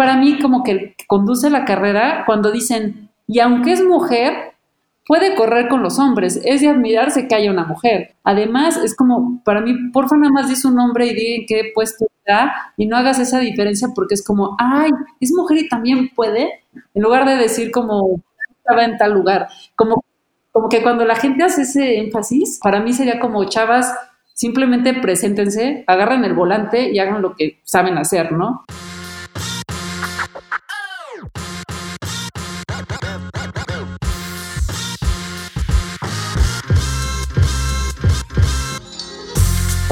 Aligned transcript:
para 0.00 0.16
mí 0.16 0.38
como 0.38 0.62
que 0.62 0.94
conduce 1.06 1.50
la 1.50 1.66
carrera 1.66 2.22
cuando 2.24 2.50
dicen, 2.50 3.10
y 3.26 3.38
aunque 3.40 3.72
es 3.72 3.84
mujer, 3.84 4.54
puede 5.06 5.34
correr 5.34 5.68
con 5.68 5.82
los 5.82 5.98
hombres. 5.98 6.40
Es 6.42 6.62
de 6.62 6.70
admirarse 6.70 7.28
que 7.28 7.34
haya 7.34 7.50
una 7.50 7.66
mujer. 7.66 8.14
Además, 8.24 8.78
es 8.78 8.96
como, 8.96 9.42
para 9.44 9.60
mí, 9.60 9.90
porfa, 9.92 10.16
nada 10.16 10.32
más 10.32 10.48
dice 10.48 10.68
un 10.68 10.76
nombre 10.76 11.06
y 11.06 11.14
di 11.14 11.34
en 11.34 11.46
qué 11.46 11.70
puesto 11.74 12.06
está 12.16 12.72
y 12.78 12.86
no 12.86 12.96
hagas 12.96 13.18
esa 13.18 13.40
diferencia 13.40 13.88
porque 13.94 14.14
es 14.14 14.24
como, 14.24 14.56
ay, 14.58 14.88
es 15.20 15.34
mujer 15.36 15.58
y 15.58 15.68
también 15.68 16.08
puede, 16.16 16.48
en 16.94 17.02
lugar 17.02 17.28
de 17.28 17.36
decir 17.36 17.70
como, 17.70 18.22
estaba 18.56 18.86
en 18.86 18.96
tal 18.96 19.12
lugar. 19.12 19.48
Como, 19.76 20.02
como 20.50 20.70
que 20.70 20.82
cuando 20.82 21.04
la 21.04 21.16
gente 21.16 21.44
hace 21.44 21.60
ese 21.60 21.98
énfasis, 21.98 22.58
para 22.62 22.80
mí 22.80 22.94
sería 22.94 23.20
como, 23.20 23.44
chavas, 23.44 23.94
simplemente 24.32 24.94
preséntense, 24.94 25.84
agarren 25.86 26.24
el 26.24 26.32
volante 26.32 26.90
y 26.90 26.98
hagan 27.00 27.20
lo 27.20 27.36
que 27.36 27.60
saben 27.64 27.98
hacer, 27.98 28.32
¿no? 28.32 28.64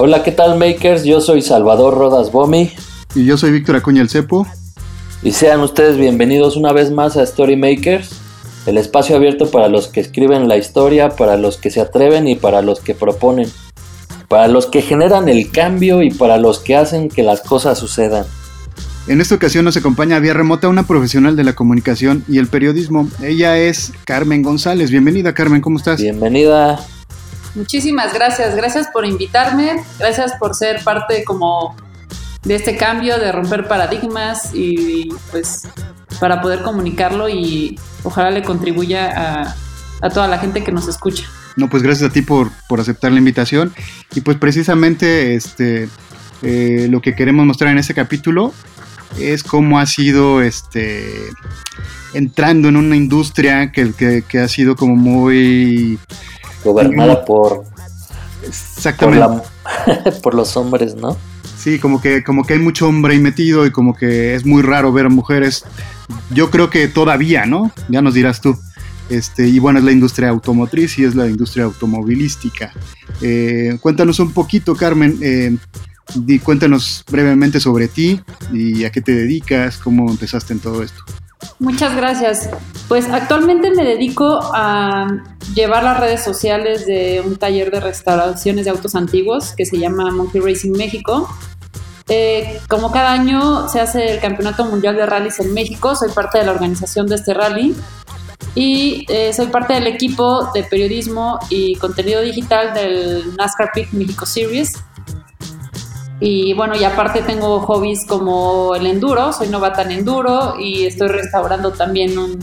Hola, 0.01 0.23
¿qué 0.23 0.31
tal 0.31 0.57
makers? 0.61 1.03
Yo 1.03 1.21
soy 1.21 1.43
Salvador 1.43 1.99
Rodas 1.99 2.31
Bomi. 2.31 2.71
Y 3.17 3.25
yo 3.25 3.37
soy 3.37 3.51
Víctor 3.51 3.75
Acuña 3.75 4.01
el 4.01 4.09
Cepo. 4.09 4.47
Y 5.25 5.33
sean 5.33 5.59
ustedes 5.59 5.97
bienvenidos 5.97 6.57
una 6.57 6.73
vez 6.73 6.93
más 6.93 7.17
a 7.17 7.25
Story 7.25 7.57
Makers, 7.57 8.13
el 8.67 8.79
espacio 8.79 9.17
abierto 9.17 9.51
para 9.51 9.69
los 9.69 9.89
que 9.89 9.99
escriben 9.99 10.47
la 10.47 10.57
historia, 10.57 11.09
para 11.17 11.37
los 11.37 11.57
que 11.57 11.73
se 11.73 11.81
atreven 11.81 12.29
y 12.29 12.37
para 12.37 12.63
los 12.63 12.79
que 12.79 12.95
proponen, 12.95 13.51
para 14.29 14.47
los 14.47 14.67
que 14.67 14.83
generan 14.83 15.29
el 15.29 15.51
cambio 15.51 16.01
y 16.05 16.13
para 16.13 16.37
los 16.37 16.61
que 16.61 16.77
hacen 16.77 17.09
que 17.09 17.25
las 17.25 17.41
cosas 17.41 17.77
sucedan. 17.77 18.25
En 19.09 19.21
esta 19.21 19.35
ocasión 19.35 19.65
nos 19.65 19.77
acompaña 19.77 20.21
vía 20.21 20.33
remota 20.33 20.69
una 20.69 20.87
profesional 20.87 21.35
de 21.35 21.43
la 21.43 21.55
comunicación 21.55 22.23
y 22.29 22.39
el 22.39 22.47
periodismo. 22.47 23.09
Ella 23.21 23.59
es 23.59 23.93
Carmen 24.05 24.43
González. 24.43 24.93
Bienvenida 24.93 25.35
Carmen, 25.35 25.61
¿cómo 25.61 25.79
estás? 25.79 26.01
Bienvenida. 26.01 26.79
Muchísimas 27.55 28.13
gracias, 28.15 28.55
gracias 28.55 28.89
por 28.93 29.05
invitarme, 29.05 29.83
gracias 29.99 30.33
por 30.39 30.55
ser 30.55 30.83
parte 30.85 31.25
como 31.25 31.75
de 32.45 32.55
este 32.55 32.77
cambio, 32.77 33.19
de 33.19 33.33
romper 33.33 33.67
paradigmas 33.69 34.51
y 34.55 35.09
pues 35.31 35.69
para 36.21 36.41
poder 36.41 36.63
comunicarlo 36.63 37.29
y 37.29 37.79
ojalá 38.05 38.31
le 38.31 38.43
contribuya 38.43 39.55
a, 40.01 40.11
toda 40.11 40.29
la 40.29 40.39
gente 40.39 40.63
que 40.63 40.73
nos 40.73 40.89
escucha. 40.89 41.25
No, 41.57 41.69
pues 41.69 41.83
gracias 41.83 42.11
a 42.11 42.13
ti 42.13 42.23
por, 42.23 42.51
por 42.69 42.81
aceptar 42.81 43.11
la 43.11 43.19
invitación. 43.19 43.75
Y 44.15 44.21
pues 44.21 44.37
precisamente 44.37 45.35
este 45.35 45.89
eh, 46.43 46.87
lo 46.89 47.01
que 47.01 47.15
queremos 47.15 47.45
mostrar 47.45 47.73
en 47.73 47.79
este 47.79 47.95
capítulo 47.95 48.55
es 49.19 49.43
cómo 49.43 49.81
ha 49.81 49.87
sido 49.87 50.41
este 50.41 51.31
entrando 52.15 52.69
en 52.69 52.77
una 52.77 52.95
industria 52.95 53.73
que, 53.73 53.93
que, 53.93 54.23
que 54.27 54.39
ha 54.39 54.49
sido 54.49 54.77
como 54.77 54.95
muy 54.95 55.99
gobernada 56.65 57.25
por 57.25 57.65
exactamente 58.47 59.43
por, 60.23 60.35
los 60.35 60.57
hombres, 60.57 60.95
¿no? 60.95 61.17
Sí, 61.57 61.79
como 61.79 62.01
que 62.01 62.23
como 62.23 62.45
que 62.45 62.55
hay 62.55 62.61
mucho 62.61 62.89
hombre 62.89 63.15
ahí 63.15 63.21
metido 63.21 63.67
y 63.67 63.71
como 63.71 63.95
que 63.95 64.35
es 64.35 64.47
muy 64.47 64.63
raro 64.63 64.93
ver 64.93 65.09
mujeres. 65.09 65.65
Yo 66.31 66.51
creo 66.51 66.71
que 66.71 66.89
todavía, 66.89 67.47
¿no? 67.47 67.73
Ya 67.89 68.01
nos 68.01 68.15
dirás 68.15 68.41
tú. 68.41 68.57
Este, 69.09 69.49
y 69.49 69.59
bueno, 69.59 69.79
es 69.79 69.85
la 69.85 69.93
industria 69.93 70.29
automotriz 70.29 70.99
y 70.99 71.05
es 71.05 71.15
la 71.15 71.27
industria 71.27 71.65
automovilística. 71.65 72.73
Eh, 73.23 73.79
cuéntanos 73.81 74.21
un 74.21 74.33
poquito, 74.33 74.75
Carmen, 74.75 75.19
eh, 75.23 75.57
cuéntanos 76.43 77.05
brevemente 77.11 77.59
sobre 77.59 77.89
ti 77.89 78.21
y 78.53 78.85
a 78.85 78.91
qué 78.91 79.01
te 79.01 79.13
dedicas, 79.13 79.79
cómo 79.79 80.11
empezaste 80.11 80.53
en 80.53 80.61
todo 80.61 80.83
esto. 80.83 81.03
Muchas 81.59 81.95
gracias. 81.97 82.51
Pues 82.89 83.09
actualmente 83.11 83.71
me 83.71 83.85
dedico 83.85 84.41
a 84.55 85.07
llevar 85.55 85.85
las 85.85 86.01
redes 86.01 86.23
sociales 86.23 86.87
de 86.87 87.23
un 87.25 87.37
taller 87.37 87.71
de 87.71 87.81
restauraciones 87.81 88.65
de 88.65 88.71
autos 88.71 88.95
antiguos 88.95 89.55
que 89.55 89.67
se 89.67 89.79
llama 89.79 90.11
Monkey 90.11 90.41
Racing 90.41 90.73
México. 90.73 91.29
Eh, 92.09 92.59
como 92.69 92.91
cada 92.91 93.13
año 93.13 93.69
se 93.69 93.81
hace 93.81 94.13
el 94.13 94.21
Campeonato 94.21 94.65
Mundial 94.65 94.97
de 94.97 95.05
Rallys 95.05 95.41
en 95.41 95.53
México, 95.53 95.95
soy 95.95 96.11
parte 96.11 96.39
de 96.39 96.47
la 96.47 96.53
organización 96.53 97.07
de 97.07 97.17
este 97.17 97.35
rally 97.35 97.75
y 98.55 99.05
eh, 99.09 99.33
soy 99.35 99.49
parte 99.49 99.75
del 99.75 99.87
equipo 99.87 100.51
de 100.55 100.63
periodismo 100.63 101.39
y 101.51 101.75
contenido 101.77 102.23
digital 102.23 102.73
del 102.73 103.37
NASCAR 103.37 103.71
Peak 103.75 103.93
México 103.93 104.25
Series 104.25 104.73
y 106.21 106.53
bueno, 106.55 106.75
y 106.77 106.83
aparte 106.83 107.23
tengo 107.23 107.61
hobbies 107.61 108.05
como 108.07 108.75
el 108.75 108.87
enduro, 108.87 109.33
soy 109.33 109.49
novata 109.49 109.83
en 109.83 109.93
enduro 109.93 110.57
y 110.59 110.85
estoy 110.85 111.09
restaurando 111.09 111.71
también 111.73 112.19
un, 112.19 112.39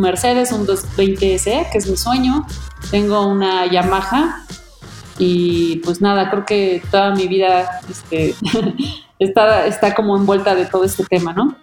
Mercedes, 0.00 0.52
un 0.52 0.66
220S, 0.66 1.70
que 1.70 1.78
es 1.78 1.88
mi 1.88 1.96
sueño. 1.96 2.46
Tengo 2.90 3.26
una 3.26 3.66
Yamaha 3.66 4.46
y 5.18 5.76
pues 5.78 6.00
nada, 6.00 6.30
creo 6.30 6.44
que 6.44 6.82
toda 6.90 7.14
mi 7.14 7.26
vida 7.26 7.80
este, 7.90 8.34
está, 9.18 9.66
está 9.66 9.94
como 9.94 10.16
envuelta 10.16 10.54
de 10.54 10.66
todo 10.66 10.84
este 10.84 11.04
tema, 11.04 11.32
¿no? 11.32 11.56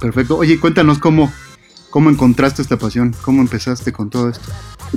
Perfecto. 0.00 0.38
Oye, 0.38 0.58
cuéntanos 0.58 0.98
cómo, 0.98 1.30
cómo 1.90 2.08
encontraste 2.08 2.62
esta 2.62 2.76
pasión, 2.76 3.14
cómo 3.22 3.42
empezaste 3.42 3.92
con 3.92 4.08
todo 4.08 4.30
esto. 4.30 4.50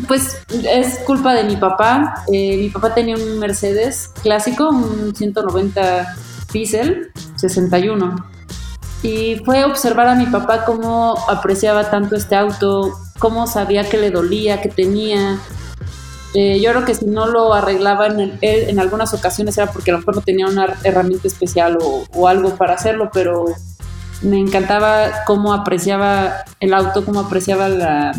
Pues 0.08 0.38
es 0.50 1.00
culpa 1.00 1.34
de 1.34 1.44
mi 1.44 1.56
papá. 1.56 2.24
Eh, 2.32 2.58
mi 2.58 2.70
papá 2.70 2.94
tenía 2.94 3.16
un 3.16 3.40
Mercedes 3.40 4.12
clásico, 4.22 4.70
un 4.70 5.16
190 5.16 6.16
Diesel 6.52 7.12
61. 7.36 8.16
Y 9.04 9.42
fue 9.44 9.66
observar 9.66 10.08
a 10.08 10.16
mi 10.16 10.26
papá 10.28 10.64
cómo 10.66 11.16
apreciaba 11.28 11.92
tanto 11.92 12.16
este 12.16 12.36
auto, 12.36 12.98
cómo 13.20 13.48
sabía 13.48 13.88
que 13.88 13.98
le 13.98 14.12
dolía, 14.12 14.62
que 14.62 14.70
tenía. 14.70 15.40
Eh, 16.34 16.60
yo 16.62 16.72
creo 16.72 16.86
que 16.86 16.96
si 16.96 17.06
no 17.06 17.28
lo 17.28 17.54
arreglaba 17.54 18.08
en, 18.08 18.20
él, 18.20 18.40
en 18.42 18.80
algunas 18.80 19.14
ocasiones 19.14 19.58
era 19.58 19.72
porque 19.72 19.92
a 19.92 19.94
lo 19.94 20.00
mejor 20.00 20.16
no 20.16 20.22
tenía 20.22 20.48
una 20.48 20.80
herramienta 20.84 21.28
especial 21.28 21.78
o, 21.80 22.06
o 22.12 22.28
algo 22.28 22.56
para 22.56 22.74
hacerlo, 22.74 23.12
pero 23.14 23.46
me 24.24 24.40
encantaba 24.40 25.24
cómo 25.26 25.54
apreciaba 25.54 26.46
el 26.60 26.74
auto, 26.74 27.06
cómo 27.06 27.20
apreciaba 27.20 27.70
la, 27.70 28.12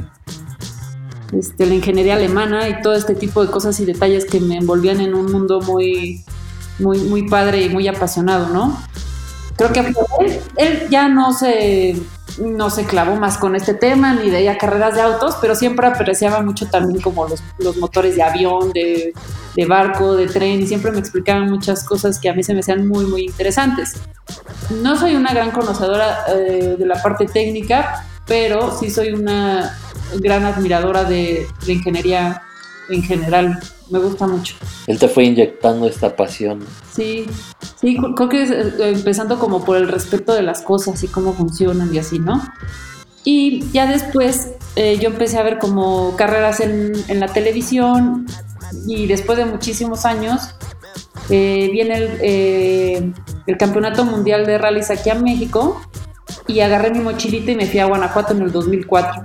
este, 1.32 1.66
la 1.66 1.74
ingeniería 1.74 2.14
alemana 2.14 2.68
y 2.68 2.80
todo 2.82 2.94
este 2.94 3.14
tipo 3.14 3.44
de 3.44 3.50
cosas 3.50 3.80
y 3.80 3.84
detalles 3.84 4.24
que 4.24 4.40
me 4.40 4.56
envolvían 4.56 5.00
en 5.00 5.14
un 5.14 5.32
mundo 5.32 5.60
muy, 5.60 6.24
muy, 6.78 6.98
muy 6.98 7.28
padre 7.28 7.62
y 7.62 7.68
muy 7.68 7.88
apasionado, 7.88 8.48
¿no? 8.48 8.78
Creo 9.56 9.72
que 9.72 9.80
él, 9.80 10.40
él 10.56 10.88
ya 10.90 11.08
no 11.08 11.32
se, 11.32 11.96
no 12.38 12.70
se 12.70 12.84
clavó 12.84 13.16
más 13.16 13.38
con 13.38 13.56
este 13.56 13.74
tema 13.74 14.14
ni 14.14 14.30
de 14.30 14.40
ella 14.40 14.58
carreras 14.58 14.94
de 14.94 15.02
autos, 15.02 15.36
pero 15.40 15.54
siempre 15.54 15.86
apreciaba 15.86 16.40
mucho 16.42 16.68
también 16.68 17.00
como 17.00 17.28
los, 17.28 17.42
los 17.58 17.76
motores 17.76 18.16
de 18.16 18.22
avión, 18.22 18.72
de, 18.72 19.12
de, 19.54 19.66
barco, 19.66 20.14
de 20.16 20.26
tren 20.26 20.60
y 20.60 20.66
siempre 20.66 20.90
me 20.90 20.98
explicaban 20.98 21.50
muchas 21.50 21.84
cosas 21.84 22.18
que 22.18 22.28
a 22.28 22.34
mí 22.34 22.42
se 22.42 22.54
me 22.54 22.60
hacían 22.60 22.86
muy, 22.86 23.06
muy 23.06 23.22
interesantes. 23.24 24.00
No 24.82 24.96
soy 24.98 25.14
una 25.14 25.32
gran 25.32 25.50
conocedora 25.50 26.24
eh, 26.28 26.76
de 26.78 26.86
la 26.86 27.00
parte 27.02 27.26
técnica, 27.26 28.06
pero 28.26 28.76
sí 28.78 28.90
soy 28.90 29.10
una 29.10 29.78
gran 30.18 30.44
admiradora 30.44 31.04
de 31.04 31.46
la 31.66 31.72
ingeniería 31.72 32.42
en 32.88 33.02
general. 33.02 33.60
Me 33.90 33.98
gusta 33.98 34.26
mucho. 34.26 34.56
Él 34.86 34.98
te 34.98 35.08
fue 35.08 35.24
inyectando 35.24 35.86
esta 35.86 36.16
pasión. 36.16 36.64
Sí, 36.92 37.26
sí, 37.80 37.96
creo 38.16 38.28
que 38.28 38.42
eh, 38.42 38.92
empezando 38.94 39.38
como 39.38 39.64
por 39.64 39.76
el 39.76 39.88
respeto 39.88 40.34
de 40.34 40.42
las 40.42 40.62
cosas 40.62 41.02
y 41.02 41.08
cómo 41.08 41.34
funcionan 41.34 41.94
y 41.94 41.98
así, 41.98 42.18
¿no? 42.18 42.42
Y 43.24 43.64
ya 43.72 43.86
después 43.86 44.52
eh, 44.76 44.98
yo 45.00 45.08
empecé 45.08 45.38
a 45.38 45.42
ver 45.42 45.58
como 45.58 46.16
carreras 46.16 46.60
en, 46.60 46.92
en, 47.08 47.20
la 47.20 47.28
televisión 47.28 48.26
y 48.86 49.06
después 49.06 49.38
de 49.38 49.46
muchísimos 49.46 50.04
años 50.04 50.54
eh, 51.30 51.68
viene 51.72 51.96
el, 51.96 53.14
el 53.46 53.56
Campeonato 53.56 54.04
Mundial 54.04 54.44
de 54.44 54.58
Rallys 54.58 54.90
aquí 54.90 55.08
a 55.08 55.14
México 55.14 55.80
y 56.46 56.60
agarré 56.60 56.90
mi 56.90 57.00
mochilita 57.00 57.50
y 57.50 57.56
me 57.56 57.66
fui 57.66 57.80
a 57.80 57.86
Guanajuato 57.86 58.34
en 58.34 58.42
el 58.42 58.52
2004 58.52 59.24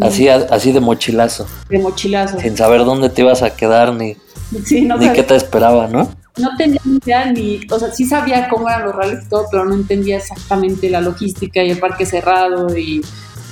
Así, 0.00 0.28
así 0.28 0.72
de 0.72 0.80
mochilazo. 0.80 1.46
De 1.68 1.78
mochilazo. 1.78 2.38
Sin 2.40 2.56
saber 2.56 2.84
dónde 2.84 3.08
te 3.10 3.22
ibas 3.22 3.42
a 3.42 3.54
quedar 3.54 3.92
ni, 3.94 4.16
ni 4.50 5.12
qué 5.12 5.22
te 5.22 5.36
esperaba, 5.36 5.86
¿no? 5.86 6.10
No 6.36 6.56
tenía 6.56 6.80
ni 6.84 6.96
idea 6.96 7.32
ni, 7.32 7.60
o 7.70 7.78
sea, 7.78 7.92
sí 7.92 8.04
sabía 8.04 8.48
cómo 8.48 8.68
eran 8.68 8.84
los 8.84 8.94
rallies 8.94 9.24
y 9.24 9.28
todo, 9.28 9.46
pero 9.50 9.64
no 9.64 9.74
entendía 9.74 10.18
exactamente 10.18 10.88
la 10.88 11.00
logística 11.00 11.62
y 11.62 11.70
el 11.70 11.78
parque 11.78 12.06
cerrado 12.06 12.76
y 12.76 13.02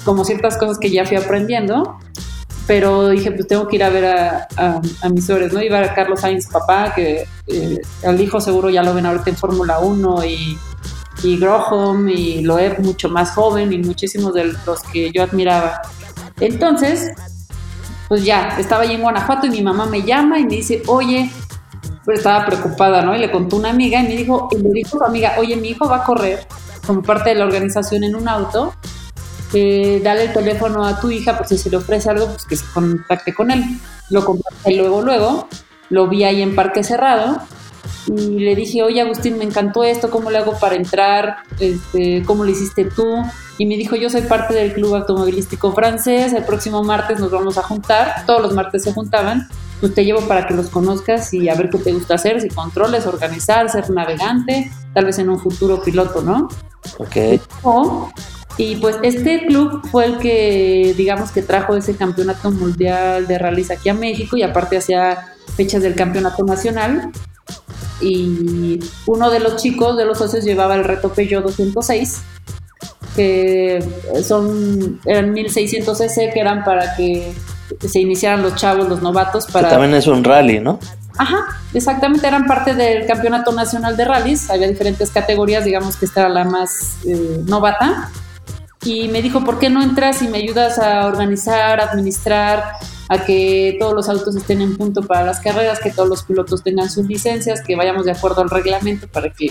como 0.04 0.24
ciertas 0.24 0.56
cosas 0.56 0.78
que 0.78 0.90
ya 0.90 1.04
fui 1.04 1.16
aprendiendo. 1.16 1.98
Pero 2.66 3.10
dije, 3.10 3.30
pues 3.30 3.46
tengo 3.46 3.68
que 3.68 3.76
ir 3.76 3.84
a 3.84 3.90
ver 3.90 4.04
a, 4.06 4.48
a, 4.56 5.08
mis 5.08 5.26
sobres, 5.26 5.52
¿no? 5.52 5.62
Iba 5.62 5.78
a 5.80 5.94
Carlos 5.94 6.20
Sainz, 6.20 6.48
papá, 6.48 6.92
que 6.94 7.24
eh, 7.46 7.78
al 8.04 8.20
hijo 8.20 8.40
seguro 8.40 8.70
ya 8.70 8.82
lo 8.82 8.92
ven 8.92 9.06
ahorita 9.06 9.30
en 9.30 9.36
Fórmula 9.36 9.78
1 9.78 10.24
y, 10.24 10.58
y 11.22 11.38
Grohom 11.38 12.08
y 12.08 12.42
Loeb 12.42 12.80
mucho 12.80 13.08
más 13.08 13.30
joven 13.32 13.72
y 13.72 13.78
muchísimos 13.78 14.34
de 14.34 14.52
los 14.66 14.82
que 14.92 15.12
yo 15.12 15.22
admiraba. 15.22 15.80
Entonces, 16.40 17.12
pues 18.08 18.24
ya, 18.24 18.56
estaba 18.58 18.82
allí 18.82 18.94
en 18.94 19.02
Guanajuato 19.02 19.46
y 19.46 19.50
mi 19.50 19.62
mamá 19.62 19.86
me 19.86 20.02
llama 20.02 20.38
y 20.38 20.44
me 20.44 20.56
dice, 20.56 20.82
oye, 20.86 21.30
pues 22.04 22.18
estaba 22.18 22.46
preocupada, 22.46 23.02
¿no? 23.02 23.16
Y 23.16 23.18
le 23.18 23.30
contó 23.30 23.56
una 23.56 23.70
amiga 23.70 24.00
y 24.00 24.08
me 24.08 24.16
dijo, 24.16 24.48
y 24.52 24.58
le 24.58 24.70
dijo 24.70 24.96
a 24.96 24.98
su 24.98 25.04
amiga, 25.04 25.34
oye, 25.38 25.56
mi 25.56 25.70
hijo 25.70 25.88
va 25.88 25.96
a 25.96 26.04
correr 26.04 26.46
como 26.86 27.02
parte 27.02 27.30
de 27.30 27.36
la 27.36 27.46
organización 27.46 28.04
en 28.04 28.14
un 28.14 28.28
auto, 28.28 28.72
eh, 29.52 30.00
dale 30.04 30.24
el 30.24 30.32
teléfono 30.32 30.84
a 30.84 31.00
tu 31.00 31.10
hija 31.10 31.36
por 31.36 31.48
si 31.48 31.58
se 31.58 31.68
le 31.68 31.78
ofrece 31.78 32.10
algo, 32.10 32.26
pues 32.26 32.44
que 32.46 32.56
se 32.56 32.64
contacte 32.72 33.34
con 33.34 33.50
él. 33.50 33.64
Lo 34.10 34.24
contacté 34.24 34.76
luego, 34.76 35.02
luego, 35.02 35.48
lo 35.90 36.06
vi 36.06 36.24
ahí 36.24 36.42
en 36.42 36.54
Parque 36.54 36.84
Cerrado 36.84 37.40
y 38.06 38.38
le 38.38 38.54
dije, 38.54 38.82
oye 38.82 39.00
Agustín, 39.00 39.38
me 39.38 39.44
encantó 39.44 39.82
esto, 39.84 40.10
¿cómo 40.10 40.30
le 40.30 40.38
hago 40.38 40.58
para 40.58 40.76
entrar? 40.76 41.38
Este, 41.58 42.22
¿Cómo 42.24 42.44
lo 42.44 42.50
hiciste 42.50 42.84
tú? 42.84 43.04
Y 43.58 43.66
me 43.66 43.76
dijo, 43.76 43.96
yo 43.96 44.10
soy 44.10 44.22
parte 44.22 44.54
del 44.54 44.74
Club 44.74 44.94
Automovilístico 44.94 45.72
Francés, 45.72 46.32
el 46.32 46.44
próximo 46.44 46.82
martes 46.84 47.18
nos 47.18 47.30
vamos 47.30 47.58
a 47.58 47.62
juntar, 47.62 48.24
todos 48.26 48.42
los 48.42 48.54
martes 48.54 48.84
se 48.84 48.92
juntaban, 48.92 49.48
pues 49.80 49.94
te 49.94 50.04
llevo 50.04 50.20
para 50.22 50.46
que 50.46 50.54
los 50.54 50.68
conozcas 50.68 51.32
y 51.34 51.48
a 51.48 51.54
ver 51.54 51.70
qué 51.70 51.78
te 51.78 51.92
gusta 51.92 52.14
hacer, 52.14 52.40
si 52.40 52.48
controles, 52.48 53.06
organizar, 53.06 53.68
ser 53.70 53.90
navegante, 53.90 54.70
tal 54.94 55.06
vez 55.06 55.18
en 55.18 55.30
un 55.30 55.38
futuro 55.38 55.82
piloto, 55.82 56.22
¿no? 56.22 56.48
Ok. 56.98 57.40
Y 58.58 58.76
pues 58.76 58.96
este 59.02 59.46
club 59.46 59.86
fue 59.90 60.06
el 60.06 60.18
que, 60.18 60.94
digamos, 60.96 61.30
que 61.30 61.42
trajo 61.42 61.76
ese 61.76 61.94
campeonato 61.94 62.50
mundial 62.50 63.26
de 63.26 63.38
rallies 63.38 63.70
aquí 63.70 63.90
a 63.90 63.94
México 63.94 64.36
y 64.36 64.42
aparte 64.42 64.78
hacía 64.78 65.34
fechas 65.56 65.82
del 65.82 65.94
campeonato 65.94 66.42
nacional. 66.44 67.10
Y 68.00 68.80
uno 69.06 69.30
de 69.30 69.40
los 69.40 69.56
chicos, 69.56 69.96
de 69.96 70.04
los 70.04 70.18
socios, 70.18 70.44
llevaba 70.44 70.74
el 70.74 70.84
reto 70.84 71.12
Peugeot 71.12 71.42
206, 71.42 72.22
que 73.14 73.82
son, 74.22 75.00
eran 75.06 75.32
1600 75.32 75.96
cc, 75.96 76.30
que 76.32 76.40
eran 76.40 76.64
para 76.64 76.94
que 76.94 77.32
se 77.88 78.00
iniciaran 78.00 78.42
los 78.42 78.54
chavos, 78.56 78.88
los 78.88 79.02
novatos. 79.02 79.46
Para... 79.46 79.68
Que 79.68 79.74
también 79.74 79.94
es 79.94 80.06
un 80.06 80.22
rally, 80.22 80.60
¿no? 80.60 80.78
Ajá, 81.18 81.46
exactamente, 81.72 82.26
eran 82.26 82.44
parte 82.46 82.74
del 82.74 83.06
Campeonato 83.06 83.52
Nacional 83.52 83.96
de 83.96 84.04
Rallys, 84.04 84.50
había 84.50 84.68
diferentes 84.68 85.10
categorías, 85.10 85.64
digamos 85.64 85.96
que 85.96 86.04
esta 86.04 86.20
era 86.20 86.28
la 86.28 86.44
más 86.44 86.98
eh, 87.06 87.40
novata, 87.46 88.10
y 88.84 89.08
me 89.08 89.22
dijo, 89.22 89.42
¿por 89.42 89.58
qué 89.58 89.70
no 89.70 89.82
entras 89.82 90.20
y 90.20 90.28
me 90.28 90.38
ayudas 90.38 90.78
a 90.78 91.06
organizar, 91.06 91.80
administrar, 91.80 92.64
a 93.08 93.24
que 93.24 93.76
todos 93.78 93.94
los 93.94 94.08
autos 94.08 94.34
estén 94.34 94.60
en 94.60 94.76
punto 94.76 95.02
para 95.02 95.24
las 95.24 95.40
carreras, 95.40 95.80
que 95.80 95.90
todos 95.90 96.08
los 96.08 96.24
pilotos 96.24 96.62
tengan 96.62 96.90
sus 96.90 97.06
licencias, 97.06 97.62
que 97.62 97.76
vayamos 97.76 98.04
de 98.04 98.12
acuerdo 98.12 98.42
al 98.42 98.50
reglamento 98.50 99.06
para 99.08 99.32
que 99.32 99.48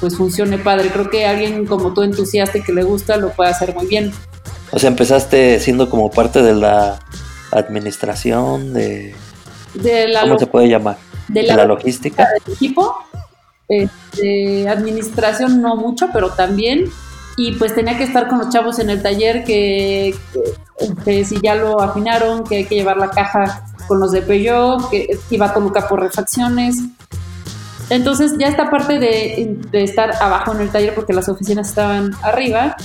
pues 0.00 0.16
funcione 0.16 0.58
padre. 0.58 0.88
Creo 0.90 1.10
que 1.10 1.26
alguien 1.26 1.66
como 1.66 1.92
tú 1.92 2.02
entusiasta 2.02 2.58
y 2.58 2.62
que 2.62 2.72
le 2.72 2.82
gusta 2.82 3.16
lo 3.16 3.30
puede 3.30 3.50
hacer 3.50 3.74
muy 3.74 3.86
bien. 3.86 4.12
O 4.70 4.78
sea, 4.78 4.88
empezaste 4.88 5.60
siendo 5.60 5.90
como 5.90 6.10
parte 6.10 6.42
de 6.42 6.54
la 6.54 6.98
administración 7.50 8.72
de, 8.72 9.14
de 9.74 10.08
la 10.08 10.22
¿cómo 10.22 10.38
se 10.38 10.46
puede 10.46 10.68
llamar? 10.68 10.96
De 11.28 11.42
la, 11.42 11.64
logística 11.64 12.26
del 12.44 12.54
equipo. 12.54 12.96
Este, 13.68 14.68
administración 14.68 15.62
no 15.62 15.76
mucho, 15.76 16.08
pero 16.12 16.30
también 16.30 16.90
y 17.36 17.52
pues 17.52 17.74
tenía 17.74 17.96
que 17.96 18.04
estar 18.04 18.28
con 18.28 18.38
los 18.38 18.50
chavos 18.50 18.78
en 18.78 18.90
el 18.90 19.02
taller 19.02 19.44
que, 19.44 20.14
si 21.24 21.40
ya 21.42 21.54
lo 21.54 21.80
afinaron, 21.80 22.44
que 22.44 22.56
hay 22.56 22.64
que 22.64 22.74
llevar 22.76 22.96
la 22.96 23.10
caja 23.10 23.66
con 23.86 24.00
los 24.00 24.12
de 24.12 24.22
Peugeot, 24.22 24.90
que 24.90 25.18
iba 25.30 25.46
a 25.46 25.54
Toluca 25.54 25.88
por 25.88 26.00
refacciones. 26.00 26.76
Entonces 27.90 28.32
ya 28.38 28.48
esta 28.48 28.70
parte 28.70 28.98
de, 28.98 29.58
estar 29.72 30.14
abajo 30.20 30.52
en 30.54 30.62
el 30.62 30.70
taller 30.70 30.94
porque 30.94 31.12
las 31.12 31.28
oficinas 31.28 31.68
estaban 31.68 32.12
arriba 32.22 32.76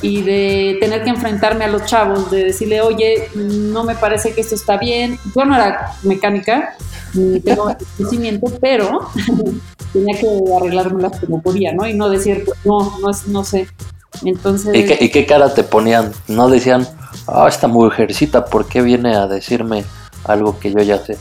y 0.00 0.22
de 0.22 0.76
tener 0.80 1.02
que 1.02 1.10
enfrentarme 1.10 1.64
a 1.64 1.68
los 1.68 1.86
chavos, 1.86 2.30
de 2.30 2.44
decirle, 2.44 2.80
oye, 2.80 3.28
no 3.34 3.84
me 3.84 3.94
parece 3.94 4.32
que 4.32 4.42
esto 4.42 4.54
está 4.54 4.76
bien. 4.76 5.18
Yo 5.34 5.44
no 5.44 5.54
era 5.54 5.94
mecánica, 6.02 6.76
ni 7.14 7.40
tengo 7.40 7.74
conocimiento, 7.96 8.46
pero 8.60 9.08
tenía 9.92 10.18
que 10.20 10.28
arreglármelas 10.56 11.20
como 11.20 11.40
podía, 11.40 11.72
¿no? 11.72 11.86
Y 11.86 11.94
no 11.94 12.10
decir, 12.10 12.44
no, 12.64 12.98
no, 13.00 13.10
no 13.28 13.44
sé. 13.44 13.66
Entonces... 14.24 14.74
¿Y 15.00 15.08
qué, 15.10 15.26
cara 15.26 15.54
te 15.54 15.64
ponían? 15.64 16.12
¿No 16.28 16.48
decían, 16.48 16.86
ah, 17.26 17.46
esta 17.48 17.68
mujercita, 17.68 18.44
¿por 18.44 18.66
qué 18.66 18.82
viene 18.82 19.14
a 19.14 19.26
decirme 19.26 19.84
algo 20.24 20.58
que 20.58 20.72
yo 20.72 20.80
ya 20.82 20.98
sé? 20.98 21.18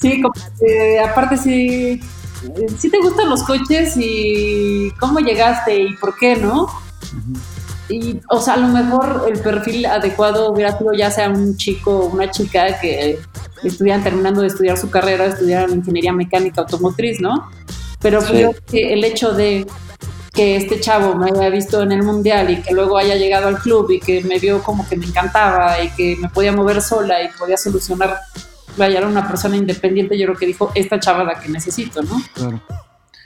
Sí, 0.00 0.20
como 0.20 0.34
que 0.58 0.98
aparte 0.98 1.36
sí, 1.36 2.00
sí 2.76 2.90
te 2.90 2.98
gustan 2.98 3.30
los 3.30 3.42
coches 3.44 3.94
y 3.96 4.90
cómo 4.98 5.20
llegaste 5.20 5.82
y 5.82 5.94
por 5.94 6.16
qué, 6.16 6.36
¿no? 6.36 6.66
Y, 7.88 8.20
o 8.30 8.40
sea, 8.40 8.54
a 8.54 8.56
lo 8.56 8.68
mejor 8.68 9.26
el 9.32 9.38
perfil 9.38 9.86
adecuado 9.86 10.50
hubiera 10.50 10.76
sido 10.76 10.92
ya 10.92 11.10
sea 11.10 11.30
un 11.30 11.56
chico 11.56 11.98
o 11.98 12.06
una 12.06 12.30
chica 12.30 12.80
que 12.80 13.20
estuvieran 13.62 14.02
terminando 14.02 14.40
de 14.40 14.48
estudiar 14.48 14.76
su 14.76 14.90
carrera, 14.90 15.26
estudiaran 15.26 15.72
ingeniería 15.72 16.12
mecánica 16.12 16.62
automotriz, 16.62 17.20
¿no? 17.20 17.48
Pero 18.00 18.20
pues 18.20 18.56
el 18.72 19.04
hecho 19.04 19.32
de 19.32 19.66
que 20.36 20.56
este 20.56 20.78
chavo 20.78 21.16
me 21.16 21.30
haya 21.30 21.48
visto 21.48 21.82
en 21.82 21.92
el 21.92 22.02
mundial 22.02 22.50
y 22.50 22.60
que 22.60 22.74
luego 22.74 22.98
haya 22.98 23.16
llegado 23.16 23.48
al 23.48 23.58
club 23.58 23.90
y 23.90 23.98
que 23.98 24.22
me 24.22 24.38
vio 24.38 24.62
como 24.62 24.86
que 24.86 24.96
me 24.96 25.06
encantaba 25.06 25.82
y 25.82 25.88
que 25.90 26.16
me 26.16 26.28
podía 26.28 26.52
mover 26.52 26.82
sola 26.82 27.22
y 27.22 27.28
podía 27.36 27.56
solucionar, 27.56 28.18
vaya, 28.76 28.98
era 28.98 29.08
una 29.08 29.26
persona 29.26 29.56
independiente, 29.56 30.18
yo 30.18 30.26
creo 30.26 30.38
que 30.38 30.46
dijo, 30.46 30.70
esta 30.74 31.00
chava 31.00 31.24
la 31.24 31.40
que 31.40 31.48
necesito, 31.48 32.02
¿no? 32.02 32.22
Claro. 32.34 32.60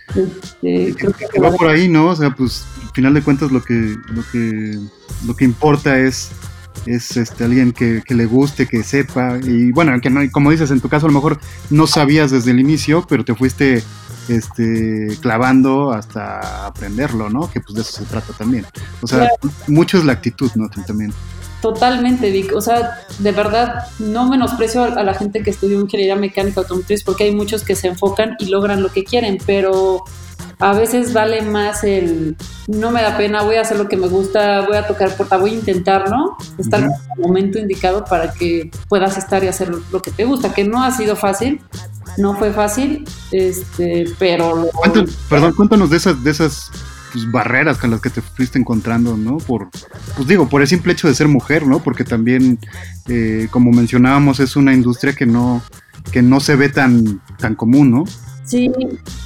Este, 0.08 0.94
creo 0.96 1.12
que, 1.12 1.40
va 1.40 1.50
por 1.52 1.68
ahí, 1.68 1.88
¿no? 1.88 2.06
O 2.06 2.16
sea, 2.16 2.30
pues 2.30 2.64
al 2.84 2.90
final 2.90 3.14
de 3.14 3.22
cuentas 3.22 3.50
lo 3.50 3.62
que, 3.62 3.96
lo 4.08 4.22
que, 4.30 4.78
lo 5.26 5.36
que 5.36 5.44
importa 5.44 5.98
es 5.98 6.30
es 6.86 7.16
este 7.16 7.44
alguien 7.44 7.72
que, 7.72 8.02
que, 8.06 8.14
le 8.14 8.24
guste, 8.24 8.66
que 8.66 8.82
sepa 8.82 9.38
y 9.42 9.70
bueno, 9.72 10.00
que 10.00 10.08
no, 10.08 10.20
como 10.30 10.50
dices, 10.50 10.70
en 10.70 10.80
tu 10.80 10.88
caso 10.88 11.06
a 11.06 11.08
lo 11.08 11.14
mejor 11.14 11.38
no 11.68 11.86
sabías 11.86 12.30
desde 12.30 12.52
el 12.52 12.60
inicio, 12.60 13.04
pero 13.08 13.24
te 13.24 13.34
fuiste 13.34 13.82
este, 14.30 15.08
clavando 15.20 15.92
hasta 15.92 16.66
aprenderlo, 16.66 17.28
¿no? 17.28 17.50
Que 17.50 17.60
pues 17.60 17.74
de 17.74 17.82
eso 17.82 17.92
se 17.92 18.04
trata 18.04 18.32
también. 18.32 18.64
O 19.02 19.06
sea, 19.06 19.28
mucho 19.66 19.98
es 19.98 20.04
la 20.04 20.12
actitud, 20.12 20.50
¿no? 20.54 20.68
También. 20.68 21.12
Totalmente, 21.60 22.30
Vic. 22.30 22.54
O 22.54 22.60
sea, 22.60 22.98
de 23.18 23.32
verdad, 23.32 23.86
no 23.98 24.28
menosprecio 24.28 24.84
a 24.84 25.02
la 25.02 25.14
gente 25.14 25.42
que 25.42 25.50
estudió 25.50 25.80
ingeniería 25.80 26.16
mecánica 26.16 26.60
automotriz 26.60 27.02
porque 27.04 27.24
hay 27.24 27.34
muchos 27.34 27.64
que 27.64 27.76
se 27.76 27.88
enfocan 27.88 28.36
y 28.38 28.46
logran 28.46 28.82
lo 28.82 28.90
que 28.90 29.04
quieren, 29.04 29.38
pero 29.44 30.04
a 30.60 30.74
veces 30.74 31.12
vale 31.12 31.42
más 31.42 31.84
el 31.84 32.36
no 32.68 32.90
me 32.90 33.02
da 33.02 33.16
pena, 33.16 33.42
voy 33.42 33.56
a 33.56 33.62
hacer 33.62 33.78
lo 33.78 33.88
que 33.88 33.96
me 33.96 34.06
gusta, 34.08 34.66
voy 34.66 34.76
a 34.76 34.86
tocar 34.86 35.16
puerta, 35.16 35.38
voy 35.38 35.52
a 35.52 35.54
intentar, 35.54 36.10
¿no? 36.10 36.36
Estar 36.58 36.80
en 36.80 36.90
el 36.90 37.20
momento 37.20 37.58
indicado 37.58 38.04
para 38.04 38.32
que 38.32 38.70
puedas 38.88 39.16
estar 39.18 39.42
y 39.42 39.48
hacer 39.48 39.70
lo 39.90 40.02
que 40.02 40.10
te 40.10 40.24
gusta, 40.24 40.52
que 40.52 40.64
no 40.64 40.82
ha 40.82 40.90
sido 40.90 41.16
fácil, 41.16 41.60
no 42.16 42.36
fue 42.36 42.52
fácil, 42.52 43.04
este, 43.32 44.04
pero... 44.18 44.68
perdón, 45.28 45.52
cuéntanos 45.54 45.90
de 45.90 45.96
esas, 45.96 46.22
de 46.22 46.30
esas 46.30 46.70
pues, 47.12 47.30
barreras 47.30 47.78
con 47.78 47.90
las 47.90 48.00
que 48.00 48.10
te 48.10 48.20
fuiste 48.20 48.58
encontrando, 48.58 49.16
¿no? 49.16 49.38
Por, 49.38 49.68
pues 50.16 50.28
digo, 50.28 50.48
por 50.48 50.60
el 50.60 50.68
simple 50.68 50.92
hecho 50.92 51.08
de 51.08 51.14
ser 51.14 51.28
mujer, 51.28 51.66
¿no? 51.66 51.80
Porque 51.80 52.04
también, 52.04 52.58
eh, 53.08 53.48
como 53.50 53.70
mencionábamos, 53.72 54.40
es 54.40 54.56
una 54.56 54.72
industria 54.72 55.12
que 55.12 55.26
no, 55.26 55.62
que 56.12 56.22
no 56.22 56.40
se 56.40 56.56
ve 56.56 56.68
tan, 56.68 57.20
tan 57.38 57.54
común, 57.54 57.90
¿no? 57.90 58.04
Sí, 58.44 58.70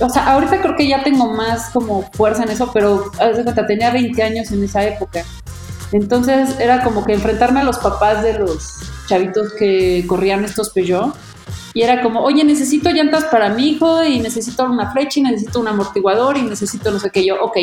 o 0.00 0.10
sea, 0.10 0.32
ahorita 0.32 0.60
creo 0.60 0.76
que 0.76 0.86
ya 0.86 1.02
tengo 1.02 1.32
más 1.32 1.70
como 1.70 2.10
fuerza 2.12 2.42
en 2.42 2.50
eso, 2.50 2.70
pero 2.74 3.10
a 3.18 3.66
tenía 3.66 3.90
20 3.90 4.22
años 4.22 4.50
en 4.50 4.62
esa 4.62 4.84
época. 4.84 5.24
Entonces 5.92 6.58
era 6.58 6.82
como 6.82 7.04
que 7.04 7.14
enfrentarme 7.14 7.60
a 7.60 7.64
los 7.64 7.78
papás 7.78 8.22
de 8.22 8.38
los 8.38 8.80
chavitos 9.06 9.52
que 9.58 10.04
corrían 10.06 10.44
estos 10.44 10.70
Peugeot 10.70 11.14
y 11.74 11.82
era 11.82 12.02
como, 12.02 12.20
oye, 12.20 12.44
necesito 12.44 12.88
llantas 12.90 13.24
para 13.24 13.48
mi 13.48 13.70
hijo 13.70 14.04
y 14.04 14.20
necesito 14.20 14.64
una 14.64 14.92
flecha 14.92 15.18
y 15.18 15.24
necesito 15.24 15.58
un 15.58 15.66
amortiguador 15.66 16.36
y 16.36 16.42
necesito 16.42 16.92
no 16.92 17.00
sé 17.00 17.10
qué. 17.10 17.26
Yo, 17.26 17.34
ok. 17.42 17.56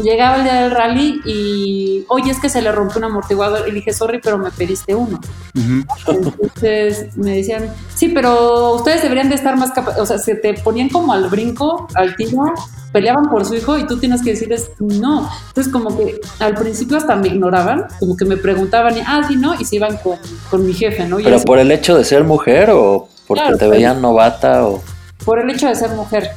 Llegaba 0.00 0.36
el 0.36 0.44
día 0.44 0.62
del 0.62 0.70
rally 0.70 1.20
y, 1.24 2.04
oye, 2.06 2.30
es 2.30 2.38
que 2.38 2.48
se 2.48 2.62
le 2.62 2.70
rompió 2.70 2.98
un 2.98 3.06
amortiguador. 3.06 3.68
Y 3.68 3.72
dije, 3.72 3.92
sorry, 3.92 4.20
pero 4.22 4.38
me 4.38 4.52
pediste 4.52 4.94
uno. 4.94 5.18
Entonces 6.06 7.16
me 7.16 7.38
decían, 7.38 7.74
sí, 7.92 8.10
pero 8.14 8.74
ustedes 8.76 9.02
deberían 9.02 9.28
de 9.28 9.34
estar 9.34 9.56
más 9.56 9.72
capaces. 9.72 10.00
O 10.00 10.06
sea, 10.06 10.18
se 10.18 10.36
te 10.36 10.54
ponían 10.54 10.88
como 10.88 11.12
al 11.12 11.28
brinco, 11.28 11.88
al 11.96 12.14
tiro, 12.14 12.54
peleaban 12.92 13.28
por 13.28 13.44
su 13.44 13.56
hijo 13.56 13.76
y 13.78 13.86
tú 13.88 13.98
tienes 13.98 14.22
que 14.22 14.30
decirles 14.30 14.70
no. 14.78 15.28
Entonces, 15.48 15.72
como 15.72 15.98
que 15.98 16.20
al 16.38 16.54
principio 16.54 16.96
hasta 16.98 17.16
me 17.16 17.26
ignoraban, 17.26 17.86
como 17.98 18.16
que 18.16 18.24
me 18.24 18.36
preguntaban, 18.36 18.96
y, 18.96 19.00
ah, 19.04 19.22
sí, 19.26 19.36
no, 19.36 19.60
y 19.60 19.64
se 19.64 19.74
iban 19.74 19.96
con, 19.96 20.18
con 20.52 20.64
mi 20.64 20.72
jefe, 20.72 21.04
¿no? 21.08 21.16
¿Pero 21.16 21.40
por 21.40 21.58
el 21.58 21.72
hecho 21.72 21.98
de 21.98 22.04
ser 22.04 22.22
mujer 22.22 22.70
o 22.70 23.08
porque 23.30 23.54
te 23.56 23.68
veían 23.68 24.02
novata 24.02 24.66
o... 24.66 24.82
Por 25.24 25.38
el 25.38 25.48
hecho 25.50 25.68
de 25.68 25.76
ser 25.76 25.90
mujer. 25.90 26.30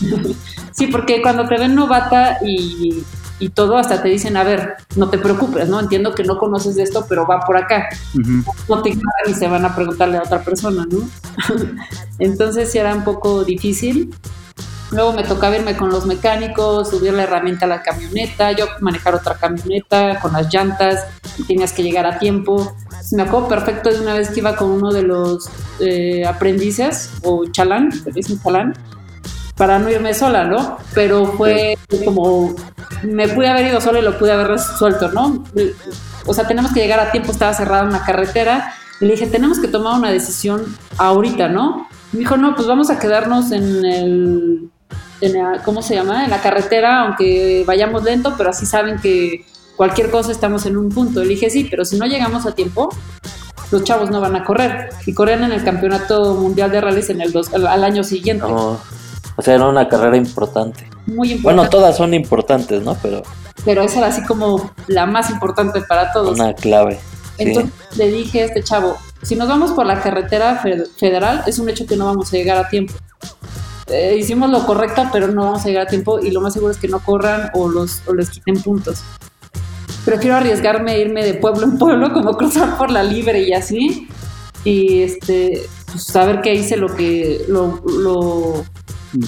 sí, 0.72 0.88
porque 0.88 1.22
cuando 1.22 1.46
te 1.46 1.56
ven 1.58 1.76
novata 1.76 2.38
y, 2.42 3.04
todo, 3.54 3.76
hasta 3.76 4.02
te 4.02 4.08
dicen, 4.08 4.36
a 4.38 4.42
ver, 4.42 4.74
no 4.96 5.10
te 5.10 5.18
preocupes, 5.18 5.68
¿no? 5.68 5.78
Entiendo 5.78 6.14
que 6.14 6.24
no 6.24 6.38
conoces 6.38 6.76
de 6.76 6.82
esto, 6.82 7.04
pero 7.08 7.26
va 7.26 7.40
por 7.40 7.58
acá. 7.58 7.88
No 8.68 8.82
te 8.82 8.90
y 8.90 9.34
se 9.34 9.46
van 9.46 9.64
a 9.64 9.76
preguntarle 9.76 10.16
a 10.16 10.22
otra 10.22 10.42
persona, 10.42 10.86
¿no? 10.90 11.08
Entonces 12.18 12.72
sí 12.72 12.78
era 12.78 12.94
un 12.94 13.04
poco 13.04 13.44
difícil. 13.44 14.14
Luego 14.90 15.12
me 15.12 15.24
tocaba 15.24 15.56
irme 15.56 15.76
con 15.76 15.90
los 15.90 16.06
mecánicos, 16.06 16.90
subir 16.90 17.12
la 17.12 17.24
herramienta 17.24 17.66
a 17.66 17.68
la 17.68 17.82
camioneta, 17.82 18.52
yo 18.52 18.66
manejar 18.80 19.14
otra 19.14 19.34
camioneta 19.34 20.18
con 20.20 20.32
las 20.32 20.52
llantas, 20.52 21.04
tenías 21.42 21.72
que 21.72 21.82
llegar 21.82 22.06
a 22.06 22.18
tiempo. 22.18 22.74
Me 23.12 23.22
acuerdo 23.22 23.48
perfecto 23.48 23.90
de 23.90 24.00
una 24.00 24.14
vez 24.14 24.30
que 24.30 24.40
iba 24.40 24.56
con 24.56 24.70
uno 24.70 24.92
de 24.92 25.02
los 25.02 25.48
eh, 25.80 26.24
aprendices, 26.26 27.10
o 27.22 27.44
chalán, 27.50 27.90
un 28.06 28.42
chalán, 28.42 28.74
para 29.56 29.78
no 29.78 29.90
irme 29.90 30.14
sola, 30.14 30.44
¿no? 30.44 30.78
Pero 30.94 31.26
fue 31.26 31.78
como 32.04 32.54
me 33.02 33.28
pude 33.28 33.48
haber 33.48 33.66
ido 33.66 33.80
solo 33.80 33.98
y 33.98 34.02
lo 34.02 34.18
pude 34.18 34.32
haber 34.32 34.48
resuelto, 34.48 35.10
¿no? 35.10 35.44
O 36.26 36.34
sea, 36.34 36.46
tenemos 36.46 36.72
que 36.72 36.80
llegar 36.80 37.00
a 37.00 37.12
tiempo, 37.12 37.32
estaba 37.32 37.52
cerrada 37.52 37.84
una 37.84 38.04
carretera. 38.04 38.72
Y 39.00 39.06
le 39.06 39.12
dije, 39.12 39.26
tenemos 39.26 39.58
que 39.60 39.68
tomar 39.68 39.98
una 39.98 40.10
decisión 40.10 40.76
ahorita, 40.96 41.48
¿no? 41.48 41.88
Me 42.12 42.20
dijo, 42.20 42.36
no, 42.36 42.54
pues 42.54 42.66
vamos 42.66 42.90
a 42.90 42.98
quedarnos 42.98 43.50
en 43.52 43.84
el, 43.84 44.70
¿cómo 45.64 45.82
se 45.82 45.94
llama? 45.94 46.24
En 46.24 46.30
la 46.30 46.40
carretera, 46.40 47.02
aunque 47.02 47.64
vayamos 47.66 48.04
lento, 48.04 48.34
pero 48.36 48.50
así 48.50 48.66
saben 48.66 48.98
que 48.98 49.44
cualquier 49.76 50.10
cosa 50.10 50.32
estamos 50.32 50.66
en 50.66 50.76
un 50.76 50.88
punto. 50.88 51.22
Le 51.22 51.28
dije, 51.28 51.50
sí, 51.50 51.66
pero 51.70 51.84
si 51.84 51.98
no 51.98 52.06
llegamos 52.06 52.46
a 52.46 52.52
tiempo, 52.52 52.90
los 53.70 53.84
chavos 53.84 54.10
no 54.10 54.20
van 54.20 54.36
a 54.36 54.44
correr. 54.44 54.90
Y 55.06 55.14
corren 55.14 55.44
en 55.44 55.52
el 55.52 55.64
campeonato 55.64 56.34
mundial 56.34 56.70
de 56.70 56.80
rallies 56.80 57.10
en 57.10 57.20
el 57.20 57.32
dos, 57.32 57.52
al, 57.52 57.84
año 57.84 58.04
siguiente. 58.04 58.44
o 58.44 58.78
sea, 59.40 59.54
era 59.54 59.68
una 59.68 59.88
carrera 59.88 60.16
importante. 60.16 60.88
Muy 61.06 61.32
importante. 61.32 61.42
Bueno, 61.42 61.68
todas 61.68 61.96
son 61.96 62.14
importantes, 62.14 62.82
¿no? 62.82 62.96
Pero... 63.02 63.22
Pero 63.64 63.82
esa 63.82 63.98
era 63.98 64.08
así 64.08 64.22
como 64.24 64.72
la 64.88 65.06
más 65.06 65.30
importante 65.30 65.80
para 65.82 66.12
todos. 66.12 66.38
Una 66.38 66.54
clave. 66.54 66.98
Entonces 67.38 67.72
le 67.96 68.08
dije 68.08 68.42
a 68.42 68.44
este 68.46 68.62
chavo, 68.62 68.96
si 69.22 69.36
nos 69.36 69.48
vamos 69.48 69.72
por 69.72 69.86
la 69.86 70.00
carretera 70.00 70.62
federal, 70.96 71.42
es 71.46 71.58
un 71.58 71.68
hecho 71.68 71.86
que 71.86 71.96
no 71.96 72.04
vamos 72.04 72.32
a 72.32 72.36
llegar 72.36 72.58
a 72.58 72.68
tiempo. 72.68 72.92
Eh, 73.86 74.16
hicimos 74.18 74.50
lo 74.50 74.64
correcto, 74.66 75.08
pero 75.12 75.28
no 75.28 75.44
vamos 75.44 75.64
a 75.64 75.68
llegar 75.68 75.86
a 75.86 75.88
tiempo 75.88 76.18
y 76.18 76.30
lo 76.30 76.40
más 76.40 76.52
seguro 76.52 76.72
es 76.72 76.78
que 76.78 76.88
no 76.88 77.00
corran 77.00 77.50
o, 77.54 77.68
los, 77.68 78.02
o 78.06 78.14
les 78.14 78.30
quiten 78.30 78.62
puntos. 78.62 79.02
Prefiero 80.04 80.36
arriesgarme 80.36 80.92
a 80.92 80.98
irme 80.98 81.24
de 81.24 81.34
pueblo 81.34 81.64
en 81.64 81.78
pueblo, 81.78 82.12
como 82.12 82.36
cruzar 82.36 82.76
por 82.76 82.90
la 82.90 83.02
libre 83.02 83.42
y 83.42 83.52
así, 83.52 84.08
y 84.64 85.02
este, 85.02 85.62
pues, 85.90 86.04
saber 86.04 86.40
que 86.40 86.54
hice 86.54 86.76
lo 86.76 86.94
que, 86.94 87.44
lo, 87.48 87.82
lo, 87.86 88.64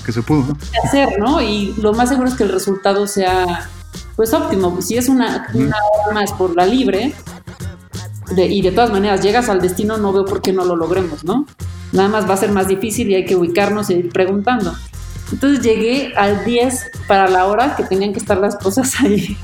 que 0.04 0.12
se 0.12 0.22
pudo 0.22 0.56
hacer, 0.84 1.18
¿no? 1.18 1.40
Y 1.40 1.74
lo 1.80 1.92
más 1.92 2.08
seguro 2.10 2.28
es 2.28 2.34
que 2.34 2.44
el 2.44 2.52
resultado 2.52 3.06
sea, 3.06 3.68
pues 4.16 4.34
óptimo. 4.34 4.80
Si 4.82 4.96
es 4.96 5.08
una, 5.08 5.48
una 5.54 5.76
hora 6.04 6.14
más 6.14 6.32
por 6.32 6.54
la 6.54 6.66
libre, 6.66 7.14
y 8.36 8.60
de 8.60 8.72
todas 8.72 8.90
maneras 8.90 9.22
llegas 9.22 9.48
al 9.48 9.60
destino, 9.60 9.96
no 9.98 10.12
veo 10.12 10.24
por 10.24 10.42
qué 10.42 10.52
no 10.52 10.64
lo 10.64 10.76
logremos, 10.76 11.24
¿no? 11.24 11.46
Nada 11.92 12.08
más 12.08 12.28
va 12.28 12.34
a 12.34 12.38
ser 12.38 12.50
más 12.50 12.68
difícil 12.68 13.10
y 13.10 13.14
hay 13.14 13.24
que 13.24 13.36
ubicarnos 13.36 13.88
e 13.90 13.94
ir 13.94 14.10
preguntando. 14.10 14.74
Entonces 15.32 15.64
llegué 15.64 16.12
al 16.16 16.44
10 16.44 16.90
para 17.08 17.28
la 17.28 17.46
hora 17.46 17.74
que 17.76 17.84
tenían 17.84 18.12
que 18.12 18.20
estar 18.20 18.38
las 18.38 18.56
cosas 18.56 18.92
ahí. 19.00 19.36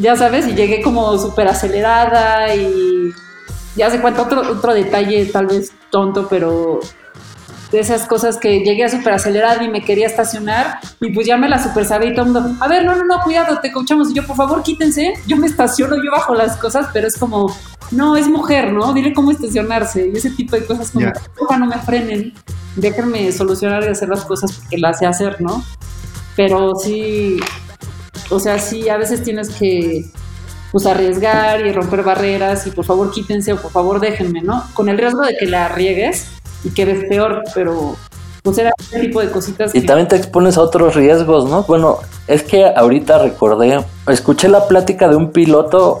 ya 0.00 0.16
sabes, 0.16 0.46
y 0.46 0.54
llegué 0.54 0.82
como 0.82 1.18
súper 1.18 1.48
acelerada 1.48 2.54
y 2.54 3.12
ya 3.76 3.90
sé 3.90 4.00
cuánto 4.00 4.22
otro, 4.22 4.52
otro 4.52 4.72
detalle 4.72 5.26
tal 5.26 5.46
vez 5.46 5.72
tonto, 5.90 6.28
pero 6.28 6.80
de 7.72 7.80
esas 7.80 8.06
cosas 8.06 8.36
que 8.38 8.60
llegué 8.60 8.84
a 8.84 8.88
súper 8.88 9.14
acelerada 9.14 9.62
y 9.64 9.68
me 9.68 9.82
quería 9.82 10.06
estacionar 10.06 10.78
y 11.00 11.12
pues 11.12 11.26
ya 11.26 11.36
me 11.36 11.48
la 11.48 11.60
super 11.60 11.84
sabía 11.84 12.10
y 12.10 12.14
todo 12.14 12.26
el 12.26 12.32
mundo, 12.32 12.56
a 12.60 12.68
ver, 12.68 12.84
no, 12.84 12.94
no, 12.94 13.04
no, 13.04 13.20
cuidado, 13.22 13.58
te 13.60 13.72
coachamos 13.72 14.12
y 14.12 14.14
yo, 14.14 14.24
por 14.24 14.36
favor, 14.36 14.62
quítense, 14.62 15.14
yo 15.26 15.36
me 15.36 15.48
estaciono, 15.48 15.96
yo 15.96 16.12
bajo 16.12 16.34
las 16.36 16.56
cosas, 16.56 16.86
pero 16.92 17.08
es 17.08 17.16
como, 17.16 17.52
no, 17.90 18.16
es 18.16 18.28
mujer, 18.28 18.72
¿no? 18.72 18.92
Dile 18.92 19.12
cómo 19.12 19.32
estacionarse 19.32 20.08
y 20.12 20.16
ese 20.16 20.30
tipo 20.30 20.54
de 20.54 20.64
cosas 20.64 20.92
como, 20.92 21.06
yeah. 21.06 21.58
no 21.58 21.66
me 21.66 21.78
frenen, 21.78 22.32
déjenme 22.76 23.30
solucionar 23.32 23.84
y 23.84 23.88
hacer 23.88 24.08
las 24.08 24.24
cosas 24.24 24.52
porque 24.52 24.78
las 24.78 24.98
sé 24.98 25.06
hacer, 25.06 25.40
¿no? 25.40 25.64
Pero 26.36 26.74
sí, 26.76 27.38
o 28.30 28.40
sea, 28.40 28.58
sí, 28.58 28.88
a 28.88 28.96
veces 28.96 29.22
tienes 29.22 29.50
que 29.50 30.04
pues 30.72 30.86
arriesgar 30.86 31.64
y 31.64 31.72
romper 31.72 32.02
barreras 32.02 32.66
y 32.66 32.72
por 32.72 32.84
favor 32.84 33.12
quítense 33.12 33.52
o 33.52 33.62
por 33.62 33.70
favor 33.70 34.00
déjenme, 34.00 34.42
¿no? 34.42 34.64
Con 34.74 34.88
el 34.88 34.98
riesgo 34.98 35.22
de 35.22 35.36
que 35.36 35.46
la 35.46 35.66
arriesgues 35.66 36.26
y 36.64 36.70
quedes 36.70 37.04
peor, 37.08 37.44
pero 37.54 37.96
pues 38.44 38.58
era 38.58 38.72
ese 38.78 39.00
tipo 39.00 39.20
de 39.22 39.30
cositas. 39.30 39.74
Y 39.74 39.80
también 39.86 40.06
te 40.06 40.16
expones 40.16 40.58
a 40.58 40.60
otros 40.60 40.94
riesgos, 40.94 41.48
¿no? 41.48 41.62
Bueno, 41.62 42.00
es 42.26 42.42
que 42.42 42.66
ahorita 42.66 43.18
recordé, 43.18 43.82
escuché 44.06 44.48
la 44.48 44.68
plática 44.68 45.08
de 45.08 45.16
un 45.16 45.32
piloto 45.32 45.98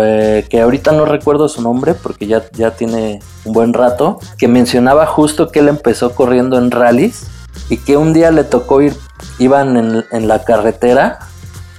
eh, 0.00 0.44
que 0.50 0.60
ahorita 0.60 0.90
no 0.90 1.04
recuerdo 1.04 1.48
su 1.48 1.62
nombre 1.62 1.94
porque 1.94 2.26
ya, 2.26 2.42
ya 2.54 2.72
tiene 2.72 3.20
un 3.44 3.52
buen 3.52 3.72
rato, 3.72 4.18
que 4.36 4.48
mencionaba 4.48 5.06
justo 5.06 5.52
que 5.52 5.60
él 5.60 5.68
empezó 5.68 6.12
corriendo 6.12 6.58
en 6.58 6.72
rallies 6.72 7.28
y 7.70 7.76
que 7.76 7.96
un 7.96 8.12
día 8.12 8.32
le 8.32 8.42
tocó 8.42 8.82
ir, 8.82 8.96
iban 9.38 9.76
en, 9.76 10.04
en 10.10 10.26
la 10.26 10.42
carretera 10.42 11.20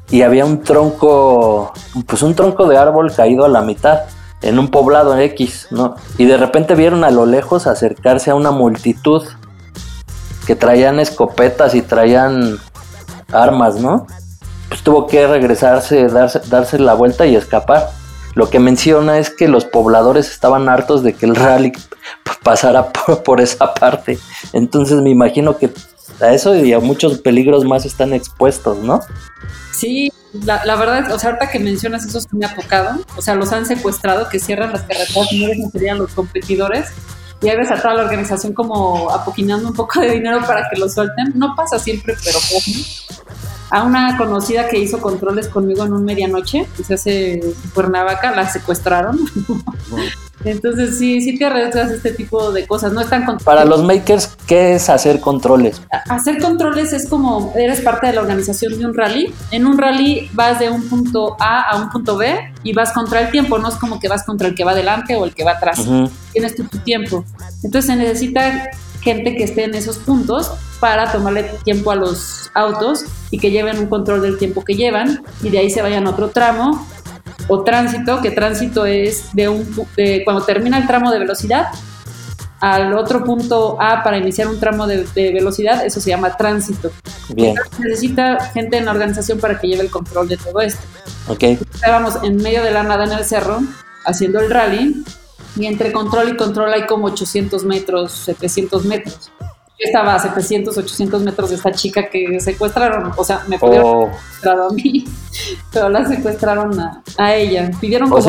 y 0.09 0.21
había 0.21 0.45
un 0.45 0.61
tronco, 0.63 1.73
pues 2.05 2.21
un 2.21 2.33
tronco 2.33 2.65
de 2.67 2.77
árbol 2.77 3.11
caído 3.13 3.43
a 3.43 3.49
la 3.49 3.61
mitad 3.61 4.03
en 4.41 4.57
un 4.57 4.69
poblado 4.69 5.17
X, 5.17 5.67
¿no? 5.71 5.95
Y 6.17 6.25
de 6.25 6.37
repente 6.37 6.75
vieron 6.75 7.03
a 7.03 7.11
lo 7.11 7.25
lejos 7.25 7.67
acercarse 7.67 8.31
a 8.31 8.35
una 8.35 8.51
multitud 8.51 9.23
que 10.47 10.55
traían 10.55 10.99
escopetas 11.01 11.75
y 11.75 11.81
traían 11.81 12.57
armas, 13.33 13.75
¿no? 13.75 14.07
Pues 14.69 14.81
tuvo 14.81 15.05
que 15.05 15.27
regresarse, 15.27 16.07
darse, 16.07 16.39
darse 16.47 16.79
la 16.79 16.93
vuelta 16.93 17.25
y 17.25 17.35
escapar. 17.35 17.89
Lo 18.33 18.49
que 18.49 18.59
menciona 18.59 19.19
es 19.19 19.29
que 19.29 19.49
los 19.49 19.65
pobladores 19.65 20.31
estaban 20.31 20.69
hartos 20.69 21.03
de 21.03 21.13
que 21.13 21.25
el 21.25 21.35
rally 21.35 21.73
pasara 22.43 22.93
por, 22.93 23.23
por 23.23 23.41
esa 23.41 23.73
parte. 23.73 24.19
Entonces 24.53 25.01
me 25.01 25.09
imagino 25.09 25.57
que 25.57 25.69
a 26.21 26.33
eso 26.33 26.55
y 26.55 26.71
a 26.71 26.79
muchos 26.79 27.19
peligros 27.19 27.65
más 27.65 27.85
están 27.85 28.13
expuestos, 28.13 28.77
¿no? 28.77 29.01
Sí, 29.73 30.13
la, 30.45 30.63
la, 30.65 30.75
verdad, 30.77 31.11
o 31.11 31.19
sea, 31.19 31.31
ahorita 31.31 31.51
que 31.51 31.59
mencionas 31.59 32.05
eso 32.05 32.19
me 32.31 32.45
ha 32.45 32.55
tocado, 32.55 32.99
o 33.17 33.21
sea, 33.21 33.35
los 33.35 33.51
han 33.51 33.65
secuestrado, 33.65 34.29
que 34.29 34.39
cierran 34.39 34.71
las 34.71 34.83
carreteras 34.83 35.31
no 35.57 35.69
serían 35.69 35.97
los 35.97 36.13
competidores, 36.13 36.87
y 37.41 37.49
hay 37.49 37.57
veces 37.57 37.77
a 37.77 37.81
toda 37.81 37.93
la 37.95 38.03
organización 38.03 38.53
como 38.53 39.11
apoquinando 39.11 39.67
un 39.67 39.73
poco 39.75 39.99
de 39.99 40.11
dinero 40.11 40.41
para 40.45 40.67
que 40.69 40.79
lo 40.79 40.89
suelten. 40.89 41.33
No 41.35 41.55
pasa 41.55 41.77
siempre, 41.77 42.15
pero. 42.23 42.39
A 43.69 43.83
una 43.83 44.17
conocida 44.17 44.67
que 44.69 44.79
hizo 44.79 44.99
controles 44.99 45.47
conmigo 45.47 45.85
en 45.85 45.93
un 45.93 46.05
medianoche, 46.05 46.67
que 46.75 46.83
se 46.83 46.93
hace 46.93 47.41
Cuernavaca, 47.73 48.35
la 48.35 48.49
secuestraron. 48.49 49.19
Entonces 50.45 50.97
sí, 50.97 51.21
sí 51.21 51.37
te 51.37 51.45
arriesgas 51.45 51.91
este 51.91 52.11
tipo 52.11 52.51
de 52.51 52.67
cosas, 52.67 52.93
no 52.93 53.01
están 53.01 53.25
Para 53.43 53.65
los 53.65 53.83
makers, 53.83 54.37
¿qué 54.45 54.75
es 54.75 54.89
hacer 54.89 55.19
controles? 55.19 55.81
Hacer 56.09 56.41
controles 56.41 56.93
es 56.93 57.09
como 57.09 57.53
eres 57.55 57.81
parte 57.81 58.07
de 58.07 58.13
la 58.13 58.21
organización 58.21 58.77
de 58.77 58.85
un 58.85 58.93
rally. 58.93 59.33
En 59.51 59.65
un 59.65 59.77
rally 59.77 60.29
vas 60.33 60.59
de 60.59 60.69
un 60.69 60.87
punto 60.87 61.35
A 61.39 61.61
a 61.61 61.77
un 61.77 61.89
punto 61.89 62.17
B 62.17 62.53
y 62.63 62.73
vas 62.73 62.91
contra 62.91 63.21
el 63.21 63.31
tiempo, 63.31 63.57
no 63.57 63.67
es 63.67 63.75
como 63.75 63.99
que 63.99 64.07
vas 64.07 64.23
contra 64.23 64.47
el 64.47 64.55
que 64.55 64.63
va 64.63 64.71
adelante 64.71 65.15
o 65.15 65.25
el 65.25 65.33
que 65.33 65.43
va 65.43 65.53
atrás. 65.53 65.81
Tienes 66.31 66.55
tu, 66.55 66.63
tu 66.65 66.77
tiempo. 66.79 67.25
Entonces 67.63 67.85
se 67.85 67.95
necesita 67.95 68.69
gente 69.07 69.37
que 69.37 69.45
esté 69.45 69.63
en 69.63 69.73
esos 69.73 69.99
puntos 69.99 70.51
para 70.81 71.09
tomarle 71.09 71.43
tiempo 71.63 71.91
a 71.91 71.95
los 71.95 72.51
autos 72.53 73.05
y 73.31 73.39
que 73.39 73.51
lleven 73.51 73.79
un 73.79 73.87
control 73.87 74.21
del 74.21 74.37
tiempo 74.37 74.65
que 74.65 74.75
llevan 74.75 75.23
y 75.41 75.49
de 75.49 75.59
ahí 75.59 75.69
se 75.69 75.81
vayan 75.81 76.05
a 76.07 76.09
otro 76.09 76.29
tramo 76.31 76.85
o 77.47 77.63
tránsito, 77.63 78.21
que 78.21 78.31
tránsito 78.31 78.85
es 78.85 79.33
de 79.33 79.47
un 79.47 79.65
de 79.95 80.23
cuando 80.25 80.43
termina 80.43 80.77
el 80.77 80.87
tramo 80.87 81.09
de 81.09 81.19
velocidad 81.19 81.67
al 82.59 82.93
otro 82.95 83.23
punto 83.23 83.77
A 83.79 84.03
para 84.03 84.17
iniciar 84.17 84.49
un 84.49 84.59
tramo 84.59 84.85
de, 84.87 85.05
velocidad, 85.15 85.85
eso 85.85 86.01
se 86.01 86.09
llama 86.09 86.35
tránsito. 86.35 86.91
Bien. 87.33 87.55
necesita 87.79 88.39
gente 88.51 88.77
en 88.77 88.85
la 88.85 88.91
organización 88.91 89.39
para 89.39 89.57
que 89.57 89.67
lleve 89.67 89.83
el 89.83 89.89
control 89.89 90.27
de 90.27 90.35
todo 90.35 90.59
esto. 90.59 90.81
Ok. 91.29 91.43
Estábamos 91.73 92.15
en 92.23 92.35
medio 92.37 92.61
de 92.61 92.71
la 92.71 92.83
nada 92.83 93.05
en 93.05 93.13
el 93.13 93.23
cerro 93.23 93.61
haciendo 94.05 94.41
el 94.41 94.49
rally 94.49 95.05
y 95.57 95.65
entre 95.65 95.91
control 95.91 96.29
y 96.29 96.37
control 96.37 96.73
hay 96.73 96.85
como 96.85 97.07
800 97.07 97.63
metros, 97.63 98.11
700 98.11 98.85
metros. 98.85 99.31
Yo 99.79 99.85
estaba 99.85 100.15
a 100.15 100.19
700, 100.19 100.75
800 100.75 101.21
metros 101.21 101.49
de 101.51 101.55
esta 101.55 101.71
chica 101.71 102.09
que 102.09 102.39
secuestraron, 102.39 103.11
o 103.15 103.23
sea, 103.23 103.43
me 103.47 103.59
pudieron 103.59 103.85
oh. 103.85 104.49
a 104.49 104.73
mí, 104.73 105.05
pero 105.71 105.89
la 105.89 106.07
secuestraron 106.07 106.79
a, 106.79 107.35
ella. 107.35 107.69
Pidieron 107.79 108.09
como... 108.09 108.27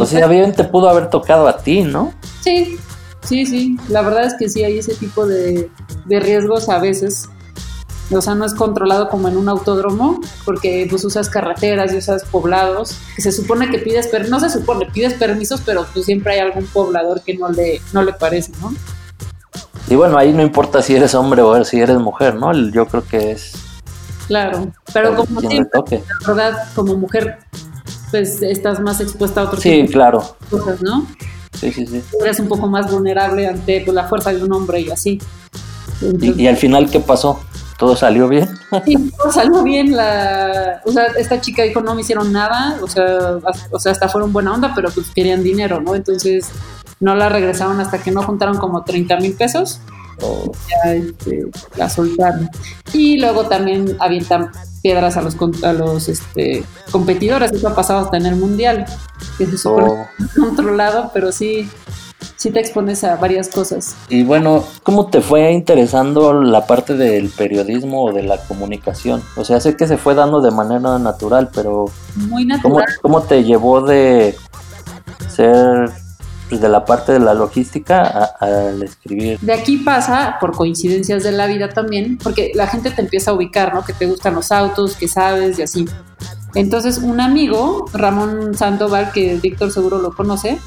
O 0.00 0.06
sea, 0.06 0.26
bien 0.28 0.52
te 0.52 0.62
pudo 0.64 0.88
haber 0.88 1.10
tocado 1.10 1.48
a 1.48 1.58
ti, 1.58 1.82
¿no? 1.82 2.14
Sí, 2.42 2.78
sí, 3.22 3.44
sí. 3.44 3.76
La 3.88 4.02
verdad 4.02 4.24
es 4.24 4.34
que 4.34 4.48
sí 4.48 4.62
hay 4.62 4.78
ese 4.78 4.94
tipo 4.94 5.26
de, 5.26 5.68
de 6.04 6.20
riesgos 6.20 6.68
a 6.68 6.78
veces 6.78 7.28
o 8.10 8.20
sea, 8.20 8.34
no 8.34 8.44
es 8.44 8.54
controlado 8.54 9.08
como 9.08 9.28
en 9.28 9.36
un 9.36 9.48
autódromo, 9.48 10.20
porque 10.44 10.86
pues 10.90 11.04
usas 11.04 11.28
carreteras 11.30 11.92
y 11.92 11.96
usas 11.96 12.24
poblados, 12.24 12.98
que 13.16 13.22
se 13.22 13.32
supone 13.32 13.70
que 13.70 13.78
pides, 13.78 14.08
pero 14.10 14.28
no 14.28 14.40
se 14.40 14.50
supone, 14.50 14.86
pides 14.92 15.14
permisos, 15.14 15.62
pero 15.64 15.86
pues 15.92 16.04
siempre 16.04 16.34
hay 16.34 16.40
algún 16.40 16.66
poblador 16.66 17.22
que 17.22 17.36
no 17.36 17.48
le, 17.50 17.80
no 17.92 18.02
le 18.02 18.12
parece, 18.12 18.52
¿no? 18.60 18.74
Y 19.88 19.96
bueno, 19.96 20.16
ahí 20.16 20.32
no 20.32 20.42
importa 20.42 20.82
si 20.82 20.96
eres 20.96 21.14
hombre 21.14 21.42
o 21.42 21.64
si 21.64 21.80
eres 21.80 21.98
mujer, 21.98 22.34
¿no? 22.34 22.52
Yo 22.70 22.86
creo 22.86 23.04
que 23.04 23.32
es... 23.32 23.52
Claro, 24.26 24.72
pero 24.92 25.14
como 25.16 25.40
siempre, 25.40 26.02
la 26.20 26.26
verdad, 26.26 26.68
como 26.74 26.96
mujer, 26.96 27.38
pues 28.10 28.40
estás 28.40 28.80
más 28.80 29.00
expuesta 29.00 29.42
a 29.42 29.44
otros 29.44 29.62
sí, 29.62 29.86
claro. 29.86 30.36
cosas, 30.48 30.80
¿no? 30.80 31.06
Sí, 31.52 31.70
sí, 31.72 31.86
sí. 31.86 32.02
Eres 32.20 32.40
un 32.40 32.48
poco 32.48 32.66
más 32.66 32.90
vulnerable 32.90 33.46
ante 33.46 33.82
pues, 33.84 33.94
la 33.94 34.04
fuerza 34.04 34.32
de 34.32 34.42
un 34.42 34.52
hombre 34.52 34.80
y 34.80 34.90
así. 34.90 35.20
¿Y 36.00 36.46
al 36.46 36.56
final 36.56 36.90
qué 36.90 37.00
pasó? 37.00 37.40
¿Todo 37.78 37.96
salió 37.96 38.28
bien? 38.28 38.48
Sí, 38.84 39.12
todo 39.16 39.32
salió 39.32 39.62
bien. 39.62 39.96
La, 39.96 40.80
o 40.84 40.92
sea, 40.92 41.06
esta 41.18 41.40
chica 41.40 41.62
dijo, 41.62 41.80
no 41.80 41.94
me 41.94 42.02
hicieron 42.02 42.32
nada, 42.32 42.78
o 42.82 42.88
sea, 42.88 43.38
o 43.70 43.78
sea, 43.78 43.92
hasta 43.92 44.08
fueron 44.08 44.32
buena 44.32 44.52
onda, 44.52 44.72
pero 44.74 44.90
pues 44.90 45.08
querían 45.14 45.42
dinero, 45.42 45.80
¿no? 45.80 45.94
Entonces 45.94 46.48
no 47.00 47.14
la 47.14 47.28
regresaron 47.28 47.80
hasta 47.80 47.98
que 47.98 48.10
no 48.10 48.22
juntaron 48.22 48.58
como 48.58 48.84
30 48.84 49.16
mil 49.18 49.34
pesos. 49.34 49.80
Oh. 50.22 50.52
Ya 50.84 50.92
este, 50.94 51.46
la 51.76 51.90
soltaron. 51.90 52.48
Y 52.92 53.18
luego 53.18 53.46
también 53.46 53.96
avientan 53.98 54.52
piedras 54.80 55.16
a 55.16 55.22
los, 55.22 55.36
a 55.64 55.72
los 55.72 56.08
este, 56.08 56.64
competidores. 56.92 57.50
Eso 57.52 57.68
ha 57.68 57.74
pasado 57.74 58.04
hasta 58.04 58.16
en 58.16 58.26
el 58.26 58.36
mundial, 58.36 58.86
que 59.36 59.44
es 59.44 59.60
súper 59.60 59.84
Oh. 59.84 60.06
controlado, 60.40 61.10
pero 61.12 61.32
sí, 61.32 61.68
sí 62.36 62.50
te 62.50 62.60
expones 62.60 63.04
a 63.04 63.16
varias 63.16 63.48
cosas. 63.48 63.94
Y 64.08 64.22
bueno, 64.22 64.64
¿cómo 64.82 65.06
te 65.06 65.20
fue 65.20 65.52
interesando 65.52 66.32
la 66.42 66.66
parte 66.66 66.94
del 66.94 67.28
periodismo 67.28 68.04
o 68.04 68.12
de 68.12 68.22
la 68.22 68.38
comunicación? 68.38 69.22
O 69.36 69.44
sea, 69.44 69.60
sé 69.60 69.76
que 69.76 69.86
se 69.86 69.96
fue 69.96 70.14
dando 70.14 70.40
de 70.40 70.50
manera 70.50 70.98
natural, 70.98 71.50
pero 71.54 71.86
Muy 72.16 72.46
¿cómo, 72.60 72.78
natural. 72.78 72.98
cómo 73.02 73.22
te 73.22 73.44
llevó 73.44 73.80
de 73.80 74.36
ser 75.28 75.90
pues, 76.48 76.60
de 76.60 76.68
la 76.68 76.84
parte 76.84 77.12
de 77.12 77.20
la 77.20 77.34
logística 77.34 78.30
al 78.38 78.82
escribir? 78.82 79.38
De 79.40 79.52
aquí 79.52 79.78
pasa, 79.78 80.36
por 80.40 80.52
coincidencias 80.52 81.22
de 81.22 81.32
la 81.32 81.46
vida 81.46 81.68
también, 81.68 82.18
porque 82.22 82.52
la 82.54 82.66
gente 82.66 82.90
te 82.90 83.00
empieza 83.02 83.30
a 83.30 83.34
ubicar, 83.34 83.74
¿no? 83.74 83.84
Que 83.84 83.92
te 83.92 84.06
gustan 84.06 84.34
los 84.34 84.52
autos, 84.52 84.96
que 84.96 85.08
sabes 85.08 85.58
y 85.58 85.62
así. 85.62 85.86
Entonces, 86.54 86.98
un 86.98 87.20
amigo, 87.20 87.86
Ramón 87.92 88.54
Sandoval, 88.54 89.10
que 89.12 89.36
Víctor 89.36 89.72
seguro 89.72 89.98
lo 89.98 90.14
conoce, 90.14 90.58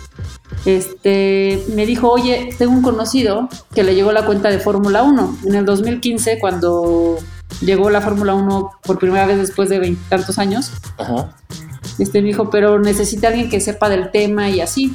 este, 0.66 1.64
me 1.76 1.86
dijo, 1.86 2.10
oye, 2.10 2.50
tengo 2.58 2.74
un 2.74 2.82
conocido 2.82 3.48
que 3.74 3.84
le 3.84 3.96
llegó 3.96 4.12
la 4.12 4.26
cuenta 4.26 4.50
de 4.50 4.60
Fórmula 4.60 5.04
1. 5.04 5.38
En 5.46 5.56
el 5.56 5.66
2015, 5.66 6.40
cuando 6.40 7.18
llegó 7.62 7.90
la 7.90 8.02
Fórmula 8.02 8.34
1 8.34 8.72
por 8.84 9.00
primera 9.00 9.26
vez 9.26 9.38
después 9.38 9.70
de 9.70 9.80
veintitantos 9.80 10.38
años, 10.40 10.72
Ajá. 10.98 11.34
este 12.00 12.22
me 12.22 12.28
dijo, 12.28 12.50
pero 12.50 12.80
necesita 12.80 13.30
alguien 13.30 13.50
que 13.50 13.62
sepa 13.62 13.88
del 13.90 14.12
tema 14.12 14.50
y 14.50 14.60
así. 14.60 14.94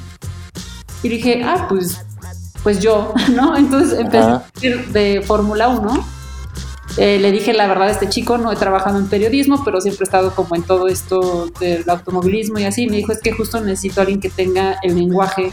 Y 1.02 1.08
dije, 1.08 1.42
ah, 1.44 1.66
pues, 1.68 2.04
pues 2.62 2.80
yo, 2.80 3.14
¿no? 3.34 3.56
Entonces 3.56 3.98
empecé 3.98 4.24
Ajá. 4.24 4.34
a 4.34 4.44
escribir 4.54 4.88
de 4.88 5.22
Fórmula 5.26 5.68
1. 5.68 6.21
Eh, 6.98 7.18
le 7.18 7.30
dije 7.32 7.52
la 7.54 7.66
verdad 7.66 7.88
a 7.88 7.90
este 7.90 8.08
chico, 8.08 8.36
no 8.38 8.52
he 8.52 8.56
trabajado 8.56 8.98
en 8.98 9.06
periodismo, 9.08 9.62
pero 9.64 9.80
siempre 9.80 10.04
he 10.04 10.04
estado 10.04 10.34
como 10.34 10.54
en 10.56 10.62
todo 10.62 10.88
esto 10.88 11.50
del 11.58 11.88
automovilismo 11.88 12.58
y 12.58 12.64
así. 12.64 12.86
Me 12.86 12.96
dijo, 12.98 13.12
es 13.12 13.20
que 13.20 13.32
justo 13.32 13.60
necesito 13.60 14.00
a 14.00 14.02
alguien 14.02 14.20
que 14.20 14.28
tenga 14.30 14.76
el 14.82 14.96
lenguaje 14.96 15.52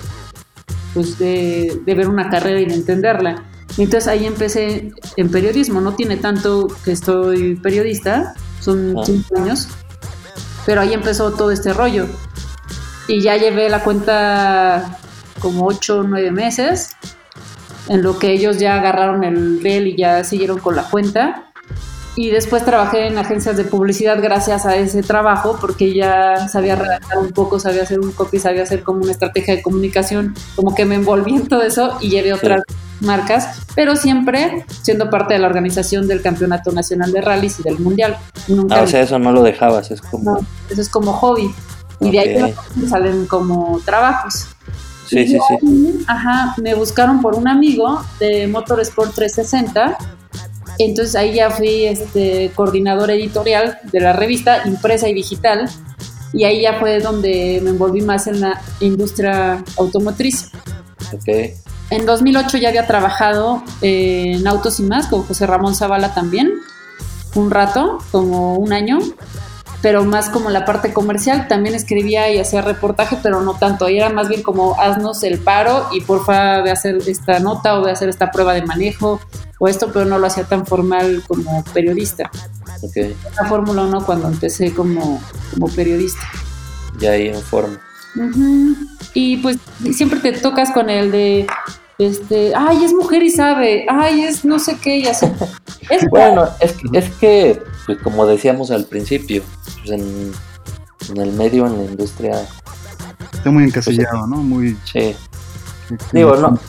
pues, 0.94 1.18
de, 1.18 1.80
de 1.86 1.94
ver 1.96 2.10
una 2.10 2.30
carrera 2.30 2.60
y 2.60 2.66
de 2.66 2.74
entenderla. 2.74 3.44
Y 3.78 3.84
entonces 3.84 4.08
ahí 4.10 4.26
empecé 4.26 4.92
en 5.16 5.30
periodismo. 5.32 5.80
No 5.80 5.94
tiene 5.94 6.18
tanto 6.18 6.68
que 6.84 6.92
estoy 6.92 7.56
periodista, 7.56 8.34
son 8.60 8.96
Ah. 8.98 9.04
cinco 9.06 9.38
años, 9.38 9.70
pero 10.66 10.82
ahí 10.82 10.94
empezó 10.94 11.32
todo 11.32 11.52
este 11.52 11.72
rollo. 11.72 12.08
Y 13.08 13.22
ya 13.22 13.38
llevé 13.38 13.70
la 13.70 13.84
cuenta 13.84 15.00
como 15.40 15.66
ocho 15.66 16.00
o 16.00 16.04
nueve 16.04 16.32
meses, 16.32 16.90
en 17.90 18.04
lo 18.04 18.18
que 18.18 18.32
ellos 18.32 18.58
ya 18.58 18.76
agarraron 18.76 19.24
el 19.24 19.62
reel 19.62 19.88
y 19.88 19.98
ya 19.98 20.24
siguieron 20.24 20.60
con 20.60 20.76
la 20.76 20.84
cuenta. 20.84 21.44
Y 22.16 22.32
después 22.32 22.66
trabajé 22.66 23.08
en 23.08 23.18
agencias 23.18 23.56
de 23.56 23.64
publicidad 23.64 24.22
gracias 24.22 24.66
a 24.66 24.76
ese 24.76 25.04
trabajo, 25.04 25.58
porque 25.60 25.94
ya 25.94 26.48
sabía 26.50 26.76
redactar 26.76 27.18
un 27.18 27.32
poco, 27.32 27.60
sabía 27.60 27.84
hacer 27.84 28.00
un 28.00 28.12
copy, 28.12 28.40
sabía 28.40 28.64
hacer 28.64 28.84
como 28.84 29.02
una 29.04 29.12
estrategia 29.12 29.56
de 29.56 29.62
comunicación, 29.62 30.36
como 30.56 30.76
que 30.76 30.86
me 30.86 30.96
envolví 30.96 31.36
en 31.36 31.48
todo 31.48 31.62
eso 31.62 31.98
y 32.02 32.10
llevé 32.10 32.34
otras 32.34 32.64
marcas, 33.00 33.62
pero 33.74 33.96
siempre 33.96 34.66
siendo 34.82 35.10
parte 35.10 35.36
de 35.36 35.40
la 35.40 35.48
organización 35.48 36.08
del 36.08 36.22
Campeonato 36.22 36.72
Nacional 36.72 37.12
de 37.12 37.22
Rallys 37.22 37.60
y 37.60 37.64
del 37.64 37.80
Mundial. 37.80 38.18
Nunca 38.48 38.80
Ah, 38.80 38.82
o 38.82 38.88
sea, 38.88 39.02
eso 39.02 39.18
no 39.18 39.32
lo 39.32 39.42
dejabas, 39.42 39.90
es 39.92 40.02
como... 40.02 40.32
no, 40.32 40.40
eso 40.70 40.82
es 40.82 40.90
como 40.90 41.14
hobby. 41.14 41.50
Y 42.02 42.12
de 42.12 42.20
ahí 42.20 42.56
salen 42.88 43.26
como 43.28 43.80
trabajos. 43.86 44.48
Sí, 45.10 45.20
Y 45.20 45.28
sí, 45.28 45.38
sí. 45.48 46.06
Ajá, 46.08 46.54
me 46.62 46.76
buscaron 46.76 47.22
por 47.22 47.36
un 47.36 47.48
amigo 47.48 48.02
de 48.20 48.48
Motorsport 48.48 49.14
360. 49.16 49.98
Entonces 50.78 51.16
ahí 51.16 51.34
ya 51.34 51.50
fui 51.50 51.86
este, 51.86 52.52
coordinador 52.54 53.10
editorial 53.12 53.80
de 53.92 54.00
la 54.00 54.14
revista, 54.14 54.68
impresa 54.68 55.10
y 55.10 55.14
digital. 55.14 55.70
Y 56.32 56.44
ahí 56.44 56.62
ya 56.62 56.80
fue 56.80 57.00
donde 57.00 57.60
me 57.64 57.72
envolví 57.72 58.02
más 58.02 58.28
en 58.28 58.42
la 58.42 58.62
industria 58.80 59.64
automotriz. 59.78 60.52
Ok. 61.12 61.28
En 61.90 62.06
2008 62.06 62.58
ya 62.60 62.70
había 62.70 62.86
trabajado 62.86 63.64
eh, 63.82 64.34
en 64.36 64.48
Autos 64.48 64.80
y 64.80 64.84
Más 64.84 65.08
con 65.08 65.24
José 65.24 65.48
Ramón 65.48 65.74
Zavala 65.74 66.14
también, 66.14 66.52
un 67.34 67.50
rato, 67.50 67.98
como 68.12 68.58
un 68.58 68.74
año, 68.74 69.00
pero 69.82 70.04
más 70.04 70.30
como 70.30 70.50
la 70.50 70.66
parte 70.66 70.94
comercial. 70.94 71.48
También 71.48 71.76
escribía 71.76 72.32
y 72.32 72.40
hacía 72.40 72.62
reportaje, 72.62 73.18
pero 73.22 73.42
no 73.42 73.54
tanto. 73.56 73.86
Ahí 73.86 73.98
era 73.98 74.10
más 74.10 74.30
bien 74.30 74.44
como 74.44 74.80
haznos 74.80 75.24
el 75.24 75.40
paro 75.40 75.88
y 75.92 76.02
porfa 76.02 76.62
de 76.62 76.72
hacer 76.72 76.98
esta 77.08 77.40
nota 77.40 77.80
o 77.80 77.86
de 77.86 77.92
hacer 77.92 78.10
esta 78.10 78.32
prueba 78.32 78.54
de 78.54 78.66
manejo 78.66 79.20
o 79.60 79.68
esto, 79.68 79.92
pero 79.94 80.06
no 80.06 80.20
lo 80.20 80.28
hacía 80.28 80.44
tan 80.44 80.66
formal 80.66 81.24
como 81.28 81.64
periodista. 81.74 82.30
Ok. 82.82 83.16
La 83.36 83.48
Fórmula 83.48 83.84
1 83.84 84.06
cuando 84.06 84.28
empecé 84.28 84.74
como, 84.74 85.22
como 85.54 85.68
periodista. 85.70 86.28
Ya 87.00 87.12
ahí 87.12 87.28
en 87.28 87.42
forma. 87.42 87.80
Y 89.14 89.38
pues 89.38 89.58
siempre 89.94 90.20
te 90.20 90.34
tocas 90.34 90.72
con 90.72 90.90
el 90.90 91.12
de, 91.12 91.48
este, 92.00 92.54
ay, 92.56 92.84
es 92.84 92.94
mujer 92.94 93.24
y 93.24 93.30
sabe, 93.30 93.86
ay, 93.90 94.24
es 94.24 94.44
no 94.44 94.58
sé 94.58 94.78
qué, 94.82 94.98
y 94.98 95.08
así. 95.08 95.28
Es 95.90 96.08
Bueno, 96.10 96.48
es 96.60 96.76
es 96.94 97.10
que 97.16 97.62
pues 97.96 98.04
como 98.04 98.28
decíamos 98.28 98.70
al 98.70 98.86
principio, 98.86 99.42
pues 99.64 99.90
en, 100.00 100.32
en 101.10 101.18
el 101.18 101.32
medio, 101.34 101.66
en 101.66 101.78
la 101.78 101.84
industria, 101.86 102.40
Está 103.34 103.50
muy 103.52 103.64
encasillado, 103.64 104.28
¿no? 104.28 104.38
Muy. 104.38 104.78
sí. 104.84 105.16
Digo, 106.12 106.36
no. 106.36 106.60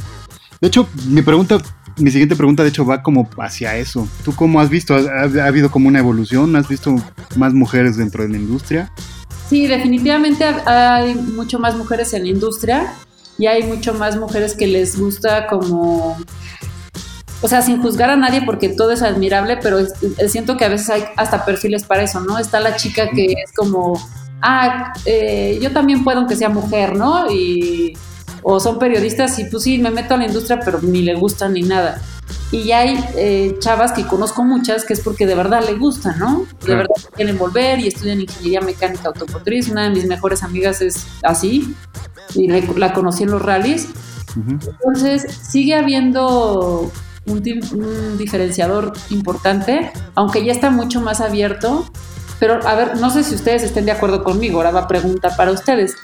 De 0.61 0.69
hecho, 0.69 0.89
mi 1.09 1.21
pregunta, 1.21 1.59
mi 1.99 2.11
siguiente 2.11 2.37
pregunta, 2.37 2.63
de 2.63 2.71
hecho, 2.71 2.87
va 2.87 3.03
como 3.03 3.29
hacia 3.39 3.77
eso. 3.77 4.09
¿Tú 4.25 4.35
cómo 4.35 4.61
has 4.61 4.71
visto? 4.71 4.95
¿Ha, 4.95 5.01
ha- 5.01 5.45
ha 5.45 5.47
habido 5.47 5.71
como 5.71 5.89
una 5.89 5.99
evolución? 5.99 6.57
¿Has 6.57 6.69
visto 6.69 6.95
más 7.37 7.53
mujeres 7.53 7.97
dentro 7.99 8.23
de 8.23 8.31
la 8.31 8.37
industria? 8.39 8.91
Sí, 9.49 9.67
definitivamente 9.67 10.45
hay 10.45 11.15
mucho 11.17 11.59
más 11.59 11.77
mujeres 11.77 12.15
en 12.15 12.23
la 12.23 12.29
industria 12.31 12.95
y 13.37 13.47
hay 13.47 13.65
mucho 13.65 13.93
más 13.95 14.17
mujeres 14.17 14.55
que 14.55 14.67
les 14.69 14.99
gusta 14.99 15.49
como, 15.49 16.17
o 17.43 17.49
sea, 17.49 17.63
sin 17.63 17.81
juzgar 17.81 18.11
a 18.11 18.17
nadie 18.17 18.43
porque 18.43 18.69
todo 18.69 18.91
es 18.93 19.03
admirable, 19.03 19.57
pero 19.63 19.79
es- 19.79 19.93
es- 20.19 20.31
siento 20.33 20.57
que 20.57 20.65
a 20.65 20.69
veces 20.69 20.91
hay 20.91 21.05
hasta 21.17 21.45
perfiles 21.45 21.85
para 21.85 22.03
eso, 22.03 22.21
¿no? 22.21 22.39
Está 22.39 22.61
la 22.61 22.77
chica 22.77 23.09
que 23.11 23.27
es 23.27 23.53
como, 23.57 24.01
ah, 24.43 24.93
eh, 25.07 25.59
yo 25.63 25.73
también 25.73 26.05
puedo 26.05 26.19
aunque 26.19 26.37
sea 26.37 26.49
mujer, 26.51 26.97
¿no? 26.97 27.31
Y, 27.31 27.97
o 28.43 28.59
son 28.59 28.79
periodistas 28.79 29.39
y 29.39 29.45
pues 29.45 29.63
sí, 29.65 29.79
me 29.79 29.91
meto 29.91 30.15
a 30.15 30.17
la 30.17 30.27
industria, 30.27 30.61
pero 30.65 30.81
ni 30.83 31.03
le 31.03 31.15
gusta 31.15 31.49
ni 31.49 31.63
nada. 31.63 32.01
Y 32.53 32.65
ya 32.65 32.81
hay 32.81 32.99
eh, 33.17 33.57
chavas 33.61 33.93
que 33.93 34.07
conozco 34.07 34.43
muchas 34.45 34.85
que 34.85 34.93
es 34.93 35.01
porque 35.01 35.27
de 35.27 35.35
verdad 35.35 35.63
le 35.65 35.75
gustan, 35.75 36.19
¿no? 36.19 36.41
De 36.61 36.67
Claro. 36.67 36.79
verdad 36.89 37.11
quieren 37.15 37.39
volver 37.39 37.79
y 37.81 37.89
estudian 37.89 38.21
ingeniería 38.21 38.61
mecánica 38.61 39.09
automotriz. 39.09 39.69
Una 39.69 39.85
de 39.85 39.91
mis 39.91 40.07
mejores 40.07 40.43
amigas 40.43 40.81
es 40.81 41.07
así 41.23 41.75
y 42.35 42.49
la 42.49 42.93
conocí 42.93 43.23
en 43.25 43.31
los 43.33 43.43
rallies. 43.43 43.89
Entonces 44.37 45.27
sigue 45.43 45.75
habiendo 45.75 46.91
un, 47.27 47.43
un 47.75 48.19
diferenciador 48.19 48.93
importante, 49.11 49.91
aunque 50.15 50.45
ya 50.45 50.53
está 50.53 50.71
mucho 50.71 51.01
más 51.01 51.21
abierto. 51.21 51.85
Pero 52.39 52.67
a 52.67 52.75
ver, 52.75 52.97
no 52.99 53.11
sé 53.11 53.23
si 53.23 53.35
ustedes 53.35 53.63
estén 53.63 53.85
de 53.85 53.93
acuerdo 53.93 54.25
conmigo. 54.25 54.57
Ahora 54.59 54.71
va 54.71 54.89
pregunta 54.89 55.37
para 55.37 55.51
ustedes. 55.53 55.95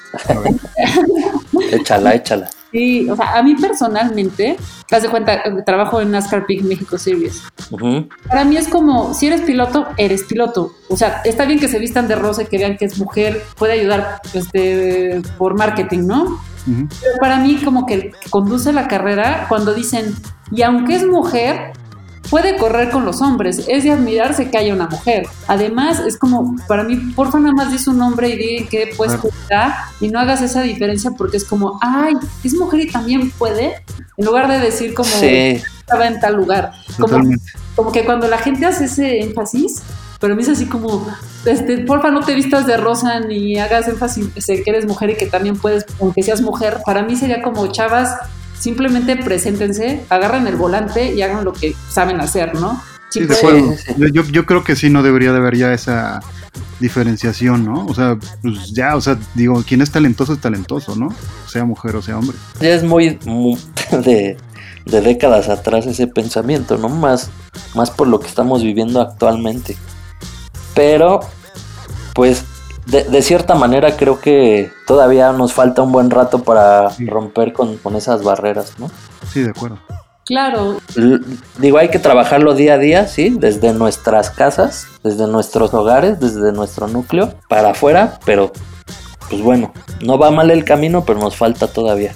Échala, 1.72 2.14
échala. 2.14 2.50
Sí, 2.72 3.08
o 3.08 3.16
sea, 3.16 3.38
a 3.38 3.42
mí 3.42 3.54
personalmente, 3.54 4.56
haz 4.90 5.02
de 5.02 5.08
cuenta, 5.08 5.40
trabajo 5.64 6.00
en 6.02 6.10
NASCAR 6.10 6.44
Peak 6.46 6.62
México 6.62 6.98
Series. 6.98 7.40
Ujú. 7.70 8.06
Para 8.28 8.44
mí 8.44 8.56
es 8.58 8.68
como, 8.68 9.14
si 9.14 9.28
eres 9.28 9.40
piloto, 9.42 9.86
eres 9.96 10.24
piloto. 10.24 10.74
O 10.90 10.96
sea, 10.96 11.22
está 11.24 11.46
bien 11.46 11.58
que 11.58 11.68
se 11.68 11.78
vistan 11.78 12.06
de 12.06 12.16
rosa 12.16 12.42
y 12.42 12.46
que 12.46 12.58
vean 12.58 12.76
que 12.76 12.84
es 12.84 12.98
mujer, 12.98 13.42
puede 13.56 13.74
ayudar 13.80 14.20
de- 14.52 15.22
por 15.38 15.56
marketing, 15.56 16.00
¿no? 16.06 16.38
Ujú. 16.66 16.88
Pero 17.00 17.16
para 17.20 17.38
mí 17.38 17.60
como 17.64 17.86
que 17.86 18.12
conduce 18.30 18.72
la 18.72 18.88
carrera, 18.88 19.46
cuando 19.48 19.74
dicen, 19.74 20.14
y 20.50 20.62
aunque 20.62 20.96
es 20.96 21.06
mujer, 21.06 21.72
puede 22.30 22.56
correr 22.56 22.90
con 22.90 23.04
los 23.04 23.20
hombres. 23.22 23.64
Es 23.68 23.84
de 23.84 23.92
admirarse 23.92 24.50
que 24.50 24.58
haya 24.58 24.74
una 24.74 24.88
mujer. 24.88 25.26
Además, 25.46 26.00
es 26.00 26.18
como, 26.18 26.56
para 26.66 26.82
mí, 26.82 26.96
porfa, 27.14 27.38
nada 27.38 27.54
más 27.54 27.70
dice 27.70 27.90
un 27.90 27.98
nombre 27.98 28.28
y 28.30 28.36
di 28.36 28.56
en 28.56 28.68
qué 28.68 28.90
puedes 28.96 29.14
Claro. 29.14 29.28
está 29.42 29.90
y 30.00 30.08
no 30.08 30.18
hagas 30.18 30.42
esa 30.42 30.62
diferencia 30.62 31.12
porque 31.12 31.36
es 31.36 31.44
como, 31.44 31.78
ay, 31.82 32.14
es 32.42 32.54
mujer 32.54 32.80
y 32.80 32.90
también 32.90 33.30
puede, 33.30 33.82
en 34.16 34.24
lugar 34.24 34.48
de 34.48 34.58
decir 34.58 34.94
como 34.94 35.08
Sí, 35.08 35.62
estaba 35.78 36.06
en 36.08 36.18
tal 36.20 36.34
lugar. 36.36 36.72
Como, 36.98 37.20
como 37.76 37.92
que 37.92 38.04
cuando 38.04 38.26
la 38.28 38.38
gente 38.38 38.66
hace 38.66 38.86
ese 38.86 39.20
énfasis, 39.20 39.82
pero 40.20 40.32
a 40.32 40.36
mí 40.36 40.42
es 40.42 40.48
así 40.48 40.66
como, 40.66 41.06
este, 41.44 41.78
porfa, 41.78 42.10
no 42.10 42.20
te 42.20 42.34
vistas 42.34 42.66
de 42.66 42.76
rosa 42.76 43.20
ni 43.20 43.58
hagas 43.58 43.88
énfasis 43.88 44.28
en 44.48 44.64
que 44.64 44.70
eres 44.70 44.86
mujer 44.86 45.10
y 45.10 45.16
que 45.16 45.26
también 45.26 45.56
puedes, 45.56 45.84
aunque 46.00 46.22
seas 46.22 46.40
mujer. 46.40 46.78
Para 46.86 47.02
mí 47.02 47.16
sería 47.16 47.42
como, 47.42 47.66
chavas, 47.68 48.16
simplemente 48.58 49.16
preséntense, 49.16 50.04
agarren 50.08 50.46
el 50.46 50.56
volante 50.56 51.14
y 51.14 51.22
hagan 51.22 51.44
lo 51.44 51.52
que 51.52 51.74
saben 51.90 52.20
hacer, 52.20 52.54
¿no? 52.54 52.80
Sí, 53.10 53.20
Sí, 53.20 53.26
de 53.26 53.34
acuerdo. 53.36 53.74
Yo, 53.98 54.06
yo- 54.08 54.24
yo 54.24 54.46
creo 54.46 54.64
que 54.64 54.74
sí, 54.76 54.90
no 54.90 55.02
debería 55.02 55.32
de 55.32 55.38
haber 55.38 55.56
ya 55.56 55.72
esa 55.72 56.20
diferenciación, 56.80 57.64
¿no? 57.64 57.86
O 57.86 57.94
sea, 57.94 58.18
pues 58.42 58.70
ya, 58.72 58.96
o 58.96 59.00
sea, 59.00 59.16
digo, 59.34 59.62
quien 59.66 59.80
es 59.82 59.90
talentoso 59.90 60.32
es 60.34 60.40
talentoso, 60.40 60.94
¿no? 60.96 61.08
Sea 61.46 61.64
mujer 61.64 61.96
o 61.96 62.02
sea 62.02 62.18
hombre. 62.18 62.36
ya 62.60 62.70
es 62.70 62.82
muy, 62.82 63.18
mu- 63.24 63.56
de, 64.04 64.36
de 64.86 65.00
décadas 65.00 65.48
atrás 65.48 65.86
ese 65.86 66.06
pensamiento, 66.06 66.76
¿no? 66.78 66.88
Más, 66.88 67.30
más 67.74 67.90
por 67.90 68.08
lo 68.08 68.20
que 68.20 68.26
estamos 68.28 68.62
viviendo 68.62 69.00
actualmente. 69.00 69.76
Pero, 70.76 71.20
pues, 72.14 72.44
de, 72.86 73.22
cierta 73.22 73.56
manera 73.56 73.96
creo 73.96 74.20
que 74.20 74.70
todavía 74.86 75.32
nos 75.32 75.52
falta 75.52 75.82
un 75.82 75.90
buen 75.90 76.10
rato 76.10 76.44
para 76.44 76.90
romper 77.00 77.52
con, 77.52 77.78
con 77.78 77.96
esas 77.96 78.22
barreras, 78.22 78.74
¿no? 78.78 78.88
Sí, 79.28 79.42
de 79.42 79.50
acuerdo. 79.50 79.78
Claro. 80.26 80.78
digo, 81.58 81.78
hay 81.78 81.88
que 81.88 82.00
trabajarlo 82.00 82.54
día 82.54 82.74
a 82.74 82.78
día, 82.78 83.06
sí, 83.06 83.36
desde 83.38 83.72
nuestras 83.72 84.30
casas, 84.30 84.88
desde 85.04 85.28
nuestros 85.28 85.72
hogares, 85.72 86.18
desde 86.18 86.52
nuestro 86.52 86.88
núcleo, 86.88 87.34
para 87.48 87.70
afuera, 87.70 88.18
pero 88.24 88.52
pues 89.30 89.40
bueno, 89.40 89.72
no 90.04 90.18
va 90.18 90.32
mal 90.32 90.50
el 90.50 90.64
camino, 90.64 91.04
pero 91.04 91.20
nos 91.20 91.36
falta 91.36 91.68
todavía. 91.68 92.12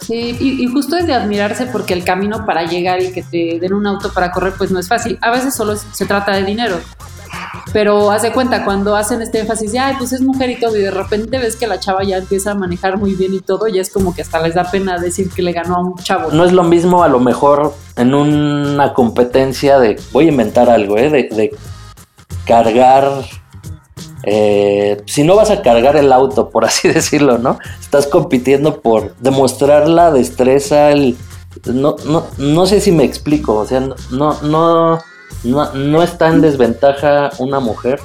Sí, 0.00 0.36
y, 0.40 0.66
justo 0.66 0.96
es 0.96 1.06
de 1.06 1.14
admirarse 1.14 1.66
porque 1.66 1.92
el 1.94 2.02
camino 2.02 2.44
para 2.44 2.64
llegar 2.64 3.02
y 3.02 3.12
que 3.12 3.22
te 3.22 3.58
den 3.60 3.72
un 3.72 3.86
auto 3.86 4.12
para 4.12 4.32
correr, 4.32 4.54
pues 4.56 4.70
no 4.70 4.80
es 4.80 4.88
fácil. 4.88 5.18
A 5.20 5.30
veces 5.30 5.54
solo 5.54 5.76
se 5.76 6.06
trata 6.06 6.32
de 6.32 6.44
dinero. 6.44 6.80
Pero 7.72 8.10
haz 8.10 8.22
de 8.22 8.32
cuenta, 8.32 8.64
cuando 8.64 8.96
hacen 8.96 9.20
este 9.20 9.40
énfasis 9.40 9.72
de, 9.72 9.78
ay, 9.78 9.94
pues 9.98 10.12
es 10.12 10.20
mujer 10.20 10.50
y 10.50 10.58
todo, 10.58 10.76
y 10.76 10.80
de 10.80 10.90
repente 10.90 11.38
ves 11.38 11.56
que 11.56 11.66
la 11.66 11.78
chava 11.78 12.02
ya 12.02 12.16
empieza 12.16 12.52
a 12.52 12.54
manejar 12.54 12.96
muy 12.96 13.14
bien 13.14 13.34
y 13.34 13.40
todo, 13.40 13.68
ya 13.68 13.82
es 13.82 13.90
como 13.90 14.14
que 14.14 14.22
hasta 14.22 14.40
les 14.40 14.54
da 14.54 14.70
pena 14.70 14.98
decir 14.98 15.30
que 15.30 15.42
le 15.42 15.52
ganó 15.52 15.76
a 15.76 15.80
un 15.80 15.96
chavo. 15.96 16.30
No 16.30 16.44
es 16.44 16.52
lo 16.52 16.62
mismo 16.62 17.02
a 17.02 17.08
lo 17.08 17.20
mejor 17.20 17.74
en 17.96 18.14
una 18.14 18.94
competencia 18.94 19.78
de, 19.78 20.00
voy 20.12 20.26
a 20.26 20.28
inventar 20.28 20.70
algo, 20.70 20.96
¿eh? 20.96 21.10
de, 21.10 21.28
de 21.34 21.56
cargar 22.46 23.24
eh, 24.24 25.02
si 25.06 25.22
no 25.22 25.36
vas 25.36 25.50
a 25.50 25.62
cargar 25.62 25.96
el 25.96 26.12
auto, 26.12 26.50
por 26.50 26.64
así 26.64 26.88
decirlo, 26.92 27.38
¿no? 27.38 27.58
Estás 27.80 28.06
compitiendo 28.06 28.80
por 28.80 29.14
demostrar 29.16 29.88
la 29.88 30.10
destreza, 30.10 30.90
el... 30.90 31.16
No, 31.64 31.96
no, 32.04 32.26
no 32.36 32.66
sé 32.66 32.80
si 32.80 32.92
me 32.92 33.04
explico, 33.04 33.54
o 33.54 33.66
sea, 33.66 33.80
no, 33.80 34.42
no, 34.42 35.00
no, 35.44 35.72
no 35.74 36.02
está 36.02 36.28
en 36.28 36.40
desventaja 36.40 37.30
una 37.38 37.60
mujer 37.60 38.00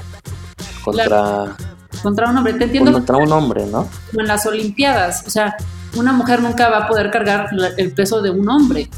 contra... 0.83 1.55
Contra 2.01 2.29
un 2.29 2.37
hombre, 2.37 2.53
te 2.53 2.65
entiendo. 2.65 2.91
Contra 2.91 3.17
un 3.17 3.31
hombre, 3.31 3.65
¿no? 3.65 3.87
En 4.17 4.27
las 4.27 4.45
Olimpiadas, 4.45 5.23
o 5.25 5.29
sea, 5.29 5.55
una 5.95 6.11
mujer 6.11 6.41
nunca 6.41 6.69
va 6.69 6.79
a 6.79 6.87
poder 6.87 7.11
cargar 7.11 7.49
el 7.77 7.93
peso 7.93 8.21
de 8.21 8.29
un 8.29 8.49
hombre, 8.49 8.89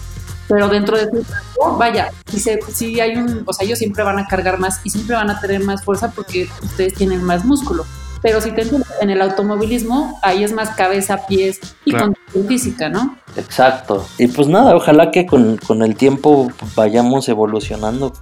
pero 0.48 0.68
dentro 0.70 0.98
de 0.98 1.10
su 1.10 1.78
vaya, 1.78 2.12
si, 2.28 3.00
hay 3.00 3.18
un, 3.18 3.44
o 3.46 3.54
sea, 3.54 3.66
ellos 3.66 3.80
siempre 3.80 4.04
van 4.04 4.20
a 4.20 4.28
cargar 4.28 4.60
más 4.60 4.80
y 4.84 4.90
siempre 4.90 5.16
van 5.16 5.30
a 5.30 5.40
tener 5.40 5.64
más 5.64 5.84
fuerza 5.84 6.12
porque 6.12 6.50
ustedes 6.64 6.94
tienen 6.94 7.24
más 7.24 7.44
músculo. 7.44 7.86
Pero 8.26 8.42
si 8.42 8.50
te 8.54 8.64
en 9.02 9.12
el 9.12 9.22
automovilismo, 9.22 10.18
ahí 10.24 10.44
es 10.44 10.52
más 10.52 10.72
cabeza, 10.72 11.28
pies 11.28 11.60
y 11.86 11.92
con 11.92 12.16
física, 12.48 12.90
¿no? 12.90 13.16
Exacto. 13.38 14.04
Y 14.18 14.26
pues 14.26 14.48
nada, 14.48 14.76
ojalá 14.76 15.12
que 15.12 15.28
con, 15.28 15.58
con 15.58 15.84
el 15.84 15.96
tiempo 15.96 16.52
vayamos 16.76 17.30
evolucionando, 17.30 18.14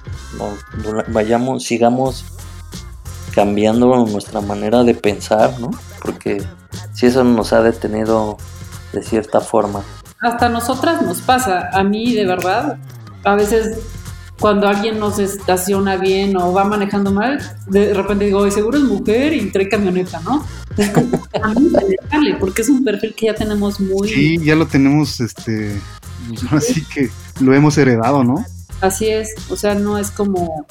vayamos, 1.07 1.63
sigamos 1.63 2.25
cambiando 3.33 4.05
nuestra 4.05 4.41
manera 4.41 4.83
de 4.83 4.93
pensar, 4.93 5.57
¿no? 5.61 5.71
Porque 6.01 6.43
si 6.91 7.05
eso 7.05 7.23
nos 7.23 7.53
ha 7.53 7.61
detenido 7.61 8.35
de 8.91 9.03
cierta 9.03 9.39
forma. 9.39 9.83
Hasta 10.19 10.49
nosotras 10.49 11.01
nos 11.01 11.21
pasa, 11.21 11.69
a 11.71 11.81
mí 11.81 12.13
de 12.13 12.25
verdad, 12.25 12.77
a 13.23 13.35
veces 13.35 13.79
cuando 14.43 14.67
alguien 14.67 14.99
nos 14.99 15.19
estaciona 15.19 15.95
bien 15.95 16.36
o 16.36 16.51
va 16.51 16.65
manejando 16.65 17.13
mal, 17.13 17.39
de 17.67 17.93
repente 17.93 18.25
digo, 18.25 18.51
seguro 18.51 18.77
es 18.77 18.84
mujer 18.84 19.32
y 19.32 19.49
trae 19.51 19.69
camioneta, 19.69 20.19
¿no? 20.19 20.45
a 21.41 21.47
mí 21.53 21.71
me 21.71 22.36
porque 22.36 22.62
es 22.62 22.67
un 22.67 22.84
perfil 22.84 23.15
que 23.15 23.27
ya 23.27 23.36
tenemos 23.36 23.79
muy... 23.79 24.10
Sí, 24.10 24.38
ya 24.43 24.56
lo 24.56 24.67
tenemos, 24.67 25.21
este, 25.21 25.79
así 26.51 26.84
que 26.93 27.10
lo 27.39 27.53
hemos 27.53 27.77
heredado, 27.77 28.25
¿no? 28.25 28.43
Así 28.82 29.08
es, 29.08 29.34
o 29.49 29.56
sea, 29.56 29.75
no 29.75 29.97
es 29.97 30.12
como, 30.12 30.65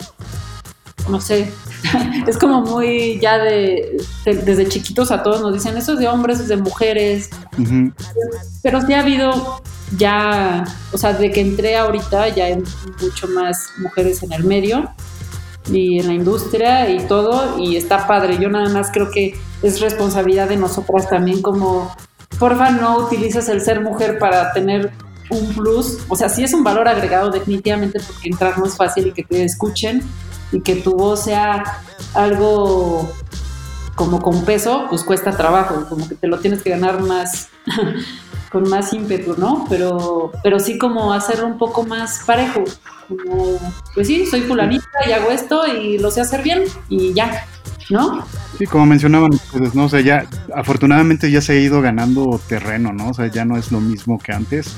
no 1.08 1.20
sé, 1.20 1.52
es 2.26 2.38
como 2.38 2.60
muy 2.60 3.18
ya 3.20 3.38
de, 3.38 3.96
desde 4.24 4.68
chiquitos 4.68 5.10
a 5.10 5.22
todos 5.22 5.40
nos 5.40 5.54
dicen, 5.54 5.76
eso 5.76 5.94
es 5.94 5.98
de 5.98 6.08
hombres, 6.08 6.40
es 6.40 6.48
de 6.48 6.56
mujeres, 6.56 7.30
pero 8.62 8.80
sí 8.80 8.92
ha 8.94 9.00
habido 9.00 9.62
ya, 9.96 10.64
o 10.92 10.98
sea, 10.98 11.12
de 11.12 11.30
que 11.30 11.40
entré 11.40 11.76
ahorita 11.76 12.28
ya 12.28 12.46
hay 12.46 12.62
mucho 13.00 13.28
más 13.28 13.70
mujeres 13.78 14.22
en 14.22 14.32
el 14.32 14.44
medio 14.44 14.90
y 15.70 16.00
en 16.00 16.08
la 16.08 16.14
industria 16.14 16.90
y 16.90 17.00
todo, 17.06 17.58
y 17.58 17.76
está 17.76 18.06
padre. 18.06 18.38
Yo 18.40 18.48
nada 18.48 18.68
más 18.70 18.90
creo 18.92 19.10
que 19.10 19.34
es 19.62 19.80
responsabilidad 19.80 20.48
de 20.48 20.56
nosotras 20.56 21.08
también 21.08 21.42
como, 21.42 21.94
porfa, 22.38 22.70
no 22.70 22.98
utilizas 22.98 23.48
el 23.48 23.60
ser 23.60 23.80
mujer 23.80 24.18
para 24.18 24.52
tener 24.52 24.92
un 25.30 25.54
plus, 25.54 25.98
o 26.08 26.16
sea, 26.16 26.28
sí 26.28 26.42
es 26.42 26.52
un 26.52 26.64
valor 26.64 26.88
agregado 26.88 27.30
definitivamente 27.30 28.00
porque 28.00 28.28
entrar 28.28 28.58
no 28.58 28.66
es 28.66 28.76
fácil 28.76 29.08
y 29.08 29.12
que 29.12 29.22
te 29.22 29.44
escuchen 29.44 30.02
y 30.52 30.60
que 30.60 30.76
tu 30.76 30.94
voz 30.94 31.24
sea 31.24 31.64
algo 32.14 33.10
como 33.94 34.20
con 34.20 34.44
peso, 34.44 34.86
pues 34.88 35.02
cuesta 35.02 35.32
trabajo, 35.36 35.86
como 35.88 36.08
que 36.08 36.14
te 36.14 36.26
lo 36.26 36.38
tienes 36.38 36.62
que 36.62 36.70
ganar 36.70 37.02
más 37.02 37.48
con 38.52 38.68
más 38.68 38.92
ímpetu, 38.92 39.34
¿no? 39.38 39.64
Pero, 39.68 40.32
pero 40.42 40.60
sí 40.60 40.78
como 40.78 41.12
hacerlo 41.12 41.46
un 41.46 41.58
poco 41.58 41.84
más 41.84 42.22
parejo. 42.26 42.64
Como, 43.08 43.58
pues 43.94 44.06
sí, 44.06 44.26
soy 44.26 44.42
fulanita 44.42 44.86
y 45.08 45.12
hago 45.12 45.30
esto 45.30 45.66
y 45.66 45.98
lo 45.98 46.10
sé 46.10 46.20
hacer 46.20 46.42
bien 46.42 46.64
y 46.88 47.14
ya, 47.14 47.46
¿no? 47.90 48.24
Sí, 48.58 48.66
como 48.66 48.86
mencionaban 48.86 49.32
ustedes, 49.32 49.74
¿no? 49.74 49.84
O 49.84 49.88
sea, 49.88 50.00
ya 50.00 50.26
afortunadamente 50.54 51.30
ya 51.30 51.40
se 51.40 51.52
ha 51.52 51.58
ido 51.58 51.80
ganando 51.80 52.40
terreno, 52.46 52.92
¿no? 52.92 53.08
O 53.08 53.14
sea, 53.14 53.26
ya 53.28 53.44
no 53.44 53.56
es 53.56 53.72
lo 53.72 53.80
mismo 53.80 54.18
que 54.18 54.32
antes, 54.32 54.74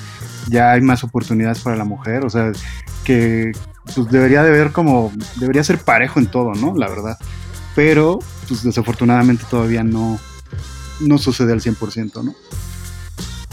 ya 0.48 0.72
hay 0.72 0.80
más 0.80 1.02
oportunidades 1.04 1.60
para 1.60 1.76
la 1.76 1.84
mujer, 1.84 2.24
o 2.24 2.30
sea, 2.30 2.52
que 3.04 3.52
pues 3.94 4.10
debería 4.10 4.42
de 4.42 4.50
ver 4.50 4.72
como, 4.72 5.12
debería 5.36 5.64
ser 5.64 5.78
parejo 5.78 6.18
en 6.18 6.26
todo, 6.26 6.54
¿no? 6.54 6.74
La 6.76 6.88
verdad. 6.88 7.18
Pero, 7.74 8.20
pues 8.48 8.62
desafortunadamente 8.62 9.44
todavía 9.50 9.82
no, 9.82 10.18
no 11.00 11.18
sucede 11.18 11.52
al 11.52 11.60
100%, 11.60 12.22
¿no? 12.22 12.34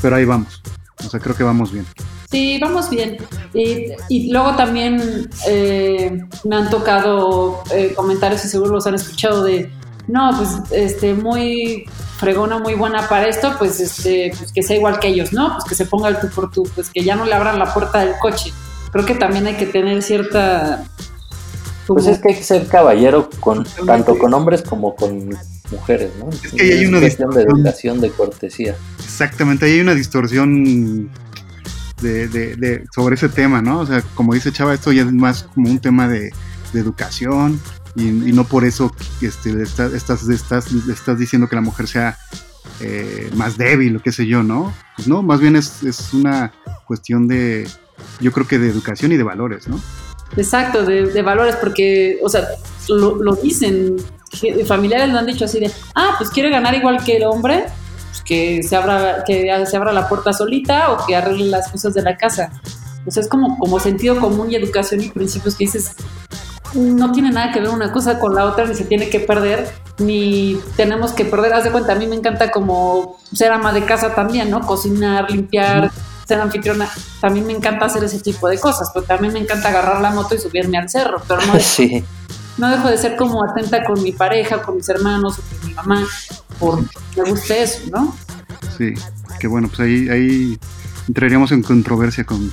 pero 0.01 0.15
ahí 0.15 0.25
vamos. 0.25 0.61
O 1.05 1.09
sea, 1.09 1.19
creo 1.19 1.35
que 1.35 1.43
vamos 1.43 1.71
bien. 1.71 1.85
Sí, 2.29 2.59
vamos 2.61 2.89
bien. 2.89 3.17
Y, 3.53 4.31
luego 4.31 4.55
también 4.55 5.29
eh, 5.47 6.25
me 6.43 6.55
han 6.55 6.69
tocado 6.69 7.63
eh, 7.71 7.93
comentarios 7.95 8.43
y 8.45 8.49
seguro 8.49 8.71
los 8.71 8.87
han 8.87 8.95
escuchado 8.95 9.43
de, 9.43 9.71
no, 10.07 10.31
pues 10.37 10.71
este, 10.71 11.13
muy 11.13 11.85
fregona, 12.17 12.59
muy 12.59 12.75
buena 12.75 13.07
para 13.09 13.27
esto, 13.27 13.55
pues, 13.57 13.79
este, 13.79 14.33
pues 14.37 14.51
que 14.53 14.63
sea 14.63 14.77
igual 14.77 14.99
que 14.99 15.09
ellos, 15.09 15.33
¿no? 15.33 15.53
Pues 15.55 15.65
que 15.65 15.75
se 15.75 15.85
ponga 15.85 16.09
el 16.09 16.19
tú 16.19 16.29
por 16.29 16.51
tú, 16.51 16.63
pues 16.75 16.89
que 16.89 17.03
ya 17.03 17.15
no 17.15 17.25
le 17.25 17.33
abran 17.33 17.59
la 17.59 17.73
puerta 17.73 17.99
del 17.99 18.15
coche. 18.19 18.53
Creo 18.91 19.06
que 19.06 19.15
también 19.15 19.47
hay 19.47 19.56
que 19.56 19.65
tener 19.65 20.01
cierta... 20.04 20.84
Pues 21.88 22.08
es 22.08 22.19
que 22.19 22.30
hay 22.30 22.36
que 22.36 22.43
ser 22.43 22.67
caballero 22.67 23.30
con 23.39 23.65
tanto 23.86 24.17
con 24.17 24.34
hombres 24.34 24.62
como 24.62 24.95
con 24.95 25.30
mujeres, 25.71 26.12
¿no? 26.19 26.30
Es 26.30 26.39
que 26.51 26.62
hay 26.62 26.86
una 26.86 26.99
distorsión 26.99 27.32
de 27.32 27.41
educación, 27.41 28.01
de 28.01 28.10
cortesía. 28.12 28.75
Exactamente, 28.99 29.65
hay 29.65 29.82
una 29.82 29.95
distorsión 29.95 31.12
de, 32.01 32.84
sobre 32.93 33.15
ese 33.15 33.30
tema, 33.30 33.62
¿no? 33.62 33.80
O 33.80 33.86
sea, 33.86 34.01
como 34.15 34.34
dice 34.34 34.51
Chava, 34.51 34.73
esto 34.73 34.91
ya 34.91 35.04
es 35.04 35.12
más 35.12 35.43
como 35.43 35.69
un 35.69 35.80
tema 35.80 36.08
de, 36.08 36.32
educación 36.73 37.60
y, 37.97 38.04
no 38.04 38.45
por 38.45 38.63
eso 38.63 38.95
este, 39.21 39.62
estás, 39.62 39.91
estás, 39.91 40.25
estás, 40.30 41.19
diciendo 41.19 41.49
que 41.49 41.58
la 41.58 41.62
mujer 41.62 41.86
sea 41.86 42.17
eh, 42.80 43.30
más 43.36 43.58
débil 43.58 43.97
o 43.97 44.01
qué 44.01 44.13
sé 44.13 44.25
yo, 44.25 44.41
¿no? 44.41 44.73
Pues 44.95 45.10
no, 45.10 45.21
más 45.21 45.41
bien 45.41 45.58
es, 45.58 45.84
es 45.84 46.13
una 46.13 46.54
cuestión 46.88 47.27
de, 47.27 47.67
yo 48.19 48.31
creo 48.31 48.47
que 48.47 48.59
de 48.59 48.69
educación 48.69 49.11
y 49.11 49.17
de 49.17 49.23
valores, 49.23 49.67
¿no? 49.67 49.79
Exacto, 50.37 50.83
de, 50.83 51.21
valores, 51.21 51.55
porque, 51.57 52.19
o 52.23 52.29
sea, 52.29 52.47
lo, 52.87 53.15
lo 53.15 53.35
dicen, 53.35 53.97
familiares 54.65 55.09
lo 55.09 55.19
han 55.19 55.25
dicho 55.25 55.45
así 55.45 55.59
de, 55.59 55.71
ah, 55.95 56.15
pues 56.17 56.29
quiere 56.29 56.49
ganar 56.49 56.73
igual 56.73 57.03
que 57.03 57.17
el 57.17 57.23
hombre, 57.23 57.65
pues 58.09 58.21
que 58.23 58.63
se 58.63 58.75
abra, 58.75 59.23
que 59.25 59.65
se 59.65 59.77
abra 59.77 59.91
la 59.91 60.07
puerta 60.07 60.33
solita 60.33 60.91
o 60.91 61.05
que 61.05 61.15
arregle 61.15 61.45
las 61.45 61.69
cosas 61.69 61.93
de 61.93 62.01
la 62.01 62.17
casa. 62.17 62.51
Pues 63.03 63.17
es 63.17 63.27
como, 63.27 63.57
como 63.57 63.79
sentido 63.79 64.19
común 64.19 64.51
y 64.51 64.55
educación 64.55 65.01
y 65.01 65.09
principios 65.09 65.55
que 65.55 65.65
dices, 65.65 65.95
no 66.73 67.11
tiene 67.11 67.31
nada 67.31 67.51
que 67.51 67.59
ver 67.59 67.69
una 67.69 67.91
cosa 67.91 68.19
con 68.19 68.35
la 68.35 68.45
otra, 68.45 68.65
ni 68.65 68.75
se 68.75 68.85
tiene 68.85 69.09
que 69.09 69.19
perder, 69.19 69.69
ni 69.99 70.59
tenemos 70.75 71.11
que 71.11 71.25
perder. 71.25 71.53
Haz 71.53 71.63
de 71.63 71.71
cuenta, 71.71 71.93
a 71.93 71.95
mí 71.95 72.07
me 72.07 72.15
encanta 72.15 72.51
como 72.51 73.17
ser 73.33 73.51
ama 73.51 73.73
de 73.73 73.83
casa 73.83 74.13
también, 74.13 74.49
¿no? 74.49 74.61
Cocinar, 74.61 75.29
limpiar, 75.29 75.91
ser 76.27 76.39
anfitriona. 76.39 76.89
También 77.19 77.45
me 77.45 77.53
encanta 77.53 77.86
hacer 77.86 78.03
ese 78.03 78.19
tipo 78.19 78.47
de 78.47 78.60
cosas, 78.60 78.89
pero 78.93 79.05
también 79.05 79.34
me 79.34 79.39
encanta 79.39 79.69
agarrar 79.69 80.01
la 80.01 80.12
moto 80.12 80.36
y 80.36 80.39
subirme 80.39 80.77
al 80.77 80.89
cerro, 80.89 81.21
pero 81.27 81.41
no. 81.45 81.60
Sí 81.60 82.03
no 82.57 82.69
dejo 82.69 82.89
de 82.89 82.97
ser 82.97 83.15
como 83.15 83.43
atenta 83.43 83.84
con 83.84 84.01
mi 84.01 84.12
pareja, 84.12 84.62
con 84.62 84.75
mis 84.75 84.88
hermanos 84.89 85.39
o 85.39 85.41
con 85.41 85.67
mi 85.67 85.73
mamá, 85.73 86.07
porque 86.60 86.86
me 87.17 87.29
gusta 87.29 87.57
eso, 87.57 87.79
¿no? 87.91 88.15
Sí, 88.77 88.93
que 89.39 89.47
bueno, 89.47 89.67
pues 89.67 89.79
ahí, 89.81 90.10
ahí 90.10 90.60
entraríamos 91.07 91.51
en 91.51 91.63
controversia 91.63 92.23
con, 92.25 92.51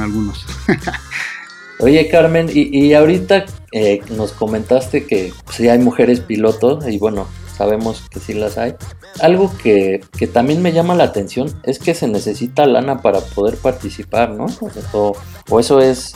algunos. 0.00 0.44
Oye 1.78 2.08
Carmen, 2.08 2.50
y, 2.52 2.86
y 2.86 2.94
ahorita 2.94 3.44
eh, 3.70 4.00
nos 4.16 4.32
comentaste 4.32 5.06
que 5.06 5.32
sí 5.52 5.68
hay 5.68 5.78
mujeres 5.78 6.20
pilotos 6.20 6.88
y 6.88 6.98
bueno, 6.98 7.28
sabemos 7.56 8.02
que 8.10 8.18
sí 8.18 8.34
las 8.34 8.58
hay. 8.58 8.74
Algo 9.20 9.52
que, 9.56 10.02
que, 10.16 10.26
también 10.26 10.62
me 10.62 10.72
llama 10.72 10.94
la 10.94 11.04
atención 11.04 11.48
es 11.62 11.78
que 11.78 11.94
se 11.94 12.06
necesita 12.06 12.66
lana 12.66 13.00
para 13.02 13.20
poder 13.20 13.56
participar, 13.56 14.30
¿no? 14.30 14.46
O, 14.92 15.60
eso 15.60 15.80
es, 15.80 16.14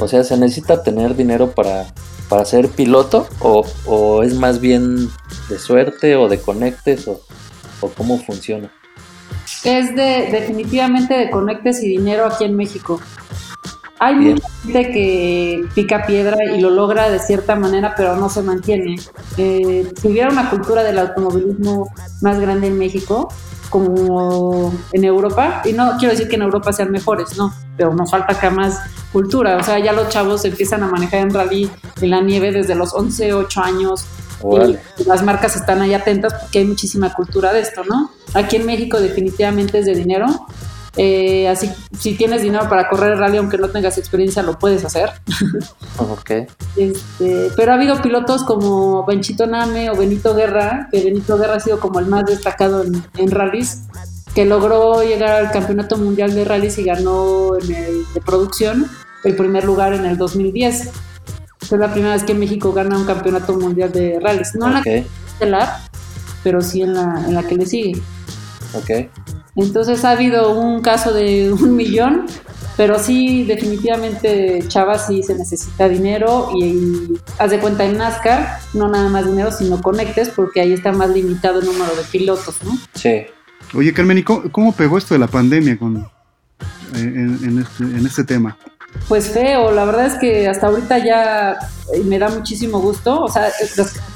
o 0.00 0.08
sea, 0.08 0.24
se 0.24 0.36
necesita 0.36 0.82
tener 0.82 1.16
dinero 1.16 1.52
para 1.52 1.92
para 2.28 2.46
ser 2.46 2.68
piloto 2.68 3.28
o, 3.40 3.62
o 3.84 4.22
es 4.22 4.34
más 4.34 4.58
bien 4.58 5.10
de 5.50 5.58
suerte 5.58 6.16
o 6.16 6.28
de 6.28 6.40
conectes 6.40 7.06
o, 7.06 7.20
o 7.82 7.88
cómo 7.90 8.18
funciona? 8.18 8.72
Es 9.64 9.94
de 9.94 10.28
definitivamente 10.30 11.14
de 11.14 11.30
conectes 11.30 11.82
y 11.82 11.88
dinero 11.88 12.24
aquí 12.26 12.44
en 12.44 12.56
México. 12.56 13.00
Hay 14.04 14.16
mucha 14.16 14.48
gente 14.64 14.90
que 14.90 15.64
pica 15.76 16.04
piedra 16.04 16.36
y 16.56 16.60
lo 16.60 16.70
logra 16.70 17.08
de 17.08 17.20
cierta 17.20 17.54
manera, 17.54 17.94
pero 17.96 18.16
no 18.16 18.28
se 18.28 18.42
mantiene. 18.42 18.96
Eh, 19.38 19.88
si 19.94 20.08
hubiera 20.08 20.28
una 20.28 20.50
cultura 20.50 20.82
del 20.82 20.98
automovilismo 20.98 21.88
más 22.20 22.40
grande 22.40 22.66
en 22.66 22.78
México, 22.78 23.32
como 23.70 24.74
en 24.90 25.04
Europa, 25.04 25.62
y 25.64 25.72
no 25.72 25.96
quiero 26.00 26.14
decir 26.14 26.28
que 26.28 26.34
en 26.34 26.42
Europa 26.42 26.72
sean 26.72 26.90
mejores, 26.90 27.38
no, 27.38 27.54
pero 27.76 27.94
nos 27.94 28.10
falta 28.10 28.32
acá 28.32 28.50
más 28.50 28.80
cultura. 29.12 29.56
O 29.56 29.62
sea, 29.62 29.78
ya 29.78 29.92
los 29.92 30.08
chavos 30.08 30.44
empiezan 30.44 30.82
a 30.82 30.88
manejar 30.88 31.20
en 31.20 31.32
rally 31.32 31.70
en 32.00 32.10
la 32.10 32.20
nieve 32.20 32.50
desde 32.50 32.74
los 32.74 32.94
11, 32.94 33.34
8 33.34 33.60
años. 33.62 34.04
Y 34.44 35.04
las 35.06 35.22
marcas 35.22 35.54
están 35.54 35.80
ahí 35.80 35.94
atentas 35.94 36.34
porque 36.34 36.58
hay 36.58 36.64
muchísima 36.64 37.14
cultura 37.14 37.52
de 37.52 37.60
esto, 37.60 37.84
¿no? 37.84 38.10
Aquí 38.34 38.56
en 38.56 38.66
México 38.66 38.98
definitivamente 38.98 39.78
es 39.78 39.86
de 39.86 39.94
dinero 39.94 40.26
eh, 40.96 41.48
así, 41.48 41.70
si 41.98 42.14
tienes 42.14 42.42
dinero 42.42 42.68
para 42.68 42.88
correr 42.88 43.18
rally, 43.18 43.38
aunque 43.38 43.58
no 43.58 43.68
tengas 43.68 43.98
experiencia, 43.98 44.42
lo 44.42 44.58
puedes 44.58 44.84
hacer. 44.84 45.10
Ok. 45.98 46.30
Este, 46.76 47.50
pero 47.54 47.72
ha 47.72 47.74
habido 47.74 48.00
pilotos 48.00 48.44
como 48.44 49.04
Benchito 49.04 49.46
Name 49.46 49.90
o 49.90 49.94
Benito 49.94 50.34
Guerra, 50.34 50.88
que 50.90 51.02
Benito 51.02 51.36
Guerra 51.36 51.56
ha 51.56 51.60
sido 51.60 51.80
como 51.80 51.98
el 52.00 52.06
más 52.06 52.24
destacado 52.24 52.82
en, 52.82 53.04
en 53.18 53.30
rallies, 53.30 53.82
que 54.34 54.46
logró 54.46 55.02
llegar 55.02 55.32
al 55.32 55.50
Campeonato 55.50 55.96
Mundial 55.98 56.34
de 56.34 56.44
Rallies 56.44 56.78
y 56.78 56.84
ganó 56.84 57.56
en 57.56 57.74
el 57.74 58.04
de 58.14 58.20
producción 58.20 58.90
el 59.24 59.36
primer 59.36 59.64
lugar 59.64 59.92
en 59.92 60.06
el 60.06 60.16
2010. 60.16 60.90
Es 61.60 61.70
la 61.70 61.92
primera 61.92 62.14
vez 62.14 62.24
que 62.24 62.34
México 62.34 62.72
gana 62.72 62.98
un 62.98 63.04
campeonato 63.04 63.54
mundial 63.54 63.92
de 63.92 64.18
rallies. 64.20 64.54
No 64.54 64.66
en 64.66 64.72
la 64.74 64.82
que 64.82 65.06
pero 66.42 66.60
sí 66.60 66.82
en 66.82 66.94
la, 66.94 67.24
en 67.26 67.34
la 67.34 67.42
que 67.44 67.54
le 67.54 67.66
sigue. 67.66 68.00
Ok. 68.74 69.08
Entonces 69.56 70.04
ha 70.04 70.12
habido 70.12 70.58
un 70.58 70.80
caso 70.80 71.12
de 71.12 71.52
un 71.60 71.76
millón, 71.76 72.26
pero 72.76 72.98
sí, 72.98 73.44
definitivamente, 73.44 74.64
Chava, 74.68 74.98
sí 74.98 75.22
se 75.22 75.34
necesita 75.34 75.88
dinero 75.88 76.50
y, 76.54 77.14
haz 77.38 77.50
de 77.50 77.58
cuenta 77.58 77.84
en 77.84 77.98
NASCAR, 77.98 78.60
no 78.74 78.88
nada 78.88 79.08
más 79.08 79.26
dinero, 79.26 79.52
sino 79.52 79.80
conectes, 79.80 80.30
porque 80.30 80.60
ahí 80.60 80.72
está 80.72 80.92
más 80.92 81.10
limitado 81.10 81.60
el 81.60 81.66
número 81.66 81.94
de 81.94 82.02
pilotos, 82.10 82.56
¿no? 82.64 82.78
Sí. 82.94 83.26
Oye, 83.74 83.92
Carmen, 83.92 84.18
¿y 84.18 84.22
cómo, 84.22 84.72
pegó 84.72 84.98
esto 84.98 85.14
de 85.14 85.20
la 85.20 85.26
pandemia 85.26 85.78
con, 85.78 85.96
eh, 85.98 86.06
en, 86.94 87.58
este, 87.58 87.84
en 87.84 88.06
este 88.06 88.24
tema? 88.24 88.56
Pues 89.08 89.30
feo, 89.30 89.72
la 89.72 89.84
verdad 89.84 90.06
es 90.06 90.14
que 90.14 90.48
hasta 90.48 90.66
ahorita 90.66 90.98
ya 90.98 91.56
eh, 91.94 92.02
me 92.04 92.18
da 92.18 92.28
muchísimo 92.28 92.78
gusto. 92.80 93.20
O 93.22 93.28
sea, 93.28 93.48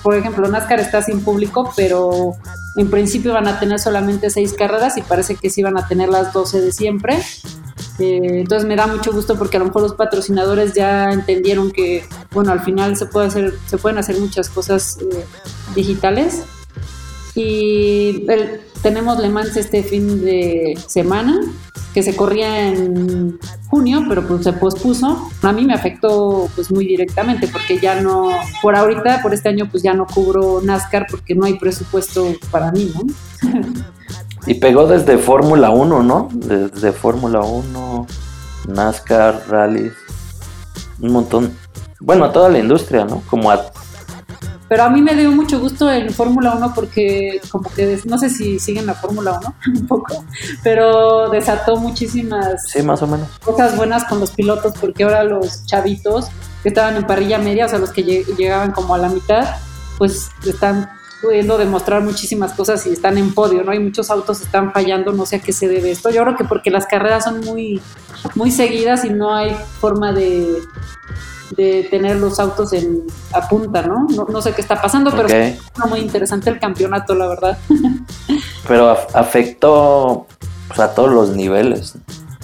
por 0.03 0.15
ejemplo, 0.15 0.47
NASCAR 0.49 0.81
está 0.81 1.03
sin 1.03 1.23
público, 1.23 1.73
pero 1.77 2.33
en 2.77 2.91
principio 2.91 3.33
van 3.33 3.49
a 3.49 3.59
tener 3.59 3.79
solamente 3.79 4.31
seis 4.31 4.53
carreras 4.53 4.97
y 4.97 5.03
parece 5.03 5.37
que 5.37 5.51
sí 5.51 5.63
van 5.63 5.79
a 5.79 5.89
tener 5.89 6.09
las 6.09 6.33
12 6.33 6.61
de 6.61 6.73
siempre. 6.73 7.19
Eh, 7.99 8.41
entonces 8.41 8.69
me 8.69 8.77
da 8.77 8.87
mucho 8.87 9.13
gusto 9.13 9.37
porque 9.37 9.57
a 9.57 9.61
lo 9.61 9.67
mejor 9.67 9.83
los 9.83 9.95
patrocinadores 9.95 10.75
ya 10.75 11.11
entendieron 11.11 11.71
que, 11.71 12.05
bueno, 12.33 12.53
al 12.53 12.61
final 12.61 12.97
se 12.97 13.07
puede 13.07 13.29
hacer, 13.29 13.55
se 13.67 13.79
pueden 13.79 13.99
hacer 13.99 14.19
muchas 14.19 14.49
cosas 14.51 14.99
eh, 15.01 15.25
digitales. 15.75 16.43
Y 17.35 18.27
tenemos 18.83 19.19
Le 19.19 19.29
Mans 19.29 19.57
este 19.57 19.83
fin 19.83 20.25
de 20.25 20.79
semana 20.87 21.41
que 21.97 22.03
se 22.03 22.15
corría 22.15 22.69
en 22.69 23.39
junio, 23.71 24.05
pero 24.07 24.27
pues 24.29 24.45
se 24.45 24.53
pospuso. 24.53 25.31
A 25.41 25.53
mí 25.53 25.65
me 25.65 25.73
afectó 25.73 26.47
pues 26.55 26.71
muy 26.71 26.87
directamente 26.87 27.49
porque 27.49 27.79
ya 27.79 28.01
no, 28.01 28.29
por 28.61 28.77
ahorita, 28.77 29.23
por 29.23 29.33
este 29.33 29.49
año 29.49 29.67
pues 29.71 29.83
ya 29.83 29.95
no 29.95 30.07
cubro 30.07 30.61
NASCAR 30.63 31.07
porque 31.11 31.35
no 31.35 31.47
hay 31.47 31.55
presupuesto 31.55 32.35
para 32.51 32.71
mí, 32.71 32.93
¿no? 32.95 33.07
y 34.47 34.55
pegó 34.55 34.87
desde 34.87 35.17
Fórmula 35.17 35.71
1, 35.71 36.03
¿no? 36.03 36.29
Desde 36.33 36.93
Fórmula 36.93 37.41
1, 37.41 38.07
NASCAR, 38.69 39.45
rallies, 39.49 39.95
un 41.01 41.13
montón. 41.13 41.57
Bueno, 42.01 42.27
a 42.27 42.33
toda 42.33 42.51
la 42.51 42.59
industria, 42.59 43.07
¿no? 43.07 43.23
Como 43.29 43.51
a 43.51 43.73
pero 44.69 44.85
a 44.85 44.91
mí 44.91 45.01
me 45.03 45.15
dio 45.15 45.31
mucho 45.31 45.61
gusto 45.61 45.91
en 45.91 46.11
Fórmula 46.11 46.55
1 46.55 46.73
porque 46.75 47.41
como 47.51 47.71
que 47.71 48.01
no 48.05 48.19
sé 48.19 48.31
si 48.31 48.59
siguen 48.59 48.87
la 48.87 48.95
Fórmula 48.95 49.39
1 49.39 49.55
un 49.81 49.87
poco, 49.87 50.25
pero 50.63 51.31
desató 51.31 51.77
muchísimas 51.77 52.65
sí, 52.69 52.83
más 52.83 53.03
o 53.03 53.07
menos. 53.07 53.29
cosas 53.45 53.77
buenas 53.77 54.05
con 54.05 54.21
los 54.21 54.33
pilotos 54.33 54.75
porque 54.81 55.05
ahora 55.05 55.25
los 55.25 55.65
chavitos 55.67 56.27
que 56.63 56.71
estaban 56.71 56.97
en 56.97 57.07
parrilla 57.07 57.39
media, 57.39 57.67
o 57.67 57.69
sea, 57.69 57.79
los 57.79 57.91
que 57.91 58.03
llegaban 58.03 58.73
como 58.73 58.95
a 58.95 58.99
la 58.99 59.09
mitad, 59.09 59.57
pues 59.99 60.31
están 60.45 60.91
pudiendo 61.23 61.59
demostrar 61.59 62.03
muchísimas 62.03 62.53
cosas 62.53 62.87
y 62.87 62.93
están 62.93 63.19
en 63.19 63.33
podio, 63.33 63.63
¿no? 63.63 63.73
Hay 63.73 63.79
muchos 63.79 64.11
autos 64.11 64.41
están 64.43 64.73
fallando, 64.73 65.13
no 65.13 65.27
sé 65.27 65.37
a 65.37 65.41
qué 65.41 65.53
se 65.53 65.69
debe 65.69 65.91
esto. 65.91 66.11
Yo 66.11 66.23
creo 66.23 66.37
que 66.37 66.45
porque 66.45 66.71
las 66.71 66.87
carreras 66.87 67.25
son 67.25 67.41
muy, 67.41 67.81
muy 68.35 68.51
seguidas 68.51 69.05
y 69.05 69.11
no 69.11 69.35
hay 69.35 69.57
forma 69.81 70.13
de, 70.13 70.61
de 71.51 71.87
tener 71.91 72.17
los 72.17 72.39
autos 72.41 72.73
en, 72.73 73.03
a 73.33 73.49
punta, 73.49 73.83
¿no? 73.83 74.07
No, 74.29 74.43
sé 74.43 74.53
qué 74.53 74.61
está 74.61 74.81
pasando, 74.81 75.11
pero 75.11 75.29
es 75.29 75.59
muy 75.89 76.01
interesante 76.01 76.51
el 76.51 76.59
campeonato, 76.59 77.15
la 77.15 77.29
verdad. 77.29 77.59
pero 78.69 78.97
afectó 79.15 80.27
pues, 80.69 80.81
a 80.81 80.95
todos 80.95 81.11
los 81.11 81.31
niveles, 81.31 81.95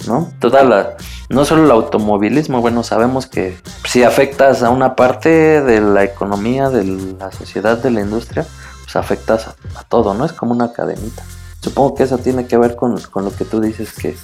¿no? 0.07 0.31
Toda 0.39 0.63
la, 0.63 0.95
no 1.29 1.45
solo 1.45 1.65
el 1.65 1.71
automovilismo, 1.71 2.61
bueno, 2.61 2.83
sabemos 2.83 3.27
que 3.27 3.57
si 3.85 4.03
afectas 4.03 4.63
a 4.63 4.69
una 4.69 4.95
parte 4.95 5.61
de 5.61 5.81
la 5.81 6.03
economía, 6.03 6.69
de 6.69 6.83
la 7.19 7.31
sociedad, 7.31 7.77
de 7.77 7.91
la 7.91 8.01
industria, 8.01 8.45
pues 8.83 8.95
afectas 8.95 9.47
a, 9.47 9.55
a 9.79 9.83
todo, 9.83 10.13
¿no? 10.13 10.25
Es 10.25 10.33
como 10.33 10.53
una 10.53 10.71
cadenita. 10.71 11.23
Supongo 11.61 11.95
que 11.95 12.03
eso 12.03 12.17
tiene 12.17 12.45
que 12.45 12.57
ver 12.57 12.75
con, 12.75 12.99
con 12.99 13.23
lo 13.23 13.33
que 13.33 13.45
tú 13.45 13.61
dices 13.61 13.93
que 13.93 14.17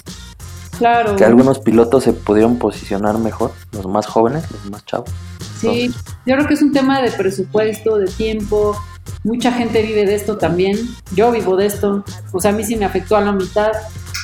que 1.16 1.24
algunos 1.24 1.58
pilotos 1.58 2.04
se 2.04 2.12
pudieron 2.12 2.58
posicionar 2.58 3.18
mejor, 3.18 3.52
los 3.72 3.86
más 3.86 4.06
jóvenes, 4.06 4.44
los 4.50 4.70
más 4.70 4.84
chavos. 4.84 5.10
Sí, 5.58 5.92
yo 6.26 6.34
creo 6.36 6.46
que 6.46 6.54
es 6.54 6.62
un 6.62 6.72
tema 6.72 7.02
de 7.02 7.10
presupuesto, 7.10 7.98
de 7.98 8.06
tiempo. 8.06 8.76
Mucha 9.24 9.52
gente 9.52 9.82
vive 9.82 10.06
de 10.06 10.14
esto 10.14 10.38
también. 10.38 10.78
Yo 11.14 11.30
vivo 11.30 11.56
de 11.56 11.66
esto. 11.66 12.04
O 12.32 12.40
sea, 12.40 12.52
a 12.52 12.54
mí 12.54 12.64
sí 12.64 12.76
me 12.76 12.86
afectó 12.86 13.16
a 13.16 13.20
la 13.20 13.32
mitad. 13.32 13.72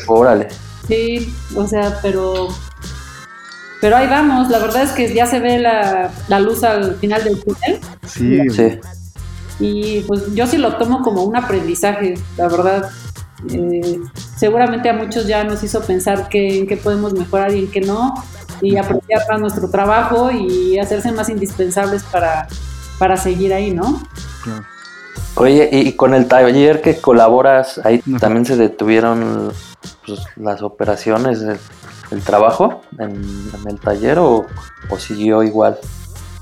Órale. 0.06 0.48
Sí, 0.88 1.34
o 1.54 1.66
sea, 1.66 1.98
pero 2.00 2.48
pero 3.80 3.96
ahí 3.96 4.06
vamos, 4.06 4.48
la 4.48 4.58
verdad 4.58 4.82
es 4.82 4.92
que 4.92 5.12
ya 5.12 5.26
se 5.26 5.38
ve 5.38 5.58
la, 5.58 6.10
la 6.28 6.40
luz 6.40 6.64
al 6.64 6.96
final 6.96 7.22
del 7.24 7.42
túnel. 7.42 7.80
Sí, 8.06 8.48
sí. 8.50 8.78
Y 9.58 10.00
pues 10.02 10.34
yo 10.34 10.46
sí 10.46 10.56
lo 10.56 10.76
tomo 10.76 11.02
como 11.02 11.24
un 11.24 11.36
aprendizaje, 11.36 12.14
la 12.36 12.48
verdad. 12.48 12.90
Eh, 13.50 14.00
seguramente 14.36 14.88
a 14.88 14.94
muchos 14.94 15.26
ya 15.26 15.44
nos 15.44 15.62
hizo 15.62 15.80
pensar 15.82 16.28
que, 16.28 16.58
en 16.58 16.66
qué 16.66 16.76
podemos 16.76 17.12
mejorar 17.12 17.52
y 17.54 17.60
en 17.60 17.70
qué 17.70 17.80
no, 17.80 18.14
y 18.62 18.76
apreciar 18.76 19.22
más 19.30 19.40
nuestro 19.40 19.70
trabajo 19.70 20.30
y 20.30 20.78
hacerse 20.78 21.12
más 21.12 21.28
indispensables 21.28 22.02
para, 22.04 22.48
para 22.98 23.16
seguir 23.16 23.52
ahí, 23.52 23.72
¿no? 23.72 24.00
Oye, 25.34 25.68
y 25.70 25.92
con 25.92 26.14
el 26.14 26.26
taller 26.28 26.80
que 26.80 26.98
colaboras, 26.98 27.78
ahí 27.84 27.98
también 28.18 28.46
se 28.46 28.56
detuvieron 28.56 29.52
pues, 30.06 30.20
las 30.36 30.62
operaciones, 30.62 31.42
el, 32.10 32.22
trabajo 32.22 32.80
en, 32.98 33.22
el 33.68 33.78
taller 33.78 34.18
o, 34.18 34.46
o 34.88 34.98
siguió 34.98 35.42
igual? 35.42 35.78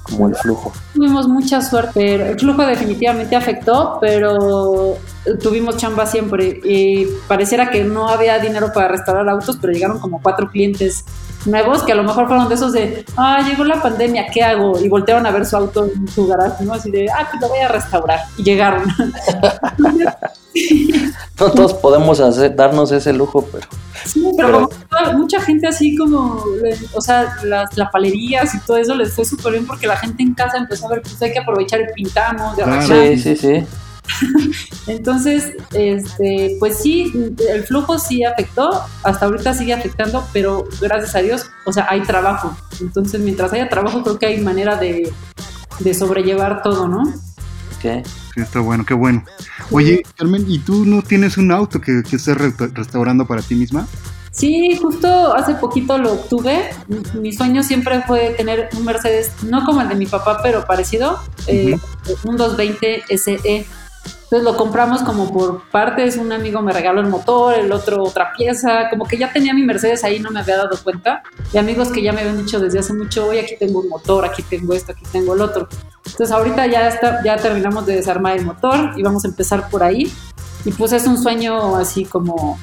como 0.04 0.28
el 0.28 0.34
flujo. 0.34 0.70
Tuvimos 0.92 1.26
mucha 1.28 1.62
suerte, 1.62 2.30
el 2.30 2.38
flujo 2.38 2.66
definitivamente 2.66 3.36
afectó, 3.36 3.96
pero 4.02 4.98
tuvimos 5.42 5.76
chamba 5.76 6.06
siempre 6.06 6.60
y 6.64 7.06
pareciera 7.26 7.70
que 7.70 7.84
no 7.84 8.08
había 8.08 8.38
dinero 8.38 8.72
para 8.72 8.88
restaurar 8.88 9.28
autos, 9.28 9.58
pero 9.60 9.72
llegaron 9.72 9.98
como 9.98 10.20
cuatro 10.20 10.50
clientes 10.50 11.04
nuevos 11.46 11.82
que 11.82 11.92
a 11.92 11.94
lo 11.94 12.02
mejor 12.02 12.26
fueron 12.26 12.48
de 12.48 12.54
esos 12.54 12.72
de, 12.72 13.04
ah, 13.16 13.40
llegó 13.46 13.64
la 13.64 13.80
pandemia, 13.82 14.26
¿qué 14.32 14.42
hago? 14.42 14.78
Y 14.80 14.88
voltearon 14.88 15.26
a 15.26 15.30
ver 15.30 15.46
su 15.46 15.56
auto 15.56 15.86
en 15.86 16.08
su 16.08 16.26
garaje, 16.26 16.64
¿no? 16.64 16.74
Así 16.74 16.90
de, 16.90 17.10
ah, 17.10 17.28
pues 17.30 17.40
lo 17.40 17.48
voy 17.48 17.58
a 17.58 17.68
restaurar. 17.68 18.20
Y 18.36 18.42
llegaron. 18.42 18.84
no 21.40 21.50
todos 21.50 21.74
podemos 21.74 22.20
hacer, 22.20 22.54
darnos 22.54 22.92
ese 22.92 23.12
lujo, 23.12 23.46
pero... 23.50 23.66
Sí, 24.04 24.30
pero, 24.36 24.68
mucha 25.16 25.40
gente 25.40 25.66
así 25.66 25.96
como, 25.96 26.44
o 26.92 27.00
sea, 27.00 27.36
las 27.42 27.70
palerías 27.90 28.54
y 28.54 28.60
todo 28.60 28.76
eso 28.76 28.94
les 28.94 29.14
fue 29.14 29.24
súper 29.24 29.52
bien 29.52 29.66
porque 29.66 29.86
la 29.86 29.96
gente 29.96 30.22
en 30.22 30.34
casa 30.34 30.58
empezó 30.58 30.86
a 30.86 30.90
ver, 30.90 31.02
pues 31.02 31.20
hay 31.22 31.32
que 31.32 31.38
aprovechar 31.38 31.80
y 31.80 31.92
pintamos. 31.94 32.54
sí, 32.86 33.18
sí, 33.18 33.36
sí. 33.36 33.66
Entonces, 34.86 35.52
este, 35.72 36.56
pues 36.58 36.78
sí, 36.78 37.12
el 37.48 37.64
flujo 37.64 37.98
sí 37.98 38.24
afectó, 38.24 38.82
hasta 39.02 39.26
ahorita 39.26 39.54
sigue 39.54 39.72
afectando, 39.72 40.26
pero 40.32 40.66
gracias 40.80 41.14
a 41.14 41.20
Dios, 41.20 41.50
o 41.64 41.72
sea, 41.72 41.86
hay 41.88 42.02
trabajo. 42.02 42.56
Entonces, 42.80 43.20
mientras 43.20 43.52
haya 43.52 43.68
trabajo, 43.68 44.02
creo 44.02 44.18
que 44.18 44.26
hay 44.26 44.40
manera 44.40 44.76
de, 44.76 45.12
sobrellevar 45.94 46.62
todo, 46.62 46.88
¿no? 46.88 47.04
Sí. 47.80 47.90
está 48.36 48.60
bueno, 48.60 48.86
qué 48.86 48.94
bueno. 48.94 49.24
Oye, 49.70 50.02
Carmen, 50.16 50.46
¿y 50.48 50.58
tú 50.58 50.86
no 50.86 51.02
tienes 51.02 51.36
un 51.36 51.52
auto 51.52 51.82
que, 51.82 52.02
que 52.02 52.16
estés 52.16 52.36
restaurando 52.72 53.26
para 53.26 53.42
ti 53.42 53.54
misma? 53.54 53.86
Sí, 54.34 54.76
justo 54.82 55.32
hace 55.32 55.54
poquito 55.54 55.96
lo 55.96 56.14
obtuve. 56.14 56.70
Mi 57.14 57.32
sueño 57.32 57.62
siempre 57.62 58.02
fue 58.02 58.30
tener 58.30 58.68
un 58.76 58.84
Mercedes, 58.84 59.30
no 59.44 59.64
como 59.64 59.80
el 59.80 59.88
de 59.88 59.94
mi 59.94 60.06
papá, 60.06 60.40
pero 60.42 60.66
parecido, 60.66 61.20
eh, 61.46 61.78
un 62.24 62.36
220 62.36 63.04
SE. 63.16 63.66
Entonces 64.04 64.42
lo 64.42 64.56
compramos 64.56 65.02
como 65.02 65.32
por 65.32 65.62
partes, 65.70 66.16
un 66.16 66.32
amigo 66.32 66.60
me 66.60 66.72
regaló 66.72 67.00
el 67.00 67.06
motor, 67.06 67.54
el 67.54 67.70
otro 67.70 68.02
otra 68.02 68.32
pieza, 68.36 68.88
como 68.90 69.04
que 69.06 69.16
ya 69.16 69.32
tenía 69.32 69.54
mi 69.54 69.62
Mercedes 69.62 70.02
ahí, 70.02 70.18
no 70.18 70.30
me 70.30 70.40
había 70.40 70.56
dado 70.56 70.76
cuenta. 70.82 71.22
Y 71.52 71.58
amigos 71.58 71.88
que 71.88 72.02
ya 72.02 72.12
me 72.12 72.20
habían 72.20 72.38
dicho 72.38 72.58
desde 72.58 72.78
hace 72.78 72.94
mucho, 72.94 73.26
hoy 73.28 73.38
aquí 73.38 73.56
tengo 73.58 73.80
un 73.80 73.88
motor, 73.88 74.24
aquí 74.24 74.42
tengo 74.42 74.74
esto, 74.74 74.92
aquí 74.92 75.04
tengo 75.12 75.34
el 75.34 75.40
otro. 75.40 75.68
Entonces 76.04 76.32
ahorita 76.32 76.66
ya, 76.66 76.88
está, 76.88 77.22
ya 77.24 77.36
terminamos 77.36 77.86
de 77.86 77.96
desarmar 77.96 78.36
el 78.36 78.44
motor 78.44 78.92
y 78.96 79.02
vamos 79.02 79.24
a 79.24 79.28
empezar 79.28 79.68
por 79.70 79.82
ahí. 79.82 80.12
Y 80.64 80.72
pues 80.72 80.92
es 80.92 81.06
un 81.06 81.22
sueño 81.22 81.76
así 81.76 82.04
como 82.04 82.58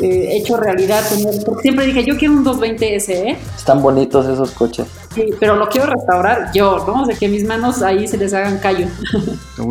eh, 0.00 0.36
hecho 0.36 0.56
realidad. 0.56 1.02
porque 1.44 1.62
siempre 1.62 1.86
dije, 1.86 2.04
yo 2.04 2.16
quiero 2.16 2.34
un 2.34 2.44
220 2.44 3.00
SE. 3.00 3.38
Están 3.56 3.82
bonitos 3.82 4.26
esos 4.26 4.50
coches. 4.50 4.86
Sí, 5.14 5.30
pero 5.38 5.56
lo 5.56 5.68
quiero 5.68 5.86
restaurar 5.92 6.50
yo, 6.52 6.84
¿no? 6.86 7.02
O 7.02 7.06
sea, 7.06 7.16
que 7.16 7.28
mis 7.28 7.44
manos 7.44 7.82
ahí 7.82 8.08
se 8.08 8.16
les 8.16 8.34
hagan 8.34 8.58
callo. 8.58 8.88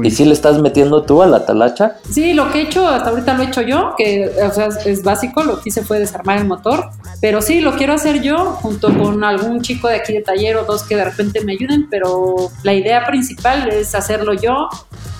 ¿Y 0.04 0.12
si 0.12 0.24
le 0.24 0.34
estás 0.34 0.60
metiendo 0.60 1.04
tú 1.04 1.22
a 1.22 1.28
la 1.28 1.46
talacha? 1.46 1.98
Sí, 2.10 2.34
lo 2.34 2.50
que 2.52 2.60
he 2.60 2.62
hecho, 2.64 2.88
hasta 2.88 3.10
ahorita 3.10 3.34
lo 3.34 3.44
he 3.44 3.48
hecho 3.48 3.62
yo, 3.62 3.94
que 3.98 4.32
o 4.42 4.54
sea, 4.54 4.70
es 4.86 5.04
básico, 5.04 5.44
lo 5.44 5.60
que 5.60 5.70
hice 5.70 5.84
fue 5.84 6.00
desarmar 6.00 6.38
el 6.38 6.46
motor, 6.46 6.90
pero 7.20 7.42
sí, 7.42 7.60
lo 7.60 7.76
quiero 7.76 7.94
hacer 7.94 8.22
yo 8.22 8.54
junto 8.62 8.98
con 8.98 9.24
algún 9.24 9.62
chico 9.62 9.90
de 9.90 9.96
aquí 9.96 10.14
de 10.14 10.22
taller 10.22 10.56
o 10.58 10.64
dos 10.64 10.84
que 10.84 10.96
de 10.96 11.04
repente 11.04 11.44
me 11.44 11.54
ayuden, 11.54 11.88
pero 11.90 12.50
la 12.64 12.74
idea 12.74 13.06
principal 13.06 13.70
es 13.70 13.94
hacerlo 13.96 14.34
yo 14.34 14.70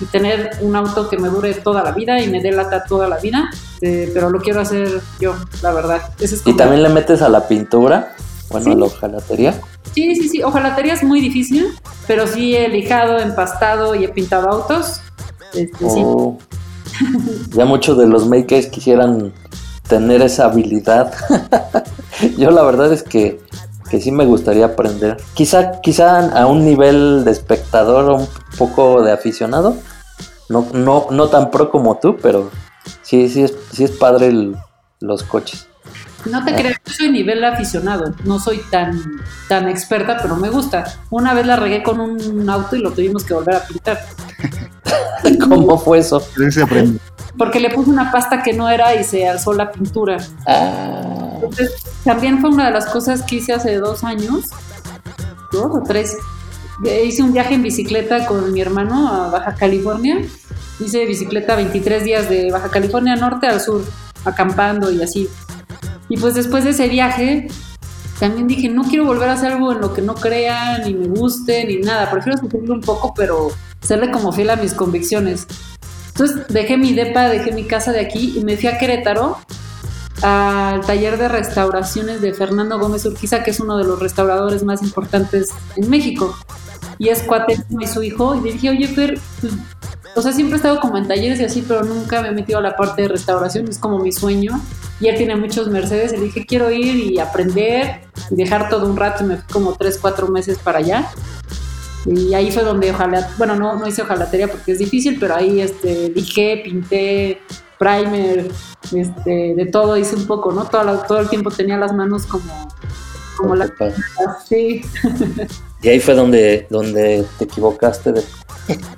y 0.00 0.06
tener 0.06 0.52
un 0.62 0.74
auto 0.74 1.08
que 1.08 1.18
me 1.18 1.28
dure 1.28 1.52
toda 1.54 1.82
la 1.82 1.92
vida 1.92 2.20
y 2.20 2.28
me 2.28 2.40
dé 2.40 2.52
lata 2.52 2.84
toda 2.84 3.08
la 3.08 3.18
vida, 3.18 3.50
eh, 3.80 4.10
pero 4.14 4.30
lo 4.30 4.40
quiero 4.40 4.60
hacer 4.60 5.00
yo, 5.20 5.34
la 5.62 5.72
verdad. 5.72 6.00
¿Y 6.46 6.54
también 6.54 6.82
le 6.82 6.88
metes 6.88 7.20
a 7.22 7.28
la 7.28 7.46
pintura? 7.46 8.14
Bueno, 8.50 8.72
a 8.72 8.74
la 8.74 8.84
hojalatería. 8.86 9.60
Sí, 9.94 10.14
sí, 10.14 10.28
sí. 10.28 10.42
Hojalatería 10.42 10.94
es 10.94 11.02
muy 11.02 11.20
difícil, 11.20 11.68
pero 12.06 12.26
sí 12.26 12.54
he 12.54 12.68
lijado, 12.68 13.18
empastado 13.18 13.94
y 13.94 14.04
he 14.04 14.08
pintado 14.08 14.48
autos. 14.48 15.00
Este, 15.54 15.84
oh. 15.84 16.38
ya 17.50 17.64
muchos 17.64 17.96
de 17.98 18.06
los 18.06 18.26
makers 18.26 18.66
quisieran 18.66 19.32
tener 19.88 20.22
esa 20.22 20.46
habilidad. 20.46 21.12
Yo 22.38 22.50
la 22.50 22.62
verdad 22.62 22.92
es 22.92 23.02
que, 23.02 23.40
que 23.90 24.00
sí 24.00 24.10
me 24.10 24.26
gustaría 24.26 24.66
aprender. 24.66 25.16
Quizá, 25.34 25.80
quizá 25.80 26.30
a 26.36 26.46
un 26.46 26.64
nivel 26.64 27.24
de 27.24 27.30
espectador 27.30 28.10
un 28.10 28.28
poco 28.58 29.02
de 29.02 29.12
aficionado. 29.12 29.76
No, 30.48 30.66
no, 30.72 31.06
no 31.10 31.28
tan 31.28 31.50
pro 31.50 31.70
como 31.70 31.98
tú, 31.98 32.16
pero 32.20 32.50
sí, 33.02 33.28
sí 33.28 33.42
es, 33.42 33.54
sí 33.72 33.84
es 33.84 33.90
padre 33.92 34.52
los 35.00 35.22
coches. 35.22 35.68
No 36.26 36.44
te 36.44 36.54
creas, 36.54 36.80
yo 36.86 36.92
soy 36.92 37.10
nivel 37.10 37.44
aficionado, 37.44 38.14
no 38.24 38.38
soy 38.38 38.60
tan, 38.70 39.20
tan 39.48 39.68
experta, 39.68 40.18
pero 40.22 40.36
me 40.36 40.48
gusta. 40.48 40.84
Una 41.10 41.34
vez 41.34 41.46
la 41.46 41.56
regué 41.56 41.82
con 41.82 42.00
un 42.00 42.48
auto 42.48 42.76
y 42.76 42.80
lo 42.80 42.92
tuvimos 42.92 43.24
que 43.24 43.34
volver 43.34 43.56
a 43.56 43.66
pintar. 43.66 44.00
¿Cómo 45.48 45.78
fue 45.78 45.98
eso? 45.98 46.22
Porque 47.36 47.60
le 47.60 47.70
puse 47.70 47.90
una 47.90 48.12
pasta 48.12 48.42
que 48.42 48.52
no 48.52 48.68
era 48.68 48.94
y 48.94 49.04
se 49.04 49.28
alzó 49.28 49.52
la 49.52 49.72
pintura. 49.72 50.18
Ah. 50.46 51.34
Entonces, 51.34 51.72
también 52.04 52.40
fue 52.40 52.50
una 52.50 52.66
de 52.66 52.72
las 52.72 52.86
cosas 52.86 53.22
que 53.22 53.36
hice 53.36 53.52
hace 53.52 53.76
dos 53.76 54.04
años, 54.04 54.46
dos 55.52 55.76
o 55.76 55.82
tres. 55.82 56.16
Hice 57.04 57.22
un 57.22 57.32
viaje 57.32 57.54
en 57.54 57.62
bicicleta 57.62 58.26
con 58.26 58.52
mi 58.52 58.60
hermano 58.60 59.08
a 59.08 59.30
Baja 59.30 59.54
California. 59.54 60.18
Hice 60.80 61.04
bicicleta 61.06 61.54
23 61.56 62.04
días 62.04 62.28
de 62.28 62.50
Baja 62.50 62.68
California 62.68 63.14
Norte 63.16 63.46
al 63.46 63.60
sur, 63.60 63.84
acampando 64.24 64.90
y 64.90 65.02
así. 65.02 65.28
Y 66.08 66.16
pues 66.16 66.34
después 66.34 66.64
de 66.64 66.70
ese 66.70 66.88
viaje, 66.88 67.48
también 68.18 68.46
dije, 68.46 68.68
no 68.68 68.84
quiero 68.84 69.04
volver 69.04 69.28
a 69.28 69.32
hacer 69.32 69.52
algo 69.52 69.72
en 69.72 69.80
lo 69.80 69.92
que 69.92 70.02
no 70.02 70.14
crea, 70.14 70.78
ni 70.78 70.94
me 70.94 71.06
guste, 71.08 71.64
ni 71.64 71.78
nada. 71.78 72.10
Prefiero 72.10 72.38
sufrirlo 72.38 72.74
un 72.74 72.80
poco, 72.80 73.14
pero 73.14 73.48
serle 73.80 74.10
como 74.10 74.32
fiel 74.32 74.50
a 74.50 74.56
mis 74.56 74.74
convicciones. 74.74 75.46
Entonces 76.08 76.46
dejé 76.48 76.76
mi 76.76 76.92
depa, 76.92 77.28
dejé 77.28 77.52
mi 77.52 77.64
casa 77.64 77.92
de 77.92 78.00
aquí 78.00 78.34
y 78.36 78.44
me 78.44 78.56
fui 78.56 78.68
a 78.68 78.78
Querétaro 78.78 79.38
al 80.22 80.80
taller 80.82 81.18
de 81.18 81.28
restauraciones 81.28 82.20
de 82.20 82.32
Fernando 82.32 82.78
Gómez 82.78 83.04
Urquiza, 83.04 83.42
que 83.42 83.50
es 83.50 83.60
uno 83.60 83.76
de 83.76 83.84
los 83.84 83.98
restauradores 83.98 84.62
más 84.62 84.82
importantes 84.82 85.48
en 85.76 85.90
México. 85.90 86.36
Y 86.98 87.08
es 87.08 87.22
cuate 87.22 87.58
y 87.80 87.86
su 87.86 88.02
hijo. 88.02 88.36
Y 88.36 88.40
le 88.42 88.52
dije, 88.52 88.70
oye, 88.70 88.86
Fer, 88.86 89.18
pues, 89.40 89.52
o 90.14 90.22
sea, 90.22 90.32
siempre 90.32 90.54
he 90.54 90.56
estado 90.56 90.80
como 90.80 90.96
en 90.96 91.08
talleres 91.08 91.40
y 91.40 91.44
así, 91.44 91.64
pero 91.66 91.82
nunca 91.82 92.22
me 92.22 92.28
he 92.28 92.32
metido 92.32 92.58
a 92.58 92.62
la 92.62 92.76
parte 92.76 93.02
de 93.02 93.08
restauración, 93.08 93.68
es 93.68 93.78
como 93.78 93.98
mi 93.98 94.12
sueño. 94.12 94.60
Y 95.00 95.08
él 95.08 95.16
tiene 95.16 95.36
muchos 95.36 95.68
Mercedes, 95.68 96.12
y 96.12 96.16
le 96.16 96.24
dije, 96.24 96.46
quiero 96.46 96.70
ir 96.70 97.12
y 97.12 97.18
aprender 97.18 98.02
y 98.30 98.36
dejar 98.36 98.68
todo 98.68 98.86
un 98.88 98.96
rato, 98.96 99.24
y 99.24 99.26
me 99.26 99.36
fui 99.36 99.52
como 99.52 99.74
tres, 99.74 99.98
cuatro 100.00 100.28
meses 100.28 100.58
para 100.58 100.78
allá. 100.78 101.10
Y 102.06 102.34
ahí 102.34 102.50
fue 102.50 102.62
donde 102.62 102.90
ojalá, 102.90 103.30
bueno, 103.38 103.56
no, 103.56 103.76
no 103.76 103.86
hice 103.86 104.02
ojalatería 104.02 104.48
porque 104.48 104.72
es 104.72 104.78
difícil, 104.78 105.18
pero 105.18 105.34
ahí 105.34 105.60
este, 105.60 106.10
dije, 106.10 106.60
pinté, 106.64 107.40
primer, 107.78 108.50
este, 108.92 109.54
de 109.54 109.66
todo 109.66 109.96
hice 109.96 110.14
un 110.14 110.26
poco, 110.26 110.52
¿no? 110.52 110.64
Todo, 110.64 110.98
todo 111.08 111.18
el 111.18 111.28
tiempo 111.28 111.50
tenía 111.50 111.76
las 111.76 111.92
manos 111.92 112.26
como, 112.26 112.68
como 113.36 113.54
la... 113.56 113.72
Sí. 114.48 114.82
Y 115.82 115.88
ahí 115.88 116.00
fue 116.00 116.14
donde, 116.14 116.66
donde 116.70 117.26
te 117.38 117.44
equivocaste 117.44 118.12
de 118.12 118.22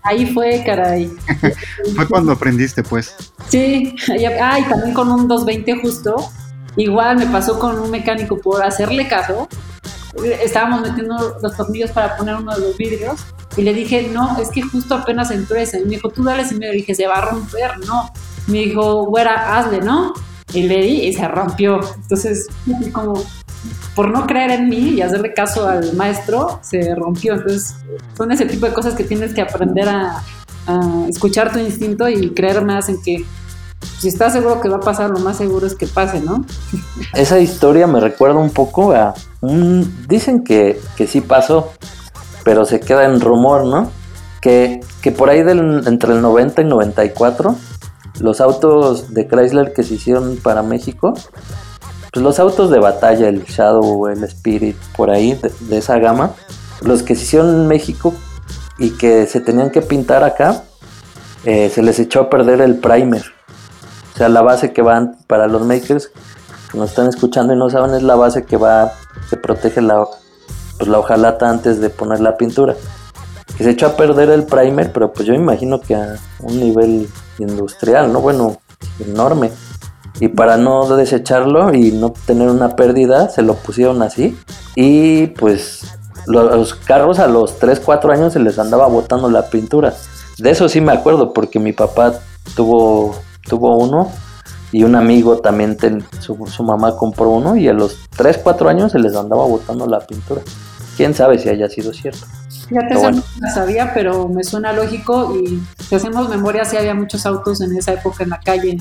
Ahí 0.02 0.26
fue, 0.32 0.62
caray. 0.64 1.12
fue 1.94 2.08
cuando 2.08 2.32
aprendiste, 2.32 2.82
pues. 2.82 3.14
Sí, 3.48 3.94
ay, 4.40 4.64
también 4.64 4.94
con 4.94 5.10
un 5.10 5.28
220 5.28 5.80
justo. 5.82 6.16
Igual 6.76 7.16
me 7.16 7.26
pasó 7.26 7.58
con 7.58 7.78
un 7.78 7.90
mecánico 7.90 8.38
por 8.38 8.62
hacerle 8.62 9.08
caso. 9.08 9.48
Estábamos 10.42 10.82
metiendo 10.82 11.38
los 11.42 11.56
tornillos 11.56 11.90
para 11.90 12.16
poner 12.16 12.36
uno 12.36 12.54
de 12.54 12.60
los 12.60 12.76
vidrios 12.76 13.20
y 13.56 13.62
le 13.62 13.72
dije, 13.72 14.10
no, 14.12 14.38
es 14.38 14.50
que 14.50 14.62
justo 14.62 14.94
apenas 14.94 15.30
entró 15.30 15.56
ese. 15.56 15.80
Y 15.80 15.84
me 15.84 15.90
dijo, 15.90 16.10
tú 16.10 16.22
dale 16.22 16.44
medio. 16.44 16.72
Le 16.72 16.78
dije, 16.78 16.94
se 16.94 17.06
va 17.06 17.16
a 17.16 17.20
romper, 17.22 17.78
no. 17.86 18.10
Me 18.46 18.58
dijo, 18.58 19.06
güera, 19.06 19.58
hazle, 19.58 19.80
¿no? 19.80 20.12
Y 20.52 20.62
le 20.62 20.80
di 20.80 21.00
y 21.02 21.12
se 21.12 21.26
rompió. 21.28 21.80
Entonces, 21.96 22.46
como 22.92 23.22
por 23.94 24.10
no 24.10 24.26
creer 24.26 24.50
en 24.50 24.68
mí 24.68 24.90
y 24.90 25.02
hacerle 25.02 25.32
caso 25.32 25.66
al 25.66 25.94
maestro, 25.94 26.60
se 26.62 26.94
rompió. 26.94 27.34
Entonces, 27.34 27.74
son 28.16 28.30
ese 28.30 28.46
tipo 28.46 28.66
de 28.66 28.72
cosas 28.72 28.94
que 28.94 29.04
tienes 29.04 29.34
que 29.34 29.40
aprender 29.40 29.88
a, 29.88 30.22
escuchar 31.08 31.52
tu 31.52 31.60
instinto 31.60 32.08
y 32.08 32.34
creer 32.34 32.64
más 32.64 32.88
en 32.88 33.00
que 33.00 33.24
si 34.00 34.08
estás 34.08 34.32
seguro 34.32 34.60
que 34.60 34.68
va 34.68 34.78
a 34.78 34.80
pasar, 34.80 35.10
lo 35.10 35.20
más 35.20 35.36
seguro 35.36 35.64
es 35.64 35.76
que 35.76 35.86
pase, 35.86 36.20
¿no? 36.20 36.44
Esa 37.14 37.38
historia 37.38 37.86
me 37.86 38.00
recuerda 38.00 38.38
un 38.38 38.50
poco 38.50 38.92
a. 38.92 39.14
Dicen 40.08 40.42
que, 40.42 40.80
que 40.96 41.06
sí 41.06 41.20
pasó, 41.20 41.72
pero 42.42 42.64
se 42.64 42.80
queda 42.80 43.04
en 43.04 43.20
rumor, 43.20 43.64
¿no? 43.64 43.92
Que, 44.40 44.80
que 45.02 45.12
por 45.12 45.30
ahí 45.30 45.44
del, 45.44 45.86
entre 45.86 46.14
el 46.14 46.20
90 46.20 46.62
y 46.62 46.64
94, 46.64 47.56
los 48.20 48.40
autos 48.40 49.12
de 49.14 49.26
Chrysler 49.26 49.72
que 49.72 49.82
se 49.82 49.94
hicieron 49.94 50.36
para 50.36 50.62
México 50.62 51.14
pues, 52.16 52.24
los 52.24 52.38
autos 52.38 52.70
de 52.70 52.78
batalla, 52.78 53.28
el 53.28 53.44
Shadow, 53.44 54.08
el 54.08 54.24
Spirit, 54.24 54.74
por 54.96 55.10
ahí, 55.10 55.38
de, 55.68 55.76
esa 55.76 55.98
gama, 55.98 56.30
los 56.80 57.02
que 57.02 57.14
se 57.14 57.24
hicieron 57.24 57.50
en 57.50 57.68
México 57.68 58.14
y 58.78 58.92
que 58.92 59.26
se 59.26 59.40
tenían 59.40 59.68
que 59.68 59.82
pintar 59.82 60.24
acá, 60.24 60.62
eh, 61.44 61.68
se 61.68 61.82
les 61.82 61.98
echó 61.98 62.20
a 62.20 62.30
perder 62.30 62.62
el 62.62 62.76
primer. 62.76 63.22
O 64.14 64.16
sea, 64.16 64.30
la 64.30 64.40
base 64.40 64.72
que 64.72 64.80
van 64.80 65.18
para 65.26 65.46
los 65.46 65.60
makers 65.66 66.10
que 66.72 66.78
nos 66.78 66.88
están 66.88 67.06
escuchando 67.06 67.52
y 67.52 67.58
no 67.58 67.68
saben 67.68 67.94
es 67.94 68.02
la 68.02 68.16
base 68.16 68.46
que 68.46 68.56
va, 68.56 68.94
que 69.28 69.36
protege 69.36 69.82
la, 69.82 70.06
pues, 70.78 70.88
la 70.88 70.98
hojalata 70.98 71.50
antes 71.50 71.82
de 71.82 71.90
poner 71.90 72.20
la 72.20 72.38
pintura. 72.38 72.76
Que 73.58 73.64
se 73.64 73.72
echó 73.72 73.88
a 73.88 73.96
perder 73.96 74.30
el 74.30 74.44
primer, 74.44 74.90
pero 74.90 75.12
pues 75.12 75.28
yo 75.28 75.34
imagino 75.34 75.82
que 75.82 75.94
a 75.94 76.16
un 76.40 76.58
nivel 76.58 77.10
industrial, 77.38 78.12
¿no? 78.12 78.20
Bueno, 78.20 78.58
enorme 79.00 79.50
y 80.20 80.28
para 80.28 80.56
no 80.56 80.86
desecharlo 80.96 81.74
y 81.74 81.92
no 81.92 82.12
tener 82.26 82.48
una 82.48 82.76
pérdida 82.76 83.28
se 83.28 83.42
lo 83.42 83.54
pusieron 83.54 84.02
así 84.02 84.36
y 84.74 85.28
pues 85.28 85.84
los 86.26 86.74
carros 86.74 87.18
a 87.18 87.28
los 87.28 87.58
3, 87.58 87.80
4 87.80 88.12
años 88.12 88.32
se 88.32 88.40
les 88.40 88.58
andaba 88.58 88.88
botando 88.88 89.30
la 89.30 89.48
pintura. 89.48 89.94
De 90.38 90.50
eso 90.50 90.68
sí 90.68 90.80
me 90.80 90.92
acuerdo 90.92 91.32
porque 91.32 91.60
mi 91.60 91.72
papá 91.72 92.14
tuvo, 92.56 93.14
tuvo 93.48 93.76
uno 93.76 94.10
y 94.72 94.82
un 94.82 94.96
amigo 94.96 95.38
también, 95.38 95.76
su, 96.18 96.36
su, 96.46 96.62
mamá 96.64 96.96
compró 96.96 97.30
uno 97.30 97.56
y 97.56 97.68
a 97.68 97.72
los 97.72 97.96
3, 98.16 98.38
4 98.38 98.68
años 98.68 98.92
se 98.92 98.98
les 98.98 99.14
andaba 99.14 99.44
botando 99.46 99.86
la 99.86 100.00
pintura. 100.00 100.42
Quién 100.96 101.14
sabe 101.14 101.38
si 101.38 101.48
haya 101.48 101.68
sido 101.68 101.92
cierto. 101.92 102.26
Fíjate, 102.68 102.94
eso 102.94 103.10
no 103.10 103.50
sabía, 103.54 103.92
pero 103.94 104.28
me 104.28 104.42
suena 104.42 104.72
lógico 104.72 105.36
y 105.36 105.62
si 105.88 105.94
hacemos 105.94 106.28
memoria, 106.28 106.64
sí 106.64 106.76
había 106.76 106.94
muchos 106.94 107.24
autos 107.26 107.60
en 107.60 107.76
esa 107.76 107.92
época 107.92 108.24
en 108.24 108.30
la 108.30 108.40
calle 108.40 108.78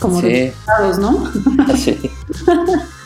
como 0.00 0.20
sí. 0.20 0.52
¿no? 0.98 1.30
sí. 1.76 2.10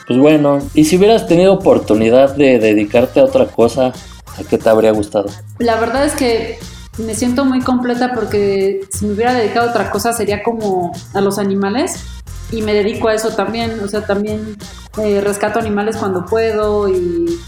Pues 0.06 0.18
bueno, 0.18 0.60
y 0.74 0.84
si 0.84 0.96
hubieras 0.96 1.26
tenido 1.26 1.52
oportunidad 1.54 2.36
de 2.36 2.58
dedicarte 2.58 3.20
a 3.20 3.24
otra 3.24 3.46
cosa, 3.46 3.86
¿a 3.86 4.44
qué 4.48 4.58
te 4.58 4.68
habría 4.68 4.92
gustado? 4.92 5.26
La 5.58 5.76
verdad 5.76 6.04
es 6.04 6.12
que 6.12 6.58
me 6.98 7.14
siento 7.14 7.44
muy 7.44 7.60
completa 7.60 8.12
porque 8.14 8.82
si 8.90 9.06
me 9.06 9.14
hubiera 9.14 9.34
dedicado 9.34 9.68
a 9.68 9.70
otra 9.70 9.90
cosa 9.90 10.12
sería 10.12 10.42
como 10.42 10.92
a 11.12 11.20
los 11.20 11.38
animales 11.38 12.04
y 12.52 12.62
me 12.62 12.72
dedico 12.72 13.08
a 13.08 13.14
eso 13.14 13.30
también, 13.30 13.80
o 13.82 13.88
sea, 13.88 14.06
también 14.06 14.56
eh, 14.98 15.20
rescato 15.20 15.58
animales 15.58 15.96
cuando 15.96 16.24
puedo 16.24 16.88
y, 16.88 17.40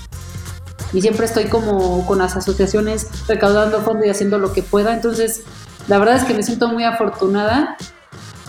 y 0.93 1.01
siempre 1.01 1.26
estoy 1.26 1.47
como 1.47 2.07
con 2.07 2.18
las 2.18 2.37
asociaciones 2.37 3.09
recaudando 3.28 3.82
fondo 3.82 4.05
y 4.05 4.11
haciendo 4.11 4.39
lo 4.39 4.53
que 4.53 4.62
pueda, 4.62 4.93
entonces 4.95 5.43
la 5.89 5.99
verdad 5.99 6.16
es 6.16 6.24
que 6.24 6.34
me 6.34 6.43
siento 6.43 6.68
muy 6.68 6.84
afortunada 6.84 7.76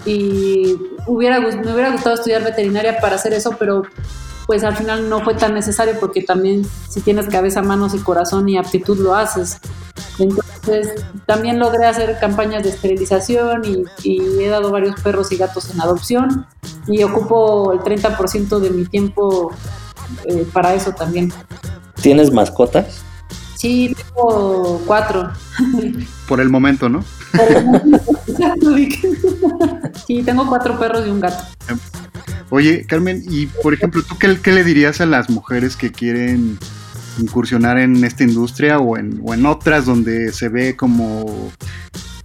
y 0.06 0.78
me 1.08 1.14
hubiera 1.14 1.92
gustado 1.92 2.16
estudiar 2.16 2.44
veterinaria 2.44 3.00
para 3.00 3.16
hacer 3.16 3.34
eso, 3.34 3.56
pero 3.60 3.84
pues 4.48 4.64
al 4.64 4.76
final 4.76 5.10
no 5.10 5.20
fue 5.24 5.36
tan 5.36 5.54
necesario 5.54 6.00
porque 6.00 6.24
también 6.24 6.66
si 6.90 7.02
tienes 7.02 7.28
cabeza, 7.28 7.62
manos 7.62 7.94
y 7.94 8.00
corazón 8.00 8.48
y 8.48 8.58
aptitud 8.58 8.98
lo 8.98 9.14
haces. 9.14 9.60
Entonces 10.18 11.06
también 11.26 11.60
logré 11.60 11.86
hacer 11.86 12.18
campañas 12.20 12.64
de 12.64 12.70
esterilización 12.70 13.62
y, 14.04 14.42
he 14.42 14.48
dado 14.48 14.72
varios 14.72 15.00
perros 15.02 15.32
y 15.32 15.38
gatos 15.38 15.70
en 15.70 15.82
adopción 15.82 16.48
y 16.88 17.04
ocupo 17.04 17.74
el 17.74 17.80
30% 17.80 18.60
de 18.60 18.70
mi 18.70 18.86
tiempo 18.86 19.52
eh, 20.24 20.48
para 20.54 20.74
eso 20.74 20.94
también. 20.94 21.32
¿Tienes 22.02 22.32
mascotas? 22.32 23.04
Sí, 23.56 23.96
tengo 23.96 24.82
cuatro. 24.86 25.32
Por 26.28 26.40
el 26.42 26.50
momento, 26.50 26.90
¿no? 26.90 27.04
sí, 30.06 30.24
tengo 30.24 30.48
cuatro 30.48 30.78
perros 30.78 31.08
y 31.08 31.10
un 31.10 31.20
gato. 31.20 31.44
Oye, 32.50 32.86
Carmen, 32.86 33.24
y 33.28 33.48
por 33.48 33.74
ejemplo, 33.74 34.04
¿tú 34.04 34.18
qué, 34.18 34.40
qué 34.42 34.52
le 34.52 34.64
dirías 34.64 35.02
a 35.02 35.06
las 35.06 35.30
mujeres 35.30 35.76
que 35.76 35.92
quieren 35.92 36.58
incursionar 37.20 37.78
en 37.78 38.04
esta 38.04 38.24
industria 38.24 38.80
o 38.80 38.98
en, 38.98 39.22
o 39.26 39.34
en 39.34 39.46
otras 39.46 39.86
donde 39.86 40.32
se 40.32 40.50
ve 40.50 40.76
como, 40.76 41.52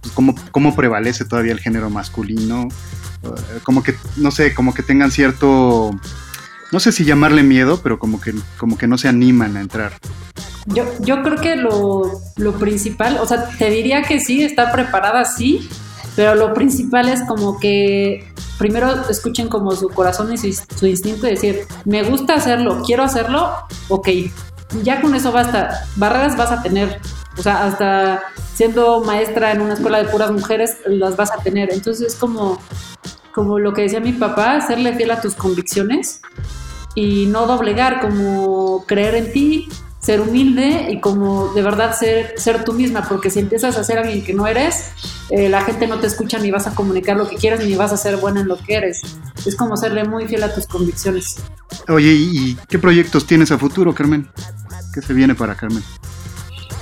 pues, 0.01 0.13
como, 0.13 0.35
como 0.51 0.75
prevalece 0.75 1.25
todavía 1.25 1.51
el 1.51 1.59
género 1.59 1.89
masculino? 1.89 2.67
Eh, 3.23 3.59
como 3.63 3.83
que, 3.83 3.95
no 4.17 4.31
sé, 4.31 4.53
como 4.53 4.73
que 4.73 4.83
tengan 4.83 5.11
cierto, 5.11 5.91
no 6.73 6.79
sé 6.79 6.91
si 6.91 7.05
llamarle 7.05 7.43
miedo, 7.43 7.79
pero 7.83 7.99
como 7.99 8.19
que, 8.19 8.33
como 8.57 8.79
que 8.79 8.87
no 8.87 8.97
se 8.97 9.07
animan 9.07 9.55
a 9.55 9.61
entrar. 9.61 9.93
Yo, 10.65 10.85
yo 11.01 11.21
creo 11.21 11.39
que 11.39 11.55
lo, 11.55 12.01
lo 12.35 12.53
principal, 12.53 13.19
o 13.21 13.27
sea, 13.27 13.47
te 13.47 13.69
diría 13.69 14.01
que 14.01 14.19
sí, 14.19 14.43
está 14.43 14.71
preparada, 14.71 15.23
sí, 15.23 15.69
pero 16.15 16.33
lo 16.33 16.51
principal 16.55 17.09
es 17.09 17.21
como 17.27 17.59
que 17.59 18.27
primero 18.57 19.07
escuchen 19.07 19.49
como 19.49 19.75
su 19.75 19.89
corazón 19.89 20.33
y 20.33 20.37
su, 20.37 20.87
instinto 20.87 21.27
y 21.27 21.31
decir, 21.31 21.67
me 21.85 22.01
gusta 22.01 22.35
hacerlo, 22.35 22.81
quiero 22.83 23.03
hacerlo, 23.03 23.53
ok, 23.89 24.09
ya 24.81 24.99
con 24.99 25.13
eso 25.13 25.31
basta, 25.31 25.85
barreras 25.95 26.35
vas 26.37 26.51
a 26.51 26.63
tener, 26.63 26.99
o 27.37 27.43
sea, 27.43 27.65
hasta 27.65 28.21
siendo 28.55 29.03
maestra 29.03 29.51
en 29.51 29.61
una 29.61 29.75
escuela 29.75 30.01
de 30.01 30.09
puras 30.09 30.31
mujeres, 30.31 30.77
las 30.87 31.15
vas 31.17 31.31
a 31.31 31.37
tener, 31.37 31.71
entonces 31.71 32.13
es 32.13 32.15
como, 32.15 32.59
como 33.31 33.59
lo 33.59 33.73
que 33.73 33.83
decía 33.83 33.99
mi 33.99 34.13
papá, 34.13 34.59
serle 34.61 34.95
fiel 34.95 35.11
a 35.11 35.21
tus 35.21 35.35
convicciones 35.35 36.21
y 36.95 37.25
no 37.27 37.47
doblegar, 37.47 37.99
como 38.01 38.85
creer 38.85 39.15
en 39.15 39.33
ti, 39.33 39.69
ser 40.03 40.19
humilde 40.19 40.89
y 40.91 40.99
como 40.99 41.53
de 41.53 41.61
verdad 41.61 41.97
ser, 41.97 42.33
ser 42.37 42.65
tú 42.65 42.73
misma, 42.73 43.07
porque 43.07 43.29
si 43.29 43.39
empiezas 43.39 43.77
a 43.77 43.83
ser 43.85 43.99
alguien 43.99 44.23
que 44.23 44.33
no 44.33 44.45
eres, 44.47 44.91
eh, 45.29 45.47
la 45.47 45.61
gente 45.61 45.87
no 45.87 45.99
te 45.99 46.07
escucha 46.07 46.37
ni 46.39 46.51
vas 46.51 46.67
a 46.67 46.75
comunicar 46.75 47.15
lo 47.15 47.27
que 47.27 47.37
quieres 47.37 47.65
ni 47.65 47.75
vas 47.75 47.93
a 47.93 47.97
ser 47.97 48.17
buena 48.17 48.41
en 48.41 48.49
lo 48.49 48.57
que 48.57 48.75
eres. 48.75 49.01
Es 49.45 49.55
como 49.55 49.77
serle 49.77 50.03
muy 50.03 50.27
fiel 50.27 50.43
a 50.43 50.53
tus 50.53 50.67
convicciones. 50.67 51.37
Oye, 51.87 52.11
¿y 52.11 52.57
qué 52.67 52.79
proyectos 52.79 53.25
tienes 53.25 53.51
a 53.51 53.57
futuro, 53.57 53.95
Carmen? 53.95 54.29
¿Qué 54.93 55.01
se 55.01 55.13
viene 55.13 55.35
para 55.35 55.55
Carmen? 55.55 55.83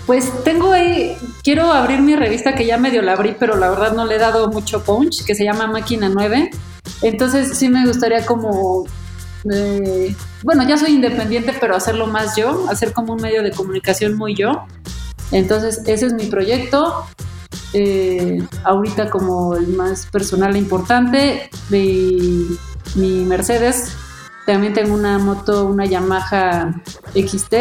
Pues 0.07 0.31
tengo 0.43 0.73
ahí, 0.73 1.15
quiero 1.43 1.71
abrir 1.71 2.01
mi 2.01 2.15
revista 2.15 2.55
que 2.55 2.65
ya 2.65 2.77
medio 2.77 3.03
la 3.03 3.13
abrí, 3.13 3.35
pero 3.39 3.55
la 3.55 3.69
verdad 3.69 3.93
no 3.93 4.05
le 4.05 4.15
he 4.15 4.19
dado 4.19 4.49
mucho 4.49 4.83
punch, 4.83 5.23
que 5.25 5.35
se 5.35 5.43
llama 5.43 5.67
Máquina 5.67 6.09
9. 6.09 6.49
Entonces 7.03 7.55
sí 7.55 7.69
me 7.69 7.85
gustaría 7.85 8.25
como 8.25 8.85
bueno, 9.43 10.67
ya 10.67 10.77
soy 10.77 10.91
independiente, 10.91 11.53
pero 11.59 11.75
hacerlo 11.75 12.07
más 12.07 12.35
yo, 12.35 12.65
hacer 12.69 12.93
como 12.93 13.13
un 13.13 13.21
medio 13.21 13.43
de 13.43 13.51
comunicación 13.51 14.17
muy 14.17 14.35
yo. 14.35 14.65
Entonces, 15.31 15.81
ese 15.87 16.07
es 16.07 16.13
mi 16.13 16.25
proyecto. 16.25 17.05
Eh, 17.73 18.43
ahorita 18.63 19.09
como 19.09 19.55
el 19.55 19.67
más 19.69 20.07
personal 20.07 20.55
e 20.55 20.59
importante, 20.59 21.49
de 21.69 22.47
mi 22.95 23.25
Mercedes. 23.25 23.95
También 24.45 24.73
tengo 24.73 24.93
una 24.93 25.17
moto, 25.19 25.65
una 25.65 25.85
Yamaha 25.85 26.73
XT 27.13 27.53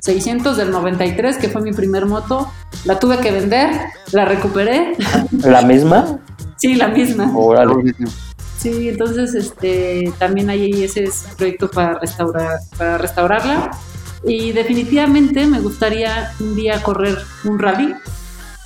600 0.00 0.56
del 0.56 0.70
93, 0.70 1.36
que 1.36 1.48
fue 1.48 1.60
mi 1.60 1.72
primer 1.72 2.06
moto. 2.06 2.50
La 2.84 2.98
tuve 2.98 3.18
que 3.18 3.30
vender, 3.30 3.68
la 4.12 4.24
recuperé. 4.24 4.94
¿La 5.42 5.62
misma? 5.62 6.18
sí, 6.56 6.74
la 6.74 6.88
misma. 6.88 7.30
Órale. 7.36 7.94
Sí, 8.58 8.88
entonces 8.88 9.34
este, 9.34 10.12
también 10.18 10.50
hay 10.50 10.82
ese 10.82 11.08
proyecto 11.36 11.70
para, 11.70 11.98
restaurar, 12.00 12.58
para 12.76 12.98
restaurarla. 12.98 13.70
Y 14.24 14.50
definitivamente 14.50 15.46
me 15.46 15.60
gustaría 15.60 16.32
un 16.40 16.56
día 16.56 16.82
correr 16.82 17.18
un 17.44 17.58
rally. 17.58 17.94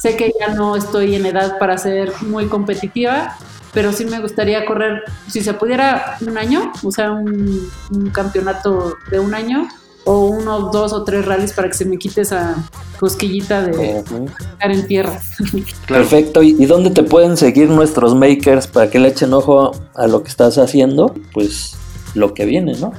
Sé 0.01 0.16
que 0.16 0.32
ya 0.40 0.55
no 0.55 0.76
estoy 0.76 1.14
en 1.14 1.26
edad 1.26 1.59
para 1.59 1.76
ser 1.76 2.11
muy 2.22 2.47
competitiva, 2.47 3.36
pero 3.74 3.93
sí 3.93 4.07
me 4.07 4.18
gustaría 4.20 4.64
correr, 4.64 5.03
si 5.28 5.43
se 5.43 5.55
pudiera, 5.55 6.16
un 6.22 6.38
año, 6.38 6.72
o 6.82 6.90
sea, 6.90 7.12
un, 7.12 7.70
un 7.90 8.11
campeonato 8.11 8.97
de 9.11 9.20
un 9.20 9.34
año 9.34 9.68
o 10.05 10.26
uno, 10.26 10.70
dos 10.70 10.92
o 10.92 11.05
tres 11.05 11.24
rallies 11.24 11.53
para 11.53 11.68
que 11.68 11.74
se 11.74 11.84
me 11.84 11.96
quite 11.96 12.22
esa 12.22 12.57
cosquillita 12.98 13.62
de 13.62 13.98
estar 13.98 14.70
en 14.70 14.86
tierra. 14.86 15.20
Perfecto. 15.88 16.42
¿Y 16.42 16.64
dónde 16.66 16.90
te 16.90 17.03
pueden 17.03 17.36
seguir 17.36 17.68
nuestros 17.68 18.14
makers 18.14 18.66
para 18.66 18.90
que 18.90 18.98
le 18.98 19.09
echen 19.09 19.32
ojo 19.32 19.72
a 19.94 20.07
lo 20.07 20.22
que 20.22 20.28
estás 20.28 20.59
haciendo? 20.59 21.14
Pues 21.32 21.74
lo 22.14 22.34
que 22.34 22.44
viene, 22.44 22.74
¿no? 22.74 22.92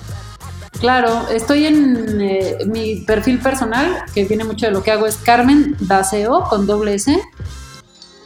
Claro, 0.80 1.28
estoy 1.30 1.66
en 1.66 2.20
eh, 2.20 2.58
mi 2.66 2.98
perfil 3.02 3.40
personal, 3.40 4.04
que 4.14 4.26
viene 4.26 4.44
mucho 4.44 4.66
de 4.66 4.72
lo 4.72 4.84
que 4.84 4.92
hago, 4.92 5.06
es 5.06 5.16
Carmen 5.18 5.78
Daseo 5.80 6.44
con 6.50 6.66
doble 6.68 6.96
S. 6.96 7.18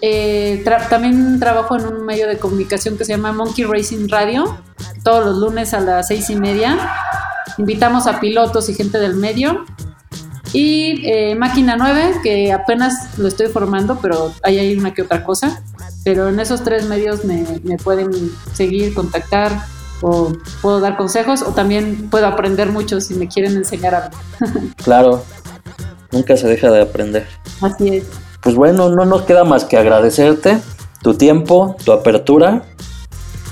Eh, 0.02 0.64
también 0.90 1.40
trabajo 1.40 1.76
en 1.76 1.86
un 1.86 2.06
medio 2.06 2.28
de 2.28 2.38
comunicación 2.38 2.98
que 2.98 3.06
se 3.06 3.14
llama 3.14 3.32
Monkey 3.32 3.66
Racing 3.66 4.08
Radio, 4.10 4.58
todos 5.04 5.26
los 5.26 5.38
lunes 5.38 5.74
a 5.74 5.80
las 5.80 6.08
seis 6.08 6.30
y 6.30 6.36
media 6.36 6.78
Invitamos 7.58 8.08
a 8.08 8.20
pilotos 8.20 8.70
y 8.70 8.74
gente 8.74 9.00
del 9.00 9.16
medio. 9.16 9.66
Y 10.54 11.06
eh, 11.06 11.36
Máquina 11.36 11.76
9, 11.78 12.20
que 12.24 12.54
apenas 12.54 13.18
lo 13.18 13.28
estoy 13.28 13.48
formando, 13.48 14.00
pero 14.02 14.34
ahí 14.44 14.58
hay 14.60 14.78
una 14.78 14.94
que 14.94 15.02
otra 15.02 15.24
cosa. 15.24 15.62
Pero 16.04 16.30
en 16.30 16.40
esos 16.40 16.64
tres 16.64 16.86
medios 16.86 17.26
me, 17.26 17.44
pueden 17.84 18.12
seguir, 18.54 18.94
contactar 18.94 19.52
o 20.02 20.32
puedo 20.62 20.80
dar 20.80 20.96
consejos 20.96 21.42
o 21.42 21.54
también 21.54 22.10
puedo 22.10 22.28
aprender 22.28 22.72
mucho 22.72 23.02
si 23.02 23.16
me 23.16 23.28
quieren 23.28 23.58
enseñar 23.58 23.96
algo. 23.96 24.18
claro, 24.84 25.24
nunca 26.12 26.38
se 26.38 26.48
deja 26.48 26.72
de 26.72 26.82
aprender. 26.82 27.28
Así 27.62 27.98
es. 27.98 28.06
Pues 28.42 28.56
bueno, 28.56 28.90
no 28.90 29.06
nos 29.06 29.24
queda 29.24 29.44
más 29.44 29.66
que 29.66 29.78
agradecerte 29.78 30.60
tu 31.02 31.16
tiempo, 31.16 31.76
tu 31.84 31.92
apertura 31.92 32.64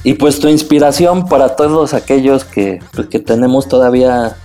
y 0.05 0.13
pues 0.13 0.39
tu 0.39 0.47
inspiración 0.47 1.27
para 1.27 1.55
todos 1.55 1.95
aquellos 1.95 2.45
que, 2.45 2.79
pues, 2.93 3.07
que 3.07 3.17
tenemos 3.17 3.67
todavía 3.67 4.37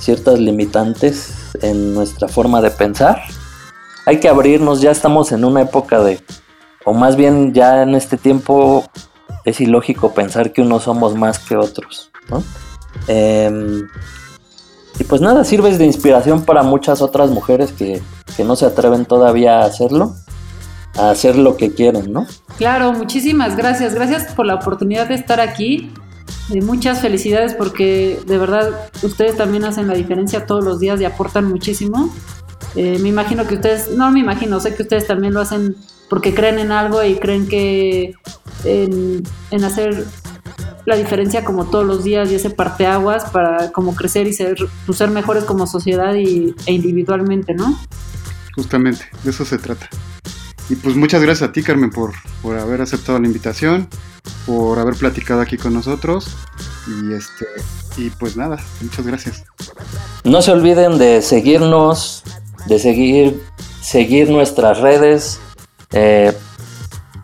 ciertas 0.00 0.40
limitantes 0.40 1.32
en 1.62 1.94
nuestra 1.94 2.26
forma 2.26 2.60
de 2.60 2.72
pensar. 2.72 3.22
Hay 4.04 4.18
que 4.18 4.28
abrirnos, 4.28 4.80
ya 4.80 4.90
estamos 4.90 5.30
en 5.30 5.44
una 5.44 5.62
época 5.62 6.00
de, 6.00 6.20
o 6.84 6.92
más 6.92 7.14
bien 7.14 7.54
ya 7.54 7.84
en 7.84 7.94
este 7.94 8.16
tiempo 8.16 8.84
es 9.44 9.60
ilógico 9.60 10.12
pensar 10.12 10.52
que 10.52 10.62
unos 10.62 10.82
somos 10.82 11.14
más 11.14 11.38
que 11.38 11.56
otros. 11.56 12.10
Em, 13.06 13.86
y 14.98 15.04
pues 15.04 15.20
nada, 15.20 15.44
sirves 15.44 15.78
de 15.78 15.86
inspiración 15.86 16.44
para 16.44 16.64
muchas 16.64 17.00
otras 17.00 17.30
mujeres 17.30 17.70
que, 17.70 18.02
que 18.36 18.42
no 18.42 18.56
se 18.56 18.66
atreven 18.66 19.04
todavía 19.04 19.60
a 19.60 19.66
hacerlo 19.66 20.16
a 20.98 21.10
hacer 21.10 21.36
lo 21.36 21.56
que 21.56 21.72
quieren, 21.72 22.12
¿no? 22.12 22.26
Claro, 22.58 22.92
muchísimas 22.92 23.56
gracias. 23.56 23.94
Gracias 23.94 24.32
por 24.34 24.46
la 24.46 24.54
oportunidad 24.54 25.08
de 25.08 25.14
estar 25.14 25.40
aquí. 25.40 25.92
Y 26.48 26.60
muchas 26.60 27.00
felicidades 27.00 27.54
porque 27.54 28.20
de 28.26 28.38
verdad 28.38 28.88
ustedes 29.02 29.36
también 29.36 29.64
hacen 29.64 29.88
la 29.88 29.94
diferencia 29.94 30.46
todos 30.46 30.64
los 30.64 30.78
días 30.78 31.00
y 31.00 31.04
aportan 31.04 31.46
muchísimo. 31.46 32.14
Eh, 32.76 32.98
me 33.00 33.08
imagino 33.08 33.46
que 33.46 33.54
ustedes, 33.54 33.90
no 33.96 34.10
me 34.10 34.20
imagino, 34.20 34.60
sé 34.60 34.74
que 34.74 34.82
ustedes 34.82 35.06
también 35.06 35.34
lo 35.34 35.40
hacen 35.40 35.76
porque 36.08 36.34
creen 36.34 36.58
en 36.58 36.72
algo 36.72 37.02
y 37.02 37.16
creen 37.16 37.48
que 37.48 38.14
en, 38.64 39.24
hacer 39.64 40.04
la 40.84 40.96
diferencia 40.96 41.44
como 41.44 41.66
todos 41.66 41.84
los 41.84 42.04
días 42.04 42.30
y 42.30 42.36
ese 42.36 42.50
parteaguas 42.50 43.30
para 43.30 43.72
como 43.72 43.94
crecer 43.94 44.28
y 44.28 44.32
ser, 44.32 44.56
pues, 44.84 44.98
ser 44.98 45.10
mejores 45.10 45.44
como 45.44 45.66
sociedad 45.66 46.14
y, 46.14 46.54
e 46.66 46.72
individualmente, 46.72 47.54
¿no? 47.54 47.76
Justamente, 48.54 49.04
de 49.24 49.30
eso 49.30 49.44
se 49.44 49.58
trata. 49.58 49.88
Y 50.68 50.74
pues 50.76 50.96
muchas 50.96 51.22
gracias 51.22 51.48
a 51.48 51.52
ti, 51.52 51.62
Carmen, 51.62 51.90
por, 51.90 52.12
por 52.42 52.58
haber 52.58 52.80
aceptado 52.80 53.18
la 53.20 53.26
invitación, 53.26 53.88
por 54.46 54.78
haber 54.78 54.94
platicado 54.94 55.40
aquí 55.40 55.56
con 55.56 55.72
nosotros. 55.72 56.36
Y 56.88 57.12
este 57.12 57.46
y 57.96 58.10
pues 58.10 58.36
nada, 58.36 58.58
muchas 58.80 59.06
gracias. 59.06 59.44
No 60.24 60.42
se 60.42 60.52
olviden 60.52 60.98
de 60.98 61.22
seguirnos, 61.22 62.24
de 62.66 62.78
seguir, 62.78 63.42
seguir 63.80 64.28
nuestras 64.28 64.80
redes, 64.80 65.38
eh, 65.92 66.36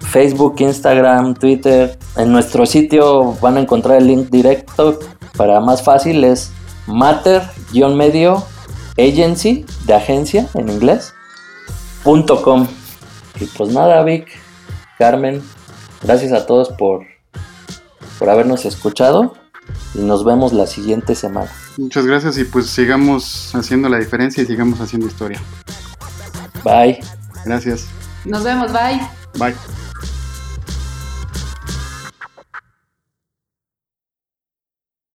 Facebook, 0.01 0.57
Instagram, 0.61 1.35
Twitter. 1.35 1.99
En 2.17 2.33
nuestro 2.33 2.65
sitio 2.65 3.33
van 3.41 3.57
a 3.57 3.61
encontrar 3.61 3.99
el 3.99 4.07
link 4.07 4.31
directo. 4.31 5.01
Para 5.37 5.61
más 5.61 5.83
fácil 5.83 6.23
es 6.25 6.51
matter-medio 6.87 8.45
agency 8.99 9.65
de 9.87 9.95
agencia 9.95 10.49
en 10.55 10.69
inglés 10.69 11.15
punto 12.05 12.43
com. 12.43 12.67
Y 13.41 13.47
pues 13.47 13.73
nada, 13.73 14.03
Vic, 14.05 14.29
Carmen, 14.99 15.43
gracias 16.03 16.33
a 16.33 16.47
todos 16.47 16.71
por, 16.71 17.07
por 18.19 18.31
habernos 18.31 18.65
escuchado 18.65 19.35
y 19.95 20.01
nos 20.01 20.25
vemos 20.25 20.53
la 20.53 20.67
siguiente 20.67 21.15
semana. 21.15 21.51
Muchas 21.77 22.07
gracias 22.07 22.39
y 22.39 22.45
pues 22.45 22.69
sigamos 22.69 23.55
haciendo 23.55 23.89
la 23.89 23.99
diferencia 23.99 24.43
y 24.43 24.47
sigamos 24.47 24.81
haciendo 24.81 25.07
historia. 25.07 25.41
Bye. 26.65 27.01
Gracias. 27.45 27.87
Nos 28.25 28.45
vemos, 28.45 28.73
bye. 28.73 29.01
Bye. 29.39 29.55